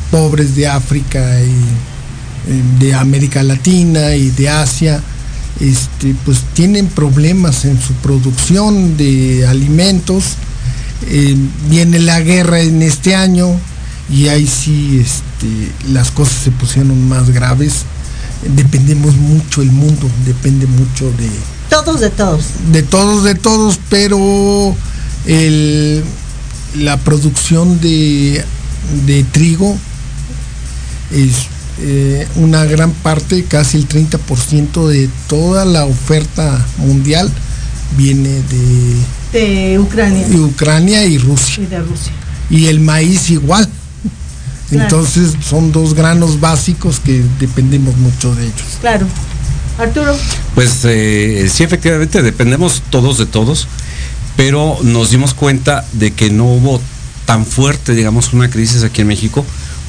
pobres 0.10 0.56
de 0.56 0.68
África 0.68 1.40
y 1.40 2.84
de 2.84 2.96
América 2.96 3.44
Latina 3.44 4.16
y 4.16 4.32
de 4.32 4.50
Asia, 4.50 5.04
este, 5.60 6.16
pues 6.26 6.40
tienen 6.56 6.88
problemas 6.88 7.66
en 7.66 7.80
su 7.80 7.94
producción 7.96 8.98
de 8.98 9.46
alimentos 9.46 10.38
eh, 11.06 11.36
viene 11.70 12.00
la 12.00 12.20
guerra 12.22 12.62
en 12.62 12.82
este 12.82 13.16
año 13.16 13.60
y 14.10 14.28
ahí 14.30 14.48
sí 14.48 15.04
este, 15.04 15.92
las 15.92 16.12
cosas 16.12 16.44
se 16.44 16.52
pusieron 16.52 17.08
más 17.08 17.30
graves. 17.30 17.84
Dependemos 18.56 19.16
mucho, 19.16 19.62
el 19.62 19.72
mundo 19.72 20.10
depende 20.26 20.66
mucho 20.68 21.12
de... 21.18 21.30
Todos 21.70 22.00
de 22.00 22.10
todos. 22.10 22.46
De 22.72 22.84
todos, 22.84 23.24
de 23.24 23.36
todos, 23.36 23.80
pero 23.90 24.76
la 26.76 26.98
producción 26.98 27.80
de, 27.82 28.44
trigo 29.32 29.78
es 31.12 31.48
eh, 31.82 32.28
una 32.36 32.64
gran 32.66 32.92
parte, 32.92 33.44
casi 33.44 33.78
el 33.78 33.88
30% 33.88 34.88
de 34.88 35.10
toda 35.28 35.66
la 35.66 35.86
oferta 35.86 36.66
mundial 36.78 37.32
viene 37.98 38.30
de 38.30 38.96
de 39.32 39.80
Ucrania. 39.80 40.28
Y 40.30 40.38
Ucrania 40.38 41.06
y 41.06 41.18
Rusia. 41.18 41.64
Y 41.64 41.68
de 41.68 41.80
Rusia. 41.80 42.14
Y 42.50 42.66
el 42.68 42.80
maíz 42.80 43.30
igual. 43.30 43.68
Entonces 44.72 45.34
son 45.42 45.72
dos 45.72 45.94
granos 45.94 46.40
básicos 46.40 47.00
que 47.00 47.24
dependemos 47.40 47.96
mucho 47.98 48.36
de 48.36 48.46
ellos. 48.46 48.78
Claro. 48.82 49.08
Arturo. 49.78 50.16
Pues 50.56 50.80
eh, 50.84 51.48
sí, 51.52 51.64
efectivamente, 51.64 52.22
dependemos 52.22 52.82
todos 52.90 53.18
de 53.18 53.28
todos, 53.28 53.68
pero 54.36 54.78
nos 54.82 55.12
dimos 55.12 55.34
cuenta 55.34 55.86
de 55.94 56.12
que 56.12 56.32
no 56.32 56.46
hubo 56.46 56.82
tan 57.26 57.46
fuerte, 57.46 57.94
digamos, 57.94 58.34
una 58.34 58.50
crisis 58.50 58.84
aquí 58.84 59.02
en 59.02 59.08
México 59.08 59.46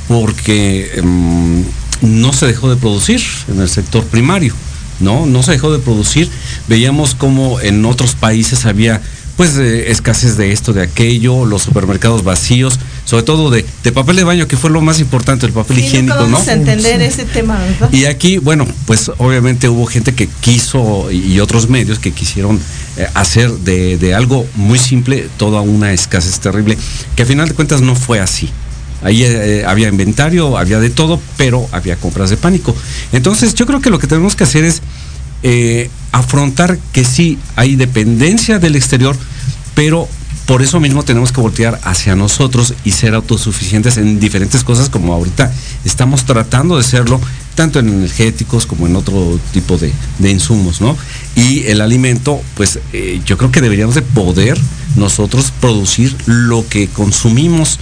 porque 0.09 0.91
em, 0.97 1.64
no 2.03 2.32
se 2.32 2.47
dejó 2.47 2.70
de 2.70 2.76
producir 2.76 3.22
en 3.49 3.61
el 3.61 3.68
sector 3.68 4.05
primario, 4.05 4.55
¿no? 5.01 5.26
No 5.26 5.43
se 5.43 5.53
dejó 5.53 5.70
de 5.70 5.78
producir. 5.78 6.30
Veíamos 6.66 7.14
como 7.14 7.61
en 7.61 7.84
otros 7.84 8.14
países 8.14 8.66
había 8.66 9.01
pues 9.39 9.57
escasez 9.57 10.36
de 10.36 10.51
esto, 10.51 10.72
de 10.72 10.82
aquello, 10.82 11.47
los 11.47 11.62
supermercados 11.62 12.24
vacíos, 12.24 12.80
sobre 13.05 13.22
todo 13.22 13.51
de, 13.51 13.64
papel 13.95 14.16
de 14.16 14.24
baño, 14.24 14.49
que 14.49 14.57
fue 14.57 14.68
lo 14.68 14.80
más 14.80 14.99
importante, 14.99 15.47
el 15.47 15.53
papel 15.53 15.78
higiénico, 15.78 16.16
vamos 16.16 16.45
¿no? 16.45 16.51
a 16.51 16.55
entender 16.55 17.01
ese 17.01 17.24
tema, 17.24 17.57
¿verdad? 17.57 17.89
Y 17.93 18.07
aquí, 18.07 18.39
bueno, 18.39 18.66
pues 18.84 19.12
obviamente 19.18 19.68
hubo 19.68 19.86
gente 19.86 20.12
que 20.12 20.26
quiso 20.41 21.09
y 21.12 21.39
otros 21.39 21.68
medios 21.68 22.01
que 22.01 22.11
quisieron 22.11 22.61
eh, 22.97 23.07
hacer 23.14 23.53
de, 23.53 24.12
algo 24.12 24.45
muy 24.57 24.80
simple 24.80 25.28
toda 25.36 25.61
una 25.61 25.93
escasez 25.93 26.41
terrible, 26.41 26.76
que 27.14 27.22
a 27.22 27.26
final 27.26 27.47
de 27.47 27.55
cuentas 27.55 27.80
no 27.80 27.95
fue 27.95 28.18
así. 28.18 28.51
Ahí 29.05 29.22
eh, 29.22 29.62
había 29.64 29.86
inventario, 29.86 30.59
había 30.59 30.80
de 30.80 30.91
todo, 30.91 31.20
pero 31.36 31.68
había 31.70 31.95
compras 31.95 32.30
de 32.30 32.36
pánico. 32.36 32.74
Entonces 33.12 33.55
yo 33.55 33.66
creo 33.66 33.80
que 33.80 33.91
lo 33.91 34.01
que 34.01 34.09
tenemos 34.09 34.34
que 34.34 34.43
hacer 34.43 34.64
es 34.64 34.82
eh, 35.43 35.91
afrontar 36.12 36.78
que 36.93 37.05
sí 37.05 37.39
hay 37.57 37.76
dependencia 37.76 38.59
del 38.59 38.76
exterior, 38.76 39.16
pero 39.74 40.09
por 40.47 40.62
eso 40.62 40.80
mismo 40.80 41.03
tenemos 41.03 41.30
que 41.30 41.43
voltear 41.43 41.78
hacia 41.84 42.16
nosotros 42.16 42.72
y 42.82 42.93
ser 42.93 43.14
autosuficientes 43.14 43.99
en 43.99 44.18
diferentes 44.18 44.64
cosas 44.64 44.89
como 44.89 45.12
ahorita 45.12 45.53
estamos 45.84 46.24
tratando 46.24 46.78
de 46.78 46.84
serlo, 46.84 47.20
tanto 47.55 47.78
en 47.78 47.89
energéticos 47.89 48.64
como 48.64 48.86
en 48.86 48.97
otro 48.97 49.39
tipo 49.53 49.76
de, 49.76 49.93
insumos, 50.20 50.80
¿no? 50.80 50.97
Y 51.36 51.66
el 51.66 51.82
alimento, 51.82 52.41
pues 52.55 52.78
eh, 52.95 53.20
yo 53.26 53.36
creo 53.36 53.53
que 53.53 53.61
deberíamos 53.61 53.95
de 53.95 54.01
poder 54.01 54.59
nosotros 54.97 55.53
producir 55.61 56.16
lo 56.24 56.66
que 56.66 56.89
consumimos 56.89 57.78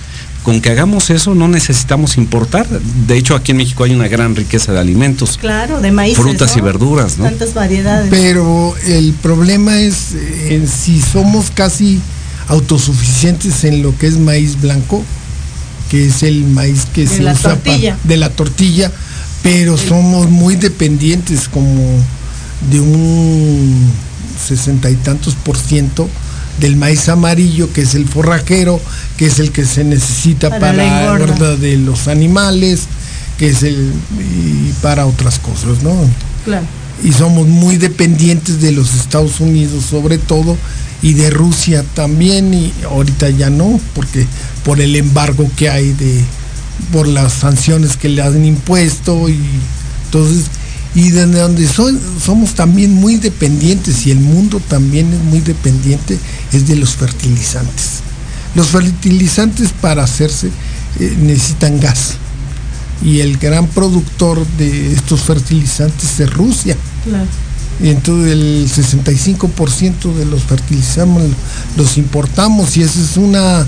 con 0.46 0.60
que 0.60 0.70
hagamos 0.70 1.10
eso 1.10 1.34
no 1.34 1.48
necesitamos 1.48 2.16
importar. 2.16 2.68
De 2.68 3.18
hecho, 3.18 3.34
aquí 3.34 3.50
en 3.50 3.56
México 3.56 3.82
hay 3.82 3.92
una 3.92 4.06
gran 4.06 4.36
riqueza 4.36 4.72
de 4.72 4.78
alimentos. 4.78 5.38
Claro, 5.38 5.80
de 5.80 5.90
maíz. 5.90 6.16
Frutas 6.16 6.56
y 6.56 6.60
verduras, 6.60 7.18
¿no? 7.18 7.24
Tantas 7.24 7.52
variedades. 7.52 8.10
Pero 8.10 8.76
el 8.86 9.12
problema 9.14 9.80
es 9.80 10.12
eh, 10.14 10.64
si 10.72 11.00
somos 11.00 11.50
casi 11.50 12.00
autosuficientes 12.46 13.64
en 13.64 13.82
lo 13.82 13.98
que 13.98 14.06
es 14.06 14.18
maíz 14.18 14.60
blanco, 14.60 15.02
que 15.90 16.06
es 16.06 16.22
el 16.22 16.44
maíz 16.44 16.86
que 16.94 17.08
se 17.08 17.24
usa 17.24 17.58
de 18.04 18.16
la 18.16 18.30
tortilla, 18.30 18.92
pero 19.42 19.76
somos 19.76 20.30
muy 20.30 20.54
dependientes 20.54 21.48
como 21.48 21.82
de 22.70 22.78
un 22.78 23.90
sesenta 24.46 24.90
y 24.90 24.94
tantos 24.94 25.34
por 25.34 25.56
ciento 25.56 26.08
del 26.60 26.76
maíz 26.76 27.08
amarillo, 27.08 27.72
que 27.72 27.82
es 27.82 27.94
el 27.94 28.06
forrajero, 28.06 28.80
que 29.16 29.26
es 29.26 29.38
el 29.38 29.52
que 29.52 29.64
se 29.64 29.84
necesita 29.84 30.50
para, 30.50 30.72
la 30.72 31.12
engorda 31.12 31.56
de 31.56 31.76
los 31.76 32.08
animales, 32.08 32.86
que 33.38 33.48
es 33.48 33.62
el 33.62 33.92
y 34.18 34.72
para 34.82 35.06
otras 35.06 35.38
cosas, 35.38 35.82
¿no? 35.82 35.94
Claro. 36.44 36.66
Y 37.04 37.12
somos 37.12 37.46
muy 37.46 37.76
dependientes 37.76 38.60
de 38.62 38.72
los 38.72 38.94
Estados 38.94 39.40
Unidos 39.40 39.84
sobre 39.84 40.16
todo 40.16 40.56
y 41.02 41.12
de 41.12 41.28
Rusia 41.30 41.84
también 41.94 42.54
y 42.54 42.72
ahorita 42.84 43.28
ya 43.30 43.50
no, 43.50 43.78
porque 43.94 44.26
por 44.64 44.80
el 44.80 44.96
embargo 44.96 45.48
que 45.56 45.68
hay 45.68 45.92
de 45.92 46.24
por 46.92 47.06
las 47.06 47.32
sanciones 47.32 47.96
que 47.96 48.08
le 48.08 48.22
han 48.22 48.44
impuesto 48.44 49.28
y 49.28 49.38
entonces 50.06 50.46
y 50.96 51.10
de 51.10 51.26
donde 51.26 51.68
somos 51.68 52.54
también 52.54 52.94
muy 52.94 53.16
dependientes 53.16 54.06
y 54.06 54.10
el 54.10 54.18
mundo 54.18 54.60
también 54.66 55.12
es 55.12 55.20
muy 55.20 55.40
dependiente 55.40 56.18
es 56.54 56.66
de 56.66 56.74
los 56.74 56.96
fertilizantes. 56.96 58.00
Los 58.54 58.68
fertilizantes 58.68 59.72
para 59.78 60.04
hacerse 60.04 60.48
eh, 60.98 61.14
necesitan 61.20 61.78
gas 61.78 62.14
y 63.04 63.20
el 63.20 63.36
gran 63.36 63.66
productor 63.66 64.46
de 64.56 64.94
estos 64.94 65.20
fertilizantes 65.20 66.18
es 66.18 66.32
Rusia. 66.32 66.74
Y 67.82 67.90
entonces 67.90 68.32
el 68.32 68.66
65% 68.66 70.14
de 70.14 70.24
los 70.24 70.44
fertilizantes 70.44 71.30
los 71.76 71.98
importamos 71.98 72.74
y 72.78 72.82
esa 72.82 72.98
es 73.02 73.18
una 73.18 73.66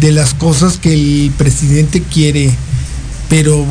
de 0.00 0.12
las 0.12 0.32
cosas 0.32 0.78
que 0.78 0.94
el 0.94 1.30
presidente 1.36 2.02
quiere, 2.02 2.50
pero 3.28 3.66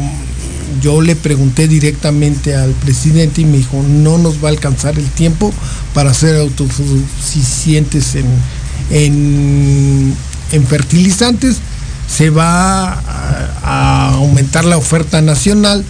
yo 0.81 1.01
le 1.01 1.15
pregunté 1.15 1.67
directamente 1.67 2.55
al 2.55 2.71
presidente 2.71 3.41
y 3.41 3.45
me 3.45 3.57
dijo, 3.57 3.83
no 3.83 4.17
nos 4.17 4.43
va 4.43 4.49
a 4.49 4.51
alcanzar 4.51 4.97
el 4.97 5.09
tiempo 5.09 5.53
para 5.93 6.13
ser 6.13 6.37
autosuficientes 6.37 8.15
en, 8.15 8.25
en, 8.91 10.67
fertilizantes. 10.67 11.57
Se 12.07 12.29
va 12.29 12.93
a, 13.63 14.13
aumentar 14.13 14.65
la 14.65 14.77
oferta 14.77 15.21
nacional, 15.21 15.83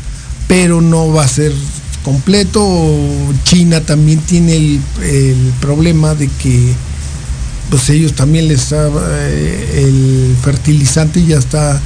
pero 0.48 0.82
no 0.82 1.12
va 1.12 1.24
a 1.24 1.28
ser 1.28 1.54
completo. 2.04 2.62
China 3.44 3.82
también 3.82 4.20
tiene 4.20 4.56
el, 4.56 5.54
problema 5.62 6.16
de 6.16 6.28
que 6.28 6.74
pues 7.70 7.90
ellos 7.92 8.14
también 8.14 8.48
les 8.48 8.72
eh, 8.72 9.84
el 9.86 10.36
fertilizante 10.42 11.24
ya 11.24 11.38
está 11.38 11.80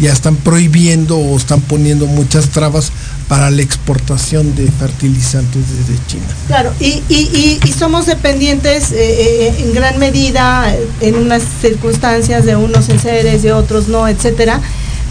ya 0.00 0.12
están 0.12 0.36
prohibiendo 0.36 1.18
o 1.18 1.36
están 1.36 1.60
poniendo 1.60 2.06
muchas 2.06 2.48
trabas 2.48 2.92
para 3.28 3.50
la 3.50 3.62
exportación 3.62 4.54
de 4.54 4.70
fertilizantes 4.70 5.62
desde 5.68 6.06
China. 6.06 6.26
Claro, 6.46 6.72
y, 6.80 7.60
somos 7.78 8.06
dependientes 8.06 8.92
eh, 8.92 8.96
eh, 8.98 9.54
en 9.58 9.74
gran 9.74 9.98
medida 9.98 10.74
en 11.00 11.16
unas 11.16 11.42
circunstancias 11.60 12.44
de 12.44 12.56
unos 12.56 12.88
en 12.88 13.00
seres, 13.00 13.42
de 13.42 13.52
otros 13.52 13.88
no, 13.88 14.08
etcétera. 14.08 14.60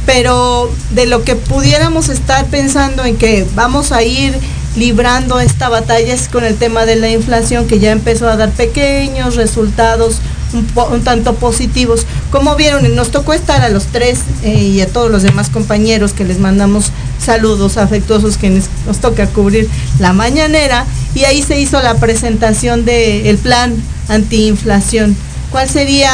Pero 0.05 0.71
de 0.91 1.05
lo 1.05 1.23
que 1.23 1.35
pudiéramos 1.35 2.09
estar 2.09 2.45
pensando 2.47 3.05
en 3.05 3.17
que 3.17 3.45
vamos 3.55 3.91
a 3.91 4.03
ir 4.03 4.33
librando 4.75 5.39
esta 5.39 5.69
batalla 5.69 6.13
es 6.13 6.27
con 6.27 6.43
el 6.43 6.55
tema 6.55 6.85
de 6.85 6.95
la 6.95 7.09
inflación 7.09 7.67
que 7.67 7.79
ya 7.79 7.91
empezó 7.91 8.29
a 8.29 8.37
dar 8.37 8.51
pequeños 8.51 9.35
resultados 9.35 10.17
un, 10.53 11.03
tanto 11.03 11.35
positivos. 11.35 12.05
Como 12.29 12.55
vieron, 12.55 12.95
nos 12.95 13.11
tocó 13.11 13.33
estar 13.33 13.61
a 13.61 13.69
los 13.69 13.85
tres 13.85 14.19
eh, 14.43 14.53
y 14.53 14.81
a 14.81 14.87
todos 14.87 15.11
los 15.11 15.23
demás 15.23 15.49
compañeros 15.49 16.13
que 16.13 16.23
les 16.23 16.39
mandamos 16.39 16.91
saludos 17.23 17.77
afectuosos 17.77 18.37
que 18.37 18.49
nos, 18.49 18.67
toca 18.99 19.27
cubrir 19.27 19.69
la 19.99 20.13
mañanera 20.13 20.85
y 21.15 21.23
ahí 21.25 21.41
se 21.41 21.59
hizo 21.59 21.81
la 21.81 21.95
presentación 21.95 22.85
del 22.85 23.37
plan 23.37 23.75
antiinflación. 24.09 25.15
¿Cuál 25.51 25.69
sería, 25.69 26.11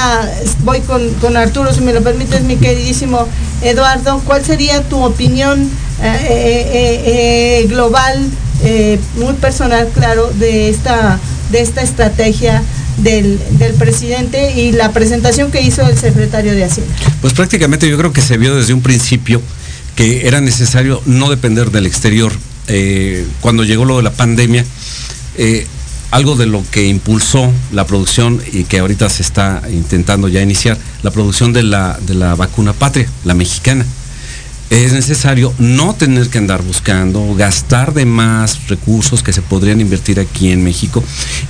voy 0.63 0.81
con, 0.81 1.37
Arturo, 1.37 1.71
si 1.71 1.81
me 1.81 1.93
lo 1.93 2.01
permites, 2.01 2.41
mi 2.43 2.55
queridísimo 2.55 3.27
Eduardo, 3.61 4.21
cuál 4.25 4.43
sería 4.43 4.81
tu 4.81 5.03
opinión 5.03 5.69
eh, 6.01 7.61
eh, 7.61 7.67
global, 7.67 8.29
muy 9.17 9.33
personal, 9.33 9.87
claro, 9.93 10.31
de 10.33 10.69
esta, 10.69 11.19
de 11.51 11.61
esta 11.61 11.81
estrategia 11.81 12.63
del, 12.97 13.39
presidente 13.77 14.53
y 14.59 14.71
la 14.71 14.91
presentación 14.91 15.51
que 15.51 15.61
hizo 15.61 15.87
el 15.87 15.97
secretario 15.97 16.53
de 16.53 16.63
Hacienda? 16.63 16.93
Pues 17.21 17.33
prácticamente 17.33 17.89
yo 17.89 17.97
creo 17.97 18.13
que 18.13 18.21
se 18.21 18.37
vio 18.37 18.55
desde 18.55 18.73
un 18.73 18.81
principio 18.81 19.41
que 19.95 20.27
era 20.27 20.41
necesario 20.41 21.01
no 21.05 21.29
depender 21.29 21.71
del 21.71 21.85
exterior. 21.85 22.31
Eh, 22.67 23.25
cuando 23.41 23.63
llegó 23.63 23.85
lo 23.85 23.97
de 23.97 24.03
la 24.03 24.11
pandemia, 24.11 24.65
eh, 25.37 25.65
algo 26.11 26.35
de 26.35 26.45
lo 26.45 26.63
que 26.71 26.87
impulsó 26.87 27.51
la 27.71 27.85
producción 27.85 28.41
y 28.51 28.63
que 28.63 28.79
ahorita 28.79 29.09
se 29.09 29.23
está 29.23 29.61
intentando 29.71 30.27
ya 30.27 30.41
iniciar, 30.41 30.77
la 31.03 31.11
producción 31.11 31.53
de 31.53 31.63
la, 31.63 31.99
de 32.05 32.13
la 32.13 32.35
vacuna 32.35 32.73
patria, 32.73 33.09
la 33.25 33.33
mexicana 33.33 33.85
es 34.69 34.91
necesario 34.91 35.53
no 35.59 35.95
tener 35.95 36.29
que 36.29 36.37
andar 36.37 36.61
buscando, 36.61 37.33
gastar 37.35 37.93
de 37.93 38.05
más 38.05 38.67
recursos 38.67 39.23
que 39.23 39.31
se 39.33 39.41
podrían 39.41 39.79
invertir 39.79 40.19
aquí 40.19 40.51
en 40.51 40.63
México. 40.63 41.03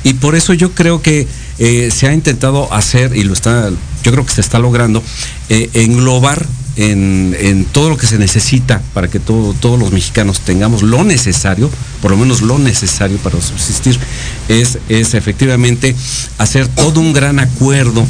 Y 0.04 0.14
por 0.14 0.36
eso 0.36 0.54
yo 0.54 0.72
creo 0.72 1.02
que 1.02 1.28
eh, 1.58 1.90
se 1.92 2.08
ha 2.08 2.14
intentado 2.14 2.72
hacer, 2.72 3.16
y 3.16 3.24
lo 3.24 3.34
está, 3.34 3.70
yo 4.04 4.12
creo 4.12 4.26
que 4.26 4.34
se 4.34 4.42
está 4.42 4.60
logrando, 4.60 5.02
eh, 5.50 5.70
englobar 5.74 6.46
en, 6.76 7.66
todo 7.72 7.90
lo 7.90 7.98
que 7.98 8.06
se 8.06 8.20
necesita 8.20 8.84
para 8.94 9.08
que 9.08 9.20
todos 9.20 9.80
los 9.80 9.92
mexicanos 9.92 10.42
tengamos 10.42 10.84
lo 10.84 11.04
necesario, 11.04 11.72
por 12.04 12.12
lo 12.12 12.18
menos 12.18 12.42
lo 12.42 12.60
necesario 12.60 13.18
para 13.18 13.42
subsistir, 13.42 14.00
es, 14.48 14.78
es 14.88 15.16
efectivamente 15.16 15.96
hacer 16.38 16.68
todo 16.68 17.00
un 17.00 17.14
gran 17.14 17.40
acuerdo 17.40 18.06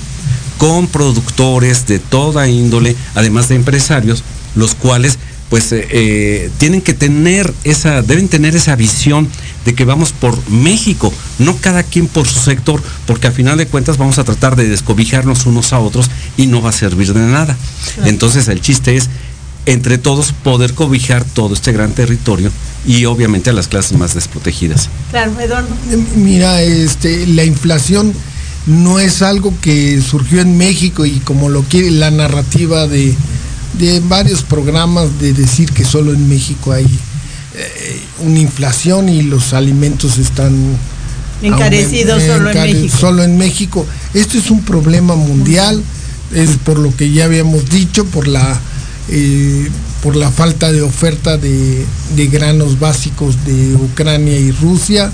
con 0.57 0.87
productores 0.87 1.85
de 1.85 1.99
toda 1.99 2.49
índole, 2.49 2.95
además 3.15 3.47
de 3.47 3.55
empresarios, 3.55 4.23
los 4.57 4.75
cuales 4.75 5.17
pues 5.49 5.71
eh, 5.71 5.87
eh, 5.89 6.49
tienen 6.57 6.81
que 6.81 6.93
tener 6.93 7.53
esa, 7.63 8.01
deben 8.01 8.27
tener 8.27 8.55
esa 8.55 8.75
visión 8.75 9.27
de 9.65 9.73
que 9.73 9.85
vamos 9.85 10.11
por 10.11 10.37
México, 10.49 11.13
no 11.39 11.55
cada 11.57 11.83
quien 11.83 12.07
por 12.07 12.27
su 12.27 12.39
sector, 12.39 12.81
porque 13.05 13.27
a 13.27 13.31
final 13.31 13.57
de 13.57 13.67
cuentas 13.67 13.97
vamos 13.97 14.19
a 14.19 14.23
tratar 14.23 14.55
de 14.55 14.67
descobijarnos 14.67 15.45
unos 15.45 15.71
a 15.73 15.79
otros 15.79 16.09
y 16.35 16.47
no 16.47 16.61
va 16.61 16.69
a 16.71 16.73
servir 16.73 17.13
de 17.13 17.21
nada. 17.21 17.57
Entonces 18.05 18.47
el 18.49 18.61
chiste 18.61 18.97
es 18.97 19.09
entre 19.65 19.97
todos 19.97 20.31
poder 20.31 20.73
cobijar 20.73 21.25
todo 21.25 21.53
este 21.53 21.73
gran 21.73 21.91
territorio 21.91 22.51
y 22.85 23.03
obviamente 23.05 23.49
a 23.49 23.53
las 23.53 23.67
clases 23.67 23.97
más 23.97 24.13
desprotegidas. 24.13 24.89
Claro, 25.11 25.37
Eduardo. 25.39 25.69
Mira, 26.15 26.61
este, 26.61 27.27
la 27.27 27.43
inflación 27.43 28.13
no 28.65 28.99
es 28.99 29.21
algo 29.21 29.53
que 29.61 30.01
surgió 30.01 30.41
en 30.41 30.57
México 30.57 31.05
y 31.05 31.19
como 31.19 31.49
lo 31.49 31.63
quiere 31.63 31.91
la 31.91 32.11
narrativa 32.11 32.87
de, 32.87 33.13
de 33.73 33.99
varios 34.01 34.43
programas 34.43 35.19
de 35.19 35.33
decir 35.33 35.71
que 35.71 35.85
solo 35.85 36.13
en 36.13 36.27
México 36.27 36.71
hay 36.71 36.85
eh, 37.55 38.01
una 38.19 38.39
inflación 38.39 39.09
y 39.09 39.21
los 39.21 39.53
alimentos 39.53 40.17
están 40.17 40.77
encarecidos 41.41 42.23
solo 42.23 42.49
en 42.51 42.57
México. 42.61 42.97
Solo 42.97 43.23
en 43.23 43.37
México. 43.37 43.85
Esto 44.13 44.37
es 44.37 44.51
un 44.51 44.61
problema 44.63 45.15
mundial, 45.15 45.83
es 46.33 46.51
por 46.63 46.79
lo 46.79 46.95
que 46.95 47.11
ya 47.11 47.25
habíamos 47.25 47.69
dicho, 47.69 48.05
por 48.05 48.27
la 48.27 48.59
eh, 49.09 49.69
por 50.03 50.15
la 50.15 50.29
falta 50.29 50.71
de 50.71 50.81
oferta 50.81 51.37
de, 51.37 51.85
de, 52.15 52.27
granos 52.27 52.79
básicos 52.79 53.43
de 53.45 53.75
Ucrania 53.75 54.37
y 54.37 54.51
Rusia, 54.51 55.11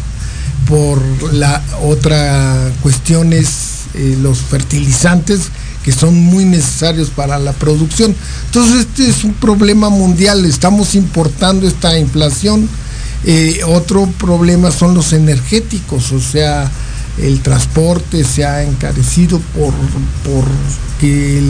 por 0.67 1.01
la 1.33 1.63
otra 1.83 2.71
cuestión 2.81 3.33
es 3.33 3.73
eh, 3.93 4.17
los 4.21 4.39
fertilizantes 4.39 5.49
que 5.83 5.91
son 5.91 6.15
muy 6.15 6.45
necesarios 6.45 7.09
para 7.09 7.37
la 7.39 7.53
producción. 7.53 8.15
Entonces 8.45 8.87
este 8.87 9.09
es 9.09 9.23
un 9.23 9.33
problema 9.33 9.89
mundial, 9.89 10.45
estamos 10.45 10.95
importando 10.95 11.67
esta 11.67 11.97
inflación. 11.97 12.69
Eh, 13.25 13.61
otro 13.67 14.07
problema 14.17 14.71
son 14.71 14.93
los 14.93 15.13
energéticos, 15.13 16.11
o 16.11 16.19
sea, 16.19 16.69
el 17.21 17.41
transporte 17.41 18.23
se 18.23 18.43
ha 18.43 18.63
encarecido 18.63 19.39
por, 19.55 19.73
por 20.23 20.45
que 20.99 21.41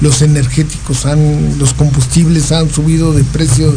los 0.00 0.22
energéticos 0.22 1.06
han, 1.06 1.58
los 1.58 1.72
combustibles 1.72 2.52
han 2.52 2.70
subido 2.70 3.12
de 3.12 3.24
precio 3.24 3.76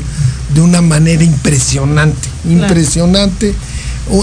de 0.53 0.61
una 0.61 0.81
manera 0.81 1.23
impresionante, 1.23 2.27
impresionante. 2.47 3.55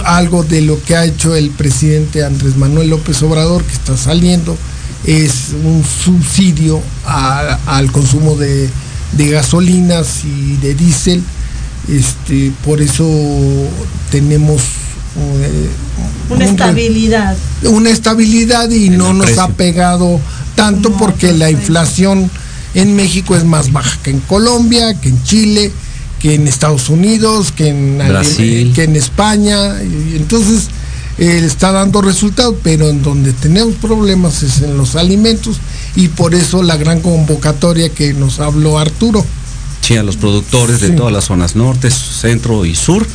Algo 0.04 0.42
de 0.42 0.60
lo 0.60 0.82
que 0.82 0.96
ha 0.96 1.04
hecho 1.04 1.34
el 1.34 1.50
presidente 1.50 2.24
Andrés 2.24 2.56
Manuel 2.56 2.90
López 2.90 3.22
Obrador, 3.22 3.62
que 3.64 3.72
está 3.72 3.96
saliendo, 3.96 4.56
es 5.04 5.50
un 5.64 5.84
subsidio 5.84 6.82
al 7.04 7.90
consumo 7.92 8.36
de, 8.36 8.68
gasolinas 9.16 10.24
y 10.24 10.56
de 10.56 10.74
diésel. 10.74 11.22
Este, 11.88 12.52
por 12.64 12.82
eso 12.82 13.08
tenemos 14.10 14.60
eh, 15.16 15.70
una 16.30 16.44
estabilidad. 16.44 17.36
Una 17.64 17.90
estabilidad 17.90 18.70
y 18.70 18.90
no 18.90 19.14
nos 19.14 19.38
ha 19.38 19.48
pegado 19.48 20.20
tanto 20.54 20.92
porque 20.92 21.32
la 21.32 21.50
inflación 21.50 22.30
en 22.74 22.94
México 22.94 23.36
es 23.36 23.44
más 23.44 23.72
baja 23.72 23.98
que 24.02 24.10
en 24.10 24.20
Colombia, 24.20 24.94
que 25.00 25.08
en 25.08 25.22
Chile, 25.22 25.72
que 26.18 26.34
en 26.34 26.46
Estados 26.46 26.88
Unidos, 26.88 27.52
que 27.52 27.68
en, 27.68 27.98
que 28.74 28.84
en 28.84 28.96
España. 28.96 29.82
Y 29.82 30.16
entonces 30.16 30.68
eh, 31.18 31.42
está 31.44 31.72
dando 31.72 32.00
resultados, 32.00 32.54
pero 32.62 32.88
en 32.88 33.02
donde 33.02 33.32
tenemos 33.32 33.74
problemas 33.74 34.42
es 34.42 34.62
en 34.62 34.76
los 34.76 34.96
alimentos 34.96 35.58
y 35.96 36.08
por 36.08 36.34
eso 36.34 36.62
la 36.62 36.76
gran 36.76 37.00
convocatoria 37.00 37.88
que 37.90 38.14
nos 38.14 38.40
habló 38.40 38.78
Arturo. 38.78 39.24
Sí, 39.80 39.96
a 39.96 40.02
los 40.02 40.16
productores 40.16 40.80
de 40.80 40.90
todas 40.90 41.12
las 41.12 41.24
zonas 41.24 41.56
norte, 41.56 41.90
centro 41.90 42.64
y 42.64 42.74
sur 42.74 43.06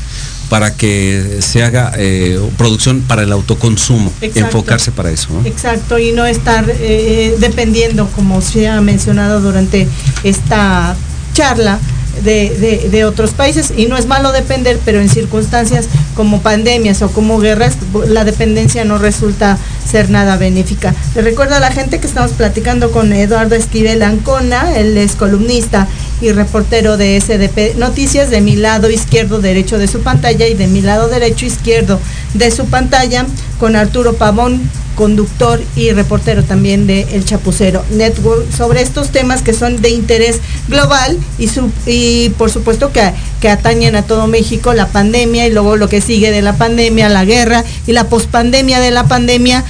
para 0.50 0.76
que 0.76 1.40
se 1.40 1.64
haga 1.64 1.94
eh, 1.98 2.40
producción 2.58 3.02
para 3.02 3.24
el 3.24 3.32
autoconsumo, 3.32 4.12
enfocarse 4.22 4.92
para 4.92 5.10
eso. 5.10 5.30
Exacto, 5.46 5.98
y 5.98 6.12
no 6.12 6.26
estar 6.26 6.66
eh, 6.70 7.36
dependiendo, 7.40 8.08
como 8.16 8.42
se 8.42 8.68
ha 8.68 8.80
mencionado 8.82 9.42
durante 9.42 9.88
esta 10.24 10.96
charla, 11.34 11.80
de, 12.22 13.06
otros 13.06 13.32
países 13.32 13.74
y 13.76 13.88
no 13.88 13.98
es 13.98 14.06
malo 14.06 14.32
depender, 14.32 14.80
pero 14.86 15.00
en 15.00 15.10
circunstancias 15.10 15.88
como 16.16 16.42
pandemias 16.42 17.02
o 17.02 17.10
como 17.12 17.40
guerras, 17.40 17.78
la 18.08 18.24
dependencia 18.24 18.86
no 18.86 18.98
resulta 18.98 19.58
ser 19.90 20.10
nada 20.10 20.38
benéfica. 20.38 20.96
Le 21.16 21.22
recuerdo 21.22 21.56
a 21.56 21.60
la 21.60 21.72
gente 21.72 22.00
que 22.00 22.08
estamos 22.08 22.32
platicando 22.32 22.92
con 22.92 23.12
Eduardo 23.14 23.56
Esquivel 23.56 24.02
Ancona, 24.04 24.78
él 24.78 24.98
es 24.98 25.16
columnista 25.16 25.88
y 26.22 26.32
reportero 26.32 26.98
de 26.98 27.20
SDP 27.20 27.78
Noticias 27.78 28.30
de 28.30 28.42
mi 28.42 28.56
lado 28.56 28.90
izquierdo 28.90 29.40
derecho 29.40 29.78
de 29.78 29.88
su 29.88 30.02
pantalla 30.02 30.48
y 30.48 30.54
de 30.54 30.68
mi 30.68 30.82
lado 30.82 31.10
derecho 31.10 31.46
izquierdo 31.46 32.00
de 32.34 32.52
su 32.52 32.66
pantalla 32.66 33.26
con 33.64 33.78
Arturo 33.78 34.12
Pavón 34.16 34.60
conductor 34.98 35.64
y 35.78 35.90
reportero 35.94 36.44
también 36.44 36.86
de 36.86 37.08
El 37.14 37.24
Chapucero 37.24 37.82
Network, 37.92 38.52
sobre 38.52 38.82
estos 38.82 39.10
temas 39.10 39.42
que 39.42 39.54
son 39.54 39.82
de 39.82 39.90
interés 39.90 40.42
global 40.68 41.18
y, 41.40 41.48
y 41.86 42.30
por 42.32 42.52
supuesto 42.52 42.92
que, 42.92 43.14
que 43.40 43.48
atañen 43.48 43.96
a 43.96 44.02
todo 44.02 44.28
México, 44.28 44.74
la 44.74 44.90
pandemia 44.90 45.48
y 45.48 45.54
luego 45.54 45.78
lo 45.78 45.88
que 45.88 46.02
sigue 46.02 46.30
de 46.30 46.42
la 46.42 46.58
pandemia, 46.58 47.08
la 47.08 47.24
guerra 47.24 47.64
y 47.88 47.94
la 47.94 48.10
pospandemia 48.10 48.82
de 48.82 48.92
la 48.92 49.08
pandemia 49.08 49.64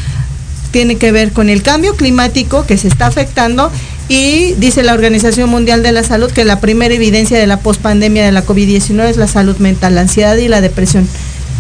tiene 0.71 0.95
que 0.95 1.11
ver 1.11 1.31
con 1.31 1.47
el 1.51 1.61
cambio 1.61 1.95
climático 1.95 2.65
que 2.65 2.79
se 2.79 2.87
está 2.87 3.05
afectando 3.05 3.71
y 4.09 4.53
dice 4.53 4.81
la 4.81 4.95
Organización 4.95 5.51
Mundial 5.51 5.83
de 5.83 5.91
la 5.91 6.01
Salud 6.01 6.31
que 6.31 6.45
la 6.45 6.59
primera 6.59 6.95
evidencia 6.95 7.37
de 7.37 7.45
la 7.45 7.57
pospandemia 7.57 8.25
de 8.25 8.31
la 8.31 8.43
COVID-19 8.43 9.07
es 9.07 9.17
la 9.17 9.27
salud 9.27 9.57
mental, 9.57 9.93
la 9.93 10.01
ansiedad 10.01 10.35
y 10.37 10.47
la 10.47 10.61
depresión. 10.61 11.07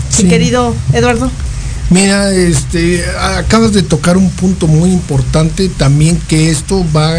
Sí. 0.09 0.27
querido 0.27 0.75
Eduardo. 0.93 1.29
Mira, 1.89 2.33
este, 2.33 3.03
acabas 3.37 3.73
de 3.73 3.83
tocar 3.83 4.17
un 4.17 4.29
punto 4.31 4.67
muy 4.67 4.91
importante 4.91 5.69
también 5.69 6.19
que 6.27 6.49
esto 6.49 6.83
va 6.95 7.13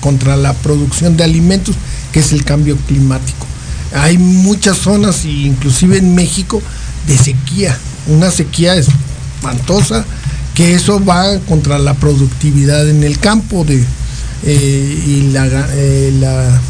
contra 0.00 0.36
la 0.36 0.52
producción 0.54 1.16
de 1.16 1.24
alimentos, 1.24 1.76
que 2.12 2.20
es 2.20 2.32
el 2.32 2.44
cambio 2.44 2.76
climático. 2.88 3.46
Hay 3.94 4.18
muchas 4.18 4.78
zonas, 4.78 5.24
inclusive 5.24 5.98
en 5.98 6.14
México, 6.14 6.60
de 7.06 7.16
sequía, 7.16 7.76
una 8.06 8.30
sequía 8.30 8.74
espantosa, 8.74 10.04
que 10.54 10.74
eso 10.74 11.02
va 11.02 11.38
contra 11.48 11.78
la 11.78 11.94
productividad 11.94 12.88
en 12.88 13.04
el 13.04 13.18
campo 13.18 13.64
de, 13.64 13.84
eh, 14.44 15.04
y 15.06 15.30
la, 15.32 15.46
eh, 15.72 16.12
la 16.20 16.60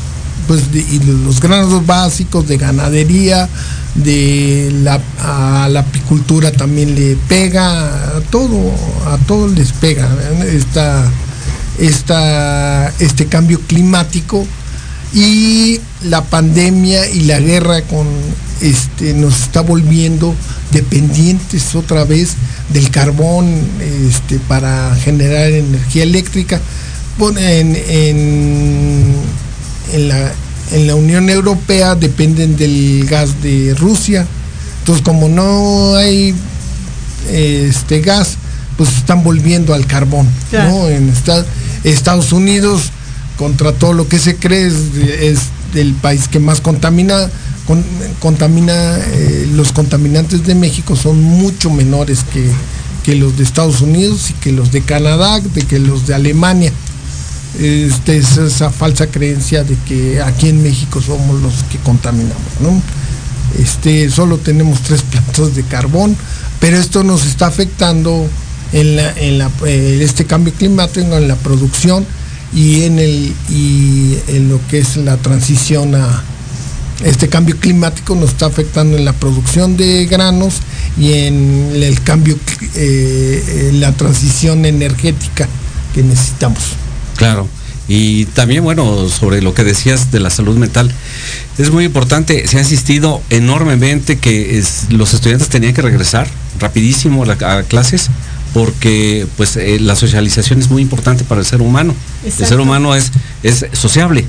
pues 0.46 0.62
y 0.74 1.00
los 1.24 1.40
granos 1.40 1.84
básicos 1.86 2.46
de 2.48 2.56
ganadería, 2.56 3.48
de 3.94 4.72
la, 4.82 5.00
apicultura 5.78 6.52
también 6.52 6.94
le 6.94 7.16
pega, 7.28 8.16
a 8.16 8.20
todo, 8.30 8.58
a 9.06 9.18
todo 9.26 9.48
les 9.48 9.72
pega 9.72 10.08
esta, 10.46 11.04
esta, 11.78 12.88
este 12.98 13.26
cambio 13.26 13.60
climático 13.60 14.46
y 15.14 15.80
la 16.04 16.22
pandemia 16.24 17.08
y 17.10 17.20
la 17.22 17.38
guerra 17.38 17.82
con 17.82 18.06
este 18.62 19.12
nos 19.14 19.42
está 19.42 19.60
volviendo 19.60 20.34
dependientes 20.70 21.74
otra 21.74 22.04
vez 22.04 22.34
del 22.72 22.90
carbón 22.90 23.52
este, 24.08 24.38
para 24.38 24.94
generar 24.96 25.50
energía 25.50 26.04
eléctrica. 26.04 26.60
En, 27.38 27.76
en 29.92 30.08
la, 30.08 30.32
en 30.72 30.86
la 30.86 30.94
Unión 30.94 31.28
Europea 31.28 31.94
dependen 31.94 32.56
del 32.56 33.06
gas 33.08 33.42
de 33.42 33.74
Rusia. 33.78 34.26
Entonces, 34.80 35.04
como 35.04 35.28
no 35.28 35.94
hay 35.94 36.34
este 37.30 38.00
gas, 38.00 38.36
pues 38.76 38.96
están 38.96 39.22
volviendo 39.22 39.74
al 39.74 39.86
carbón. 39.86 40.28
En 40.52 41.12
Estados 41.84 42.32
Unidos, 42.32 42.90
contra 43.36 43.72
todo 43.72 43.92
lo 43.92 44.08
que 44.08 44.18
se 44.18 44.36
cree, 44.36 44.66
es, 44.66 45.38
el 45.74 45.94
país 45.94 46.28
que 46.28 46.38
más 46.38 46.60
contamina. 46.60 47.30
contamina 48.20 48.98
eh, 48.98 49.48
los 49.54 49.72
contaminantes 49.72 50.44
de 50.44 50.54
México 50.54 50.96
son 50.96 51.22
mucho 51.22 51.70
menores 51.70 52.24
que, 52.32 52.46
que 53.04 53.14
los 53.14 53.38
de 53.38 53.44
Estados 53.44 53.80
Unidos 53.80 54.30
y 54.30 54.34
que 54.34 54.52
los 54.52 54.70
de 54.72 54.82
Canadá, 54.82 55.40
de 55.40 55.62
que 55.62 55.78
los 55.78 56.06
de 56.06 56.14
Alemania 56.14 56.72
es 57.58 58.38
esa 58.38 58.70
falsa 58.70 59.06
creencia 59.06 59.64
de 59.64 59.76
que 59.86 60.20
aquí 60.22 60.48
en 60.48 60.62
México 60.62 61.00
somos 61.00 61.40
los 61.40 61.62
que 61.64 61.78
contaminamos, 61.78 62.42
Este, 63.58 64.08
solo 64.10 64.38
tenemos 64.38 64.80
tres 64.82 65.02
plantas 65.10 65.54
de 65.54 65.62
carbón, 65.64 66.16
pero 66.60 66.76
esto 66.76 67.04
nos 67.04 67.26
está 67.26 67.46
afectando 67.46 68.26
en, 68.72 68.98
eh, 68.98 69.98
este 70.00 70.24
cambio 70.24 70.52
climático, 70.54 71.16
en 71.16 71.28
la 71.28 71.36
producción 71.36 72.06
y 72.54 72.84
en, 72.84 72.98
el, 72.98 73.34
y 73.50 74.18
en 74.28 74.48
lo 74.48 74.60
que 74.68 74.78
es 74.78 74.96
la 74.96 75.16
transición 75.16 75.94
a 75.94 76.24
este 77.04 77.28
cambio 77.28 77.56
climático 77.58 78.14
nos 78.14 78.30
está 78.30 78.46
afectando 78.46 78.96
en 78.96 79.04
la 79.04 79.12
producción 79.12 79.76
de 79.76 80.06
granos 80.06 80.56
y 80.96 81.12
en 81.12 81.72
el 81.74 82.00
cambio, 82.02 82.38
eh, 82.76 83.70
en 83.70 83.80
la 83.80 83.92
transición 83.92 84.64
energética 84.64 85.48
que 85.94 86.02
necesitamos. 86.02 86.81
Claro. 87.22 87.46
Y 87.86 88.24
también, 88.26 88.64
bueno, 88.64 89.08
sobre 89.08 89.42
lo 89.42 89.54
que 89.54 89.62
decías 89.62 90.10
de 90.10 90.18
la 90.18 90.28
salud 90.28 90.56
mental, 90.56 90.92
es 91.56 91.70
muy 91.70 91.84
importante, 91.84 92.48
se 92.48 92.56
ha 92.56 92.60
insistido 92.60 93.22
enormemente 93.30 94.18
que 94.18 94.60
los 94.90 95.14
estudiantes 95.14 95.48
tenían 95.48 95.72
que 95.72 95.82
regresar 95.82 96.26
rapidísimo 96.58 97.24
a, 97.24 97.62
clases 97.62 98.10
porque 98.52 99.24
pues 99.36 99.56
eh, 99.56 99.78
la 99.78 99.94
socialización 99.94 100.58
es 100.58 100.68
muy 100.68 100.82
importante 100.82 101.22
para 101.22 101.40
el 101.40 101.46
ser 101.46 101.62
humano. 101.62 101.94
El 102.24 102.32
ser 102.32 102.58
humano 102.58 102.96
es, 102.96 103.12
es 103.44 103.66
sociable. 103.72 104.24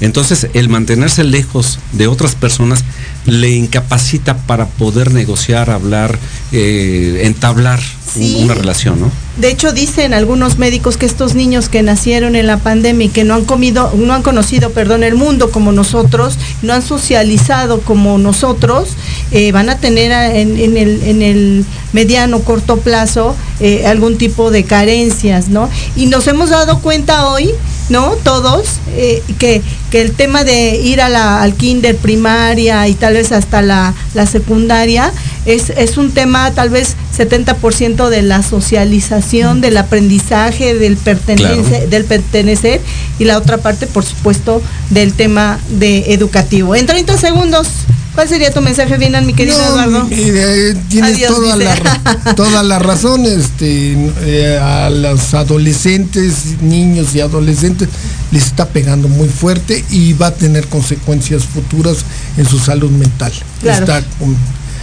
Entonces, 0.00 0.46
el 0.54 0.70
mantenerse 0.70 1.24
lejos 1.24 1.78
de 1.92 2.06
otras 2.06 2.34
personas 2.34 2.84
le 3.26 3.50
incapacita 3.50 4.38
para 4.38 4.66
poder 4.66 5.12
negociar, 5.12 5.68
hablar, 5.68 6.18
eh, 6.52 7.20
entablar 7.24 7.80
una 8.16 8.54
relación, 8.54 9.00
¿no? 9.00 9.10
De 9.36 9.50
hecho, 9.50 9.72
dicen 9.72 10.12
algunos 10.12 10.58
médicos 10.58 10.96
que 10.96 11.06
estos 11.06 11.34
niños 11.34 11.68
que 11.68 11.82
nacieron 11.82 12.36
en 12.36 12.46
la 12.46 12.58
pandemia 12.58 13.06
y 13.06 13.08
que 13.08 13.24
no 13.24 13.34
han 13.34 13.44
comido, 13.44 13.92
no 13.96 14.12
han 14.12 14.22
conocido, 14.22 14.70
perdón, 14.70 15.02
el 15.02 15.14
mundo 15.14 15.50
como 15.50 15.72
nosotros, 15.72 16.38
no 16.62 16.74
han 16.74 16.82
socializado 16.82 17.80
como 17.80 18.18
nosotros, 18.18 18.90
eh, 19.30 19.52
van 19.52 19.70
a 19.70 19.78
tener 19.78 20.12
en, 20.12 20.76
el, 20.76 21.02
en, 21.02 21.22
el, 21.22 21.64
mediano 21.92 22.40
corto 22.40 22.76
plazo 22.76 23.34
eh, 23.58 23.86
algún 23.86 24.16
tipo 24.16 24.50
de 24.50 24.64
carencias, 24.64 25.48
¿no? 25.48 25.68
Y 25.96 26.06
nos 26.06 26.26
hemos 26.28 26.50
dado 26.50 26.80
cuenta 26.80 27.26
hoy 27.26 27.50
¿no? 27.90 28.12
Todos, 28.22 28.78
eh, 28.96 29.22
que, 29.38 29.62
el 29.92 30.12
tema 30.12 30.44
de 30.44 30.76
ir 30.76 31.00
a 31.00 31.08
la, 31.08 31.42
al 31.42 31.54
kinder 31.54 31.96
primaria 31.96 32.86
y 32.86 32.94
tal 32.94 33.14
vez 33.14 33.32
hasta 33.32 33.60
la, 33.60 33.92
secundaria 34.30 35.12
es, 35.46 35.70
es, 35.70 35.96
un 35.96 36.12
tema 36.12 36.52
tal 36.52 36.70
vez 36.70 36.94
70% 37.18 38.08
de 38.08 38.22
la 38.22 38.42
socialización, 38.44 39.60
del 39.60 39.76
aprendizaje, 39.76 40.74
del, 40.74 40.96
del 41.90 42.04
pertenecer 42.04 42.80
y 43.18 43.24
la 43.24 43.36
otra 43.36 43.58
parte, 43.58 43.88
por 43.88 44.04
supuesto, 44.04 44.62
del 44.90 45.12
tema 45.12 45.58
de 45.70 46.14
educativo. 46.14 46.76
En 46.76 46.86
30 46.86 47.18
segundos, 47.18 47.68
¿Cuál 48.20 48.28
sería 48.28 48.52
tu 48.52 48.60
mensaje 48.60 48.98
final, 48.98 49.24
mi 49.24 49.32
querido 49.32 49.58
Eduardo? 49.58 50.06
Eh, 50.10 50.76
tienes 50.90 51.26
toda, 51.26 51.56
la, 51.56 52.34
toda 52.36 52.62
la 52.62 52.78
razón. 52.78 53.24
Este, 53.24 53.96
eh, 54.20 54.58
a 54.58 54.90
los 54.90 55.32
adolescentes, 55.32 56.60
niños 56.60 57.14
y 57.14 57.22
adolescentes, 57.22 57.88
les 58.30 58.44
está 58.44 58.68
pegando 58.68 59.08
muy 59.08 59.26
fuerte 59.26 59.82
y 59.88 60.12
va 60.12 60.26
a 60.26 60.34
tener 60.34 60.66
consecuencias 60.66 61.44
futuras 61.44 62.04
en 62.36 62.46
su 62.46 62.58
salud 62.58 62.90
mental. 62.90 63.32
Está 63.62 64.02
con 64.18 64.36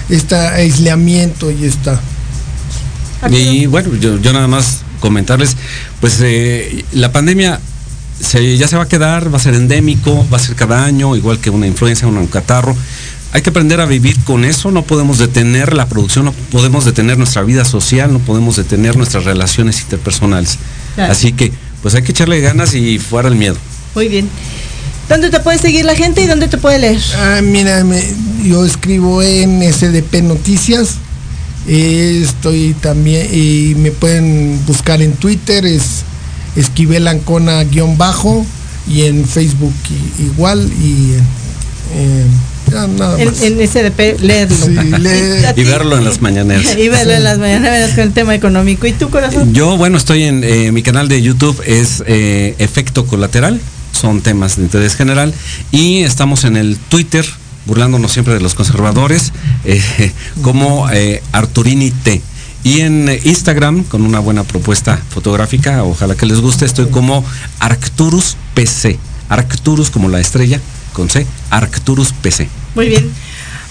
este 0.09 0.35
aislamiento 0.35 1.51
y 1.51 1.65
está. 1.65 2.01
Y 3.29 3.67
bueno, 3.67 3.93
yo, 3.97 4.17
nada 4.33 4.47
más 4.47 4.79
comentarles, 4.99 5.55
pues 6.01 6.17
eh, 6.21 6.83
la 6.91 7.11
pandemia 7.11 7.59
ya 8.19 8.67
se 8.67 8.75
va 8.75 8.83
a 8.83 8.87
quedar, 8.87 9.31
va 9.31 9.37
a 9.37 9.41
ser 9.41 9.53
endémico, 9.53 10.27
va 10.33 10.37
a 10.37 10.39
ser 10.39 10.55
cada 10.55 10.83
año, 10.83 11.15
igual 11.15 11.37
que 11.37 11.51
una 11.51 11.67
influencia, 11.67 12.07
un 12.07 12.25
catarro 12.25 12.75
hay 13.33 13.41
que 13.41 13.49
aprender 13.49 13.81
a 13.81 13.85
vivir 13.85 14.17
con 14.23 14.45
eso, 14.45 14.71
no 14.71 14.83
podemos 14.83 15.17
detener 15.17 15.73
la 15.73 15.87
producción, 15.87 16.25
no 16.25 16.31
podemos 16.31 16.85
detener 16.85 17.17
nuestra 17.17 17.43
vida 17.43 17.65
social, 17.65 18.11
no 18.13 18.19
podemos 18.19 18.55
detener 18.55 18.95
nuestras 18.95 19.25
relaciones 19.25 19.81
interpersonales. 19.81 20.57
Así 20.97 21.33
que, 21.33 21.51
pues 21.81 21.93
hay 21.93 22.01
que 22.01 22.11
echarle 22.11 22.39
ganas 22.41 22.73
y 22.73 22.99
fuera 22.99 23.29
el 23.29 23.35
miedo. 23.35 23.57
Muy 23.95 24.07
bien. 24.07 24.29
¿Dónde 25.09 25.29
te 25.29 25.39
puede 25.39 25.57
seguir 25.57 25.85
la 25.85 25.95
gente 25.95 26.21
y 26.21 26.27
dónde 26.27 26.47
te 26.47 26.57
puede 26.57 26.79
leer? 26.79 27.01
Ah, 27.17 27.39
mira, 27.41 27.85
yo 28.43 28.65
escribo 28.65 29.21
en 29.21 29.61
SDP 29.61 30.21
Noticias. 30.23 30.95
Eh, 31.67 32.21
estoy 32.23 32.75
también 32.81 33.27
y 33.31 33.75
me 33.75 33.91
pueden 33.91 34.59
buscar 34.65 35.01
en 35.01 35.13
Twitter, 35.13 35.65
es 35.65 36.03
Esquivel 36.55 37.07
Ancona 37.07 37.63
guion 37.65 37.97
bajo 37.97 38.45
y 38.87 39.03
en 39.03 39.25
Facebook 39.25 39.73
igual 40.17 40.71
y 40.81 41.13
en, 42.71 43.67
SDP 43.67 44.19
leerlo. 44.21 44.67
y 45.55 45.63
verlo 45.63 45.97
en 45.97 46.03
las 46.03 46.21
mañaneras. 46.21 46.65
y 46.77 46.89
verlo 46.89 47.13
en 47.13 47.23
las 47.23 47.37
mañaneras 47.37 47.91
con 47.91 48.03
el 48.03 48.13
tema 48.13 48.35
económico. 48.35 48.87
¿Y 48.87 48.93
tu 48.93 49.09
corazón? 49.09 49.53
Yo, 49.53 49.77
bueno, 49.77 49.97
estoy 49.97 50.23
en 50.23 50.43
eh, 50.43 50.71
mi 50.71 50.83
canal 50.83 51.07
de 51.07 51.21
YouTube, 51.21 51.61
es 51.65 52.03
eh, 52.07 52.55
Efecto 52.59 53.05
Colateral, 53.05 53.59
son 53.91 54.21
temas 54.21 54.57
de 54.57 54.63
interés 54.63 54.95
general. 54.95 55.33
Y 55.71 56.03
estamos 56.03 56.43
en 56.43 56.57
el 56.57 56.77
Twitter, 56.77 57.25
burlándonos 57.65 58.11
siempre 58.11 58.33
de 58.33 58.41
los 58.41 58.53
conservadores, 58.55 59.31
eh, 59.65 60.11
como 60.41 60.87
Arturini 61.31 61.91
T. 61.91 62.21
Y 62.63 62.81
en 62.81 63.09
Instagram, 63.23 63.83
con 63.83 64.01
una 64.01 64.19
buena 64.19 64.43
propuesta 64.43 64.99
fotográfica, 65.09 65.83
ojalá 65.83 66.15
que 66.15 66.25
les 66.25 66.41
guste, 66.41 66.65
estoy 66.65 66.87
como 66.87 67.23
Arcturus 67.59 68.35
PC. 68.55 68.99
Arcturus 69.29 69.89
como 69.89 70.09
la 70.09 70.19
estrella, 70.19 70.59
con 70.97 71.11
C, 71.11 71.27
Arcturus 71.51 72.11
PC. 72.11 72.49
Muy 72.73 72.89
bien. 72.89 73.07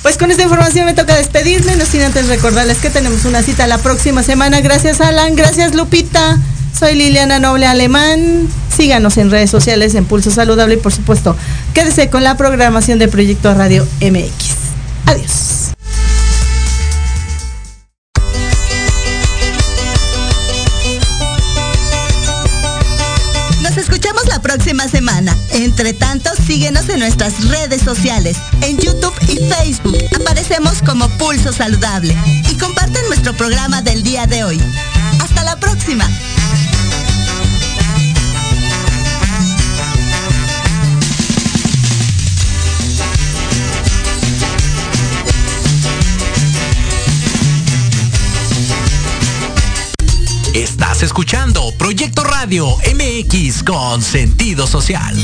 Pues 0.03 0.17
con 0.17 0.31
esta 0.31 0.45
información 0.45 0.87
me 0.87 0.95
toca 0.95 1.17
despedirme, 1.17 1.75
no 1.75 1.85
sin 1.85 2.03
antes 2.03 2.29
recordarles 2.29 2.79
que 2.79 2.89
tenemos 2.89 3.25
una 3.25 3.43
cita 3.43 3.67
la 3.67 3.79
próxima 3.79 4.23
semana. 4.23 4.61
Gracias 4.61 5.01
Alan, 5.01 5.35
gracias 5.35 5.75
Lupita. 5.75 6.39
Soy 6.79 6.95
Liliana 6.95 7.41
Noble 7.41 7.67
Alemán. 7.67 8.47
Síganos 8.75 9.17
en 9.17 9.33
redes 9.33 9.51
sociales 9.51 9.97
en 9.97 10.05
Pulso 10.05 10.31
Saludable 10.31 10.75
y 10.75 10.79
por 10.79 10.93
supuesto, 10.93 11.37
quédese 11.75 12.11
con 12.11 12.23
la 12.23 12.37
programación 12.37 13.01
de 13.01 13.09
Proyecto 13.09 13.53
Radio 13.55 13.85
MX. 14.01 14.31
Adiós. 15.07 15.76
Entre 25.79 25.93
tanto, 25.93 26.31
síguenos 26.47 26.89
en 26.89 27.01
nuestras 27.01 27.51
redes 27.51 27.83
sociales, 27.83 28.39
en 28.63 28.79
YouTube 28.79 29.13
y 29.29 29.37
Facebook. 29.37 29.99
Aparecemos 30.19 30.81
como 30.81 31.07
Pulso 31.19 31.53
Saludable. 31.53 32.17
Y 32.51 32.57
comparten 32.57 33.07
nuestro 33.09 33.35
programa 33.35 33.83
del 33.83 34.03
día 34.03 34.27
de 34.27 34.43
hoy. 34.43 34.59
Hasta 35.21 35.45
la 35.45 35.61
próxima. 35.61 36.09
Estás 50.55 51.03
escuchando 51.03 51.71
Proyecto 51.77 52.25
Radio 52.25 52.67
MX 52.95 53.63
con 53.63 54.01
sentido 54.01 54.67
social. 54.67 55.15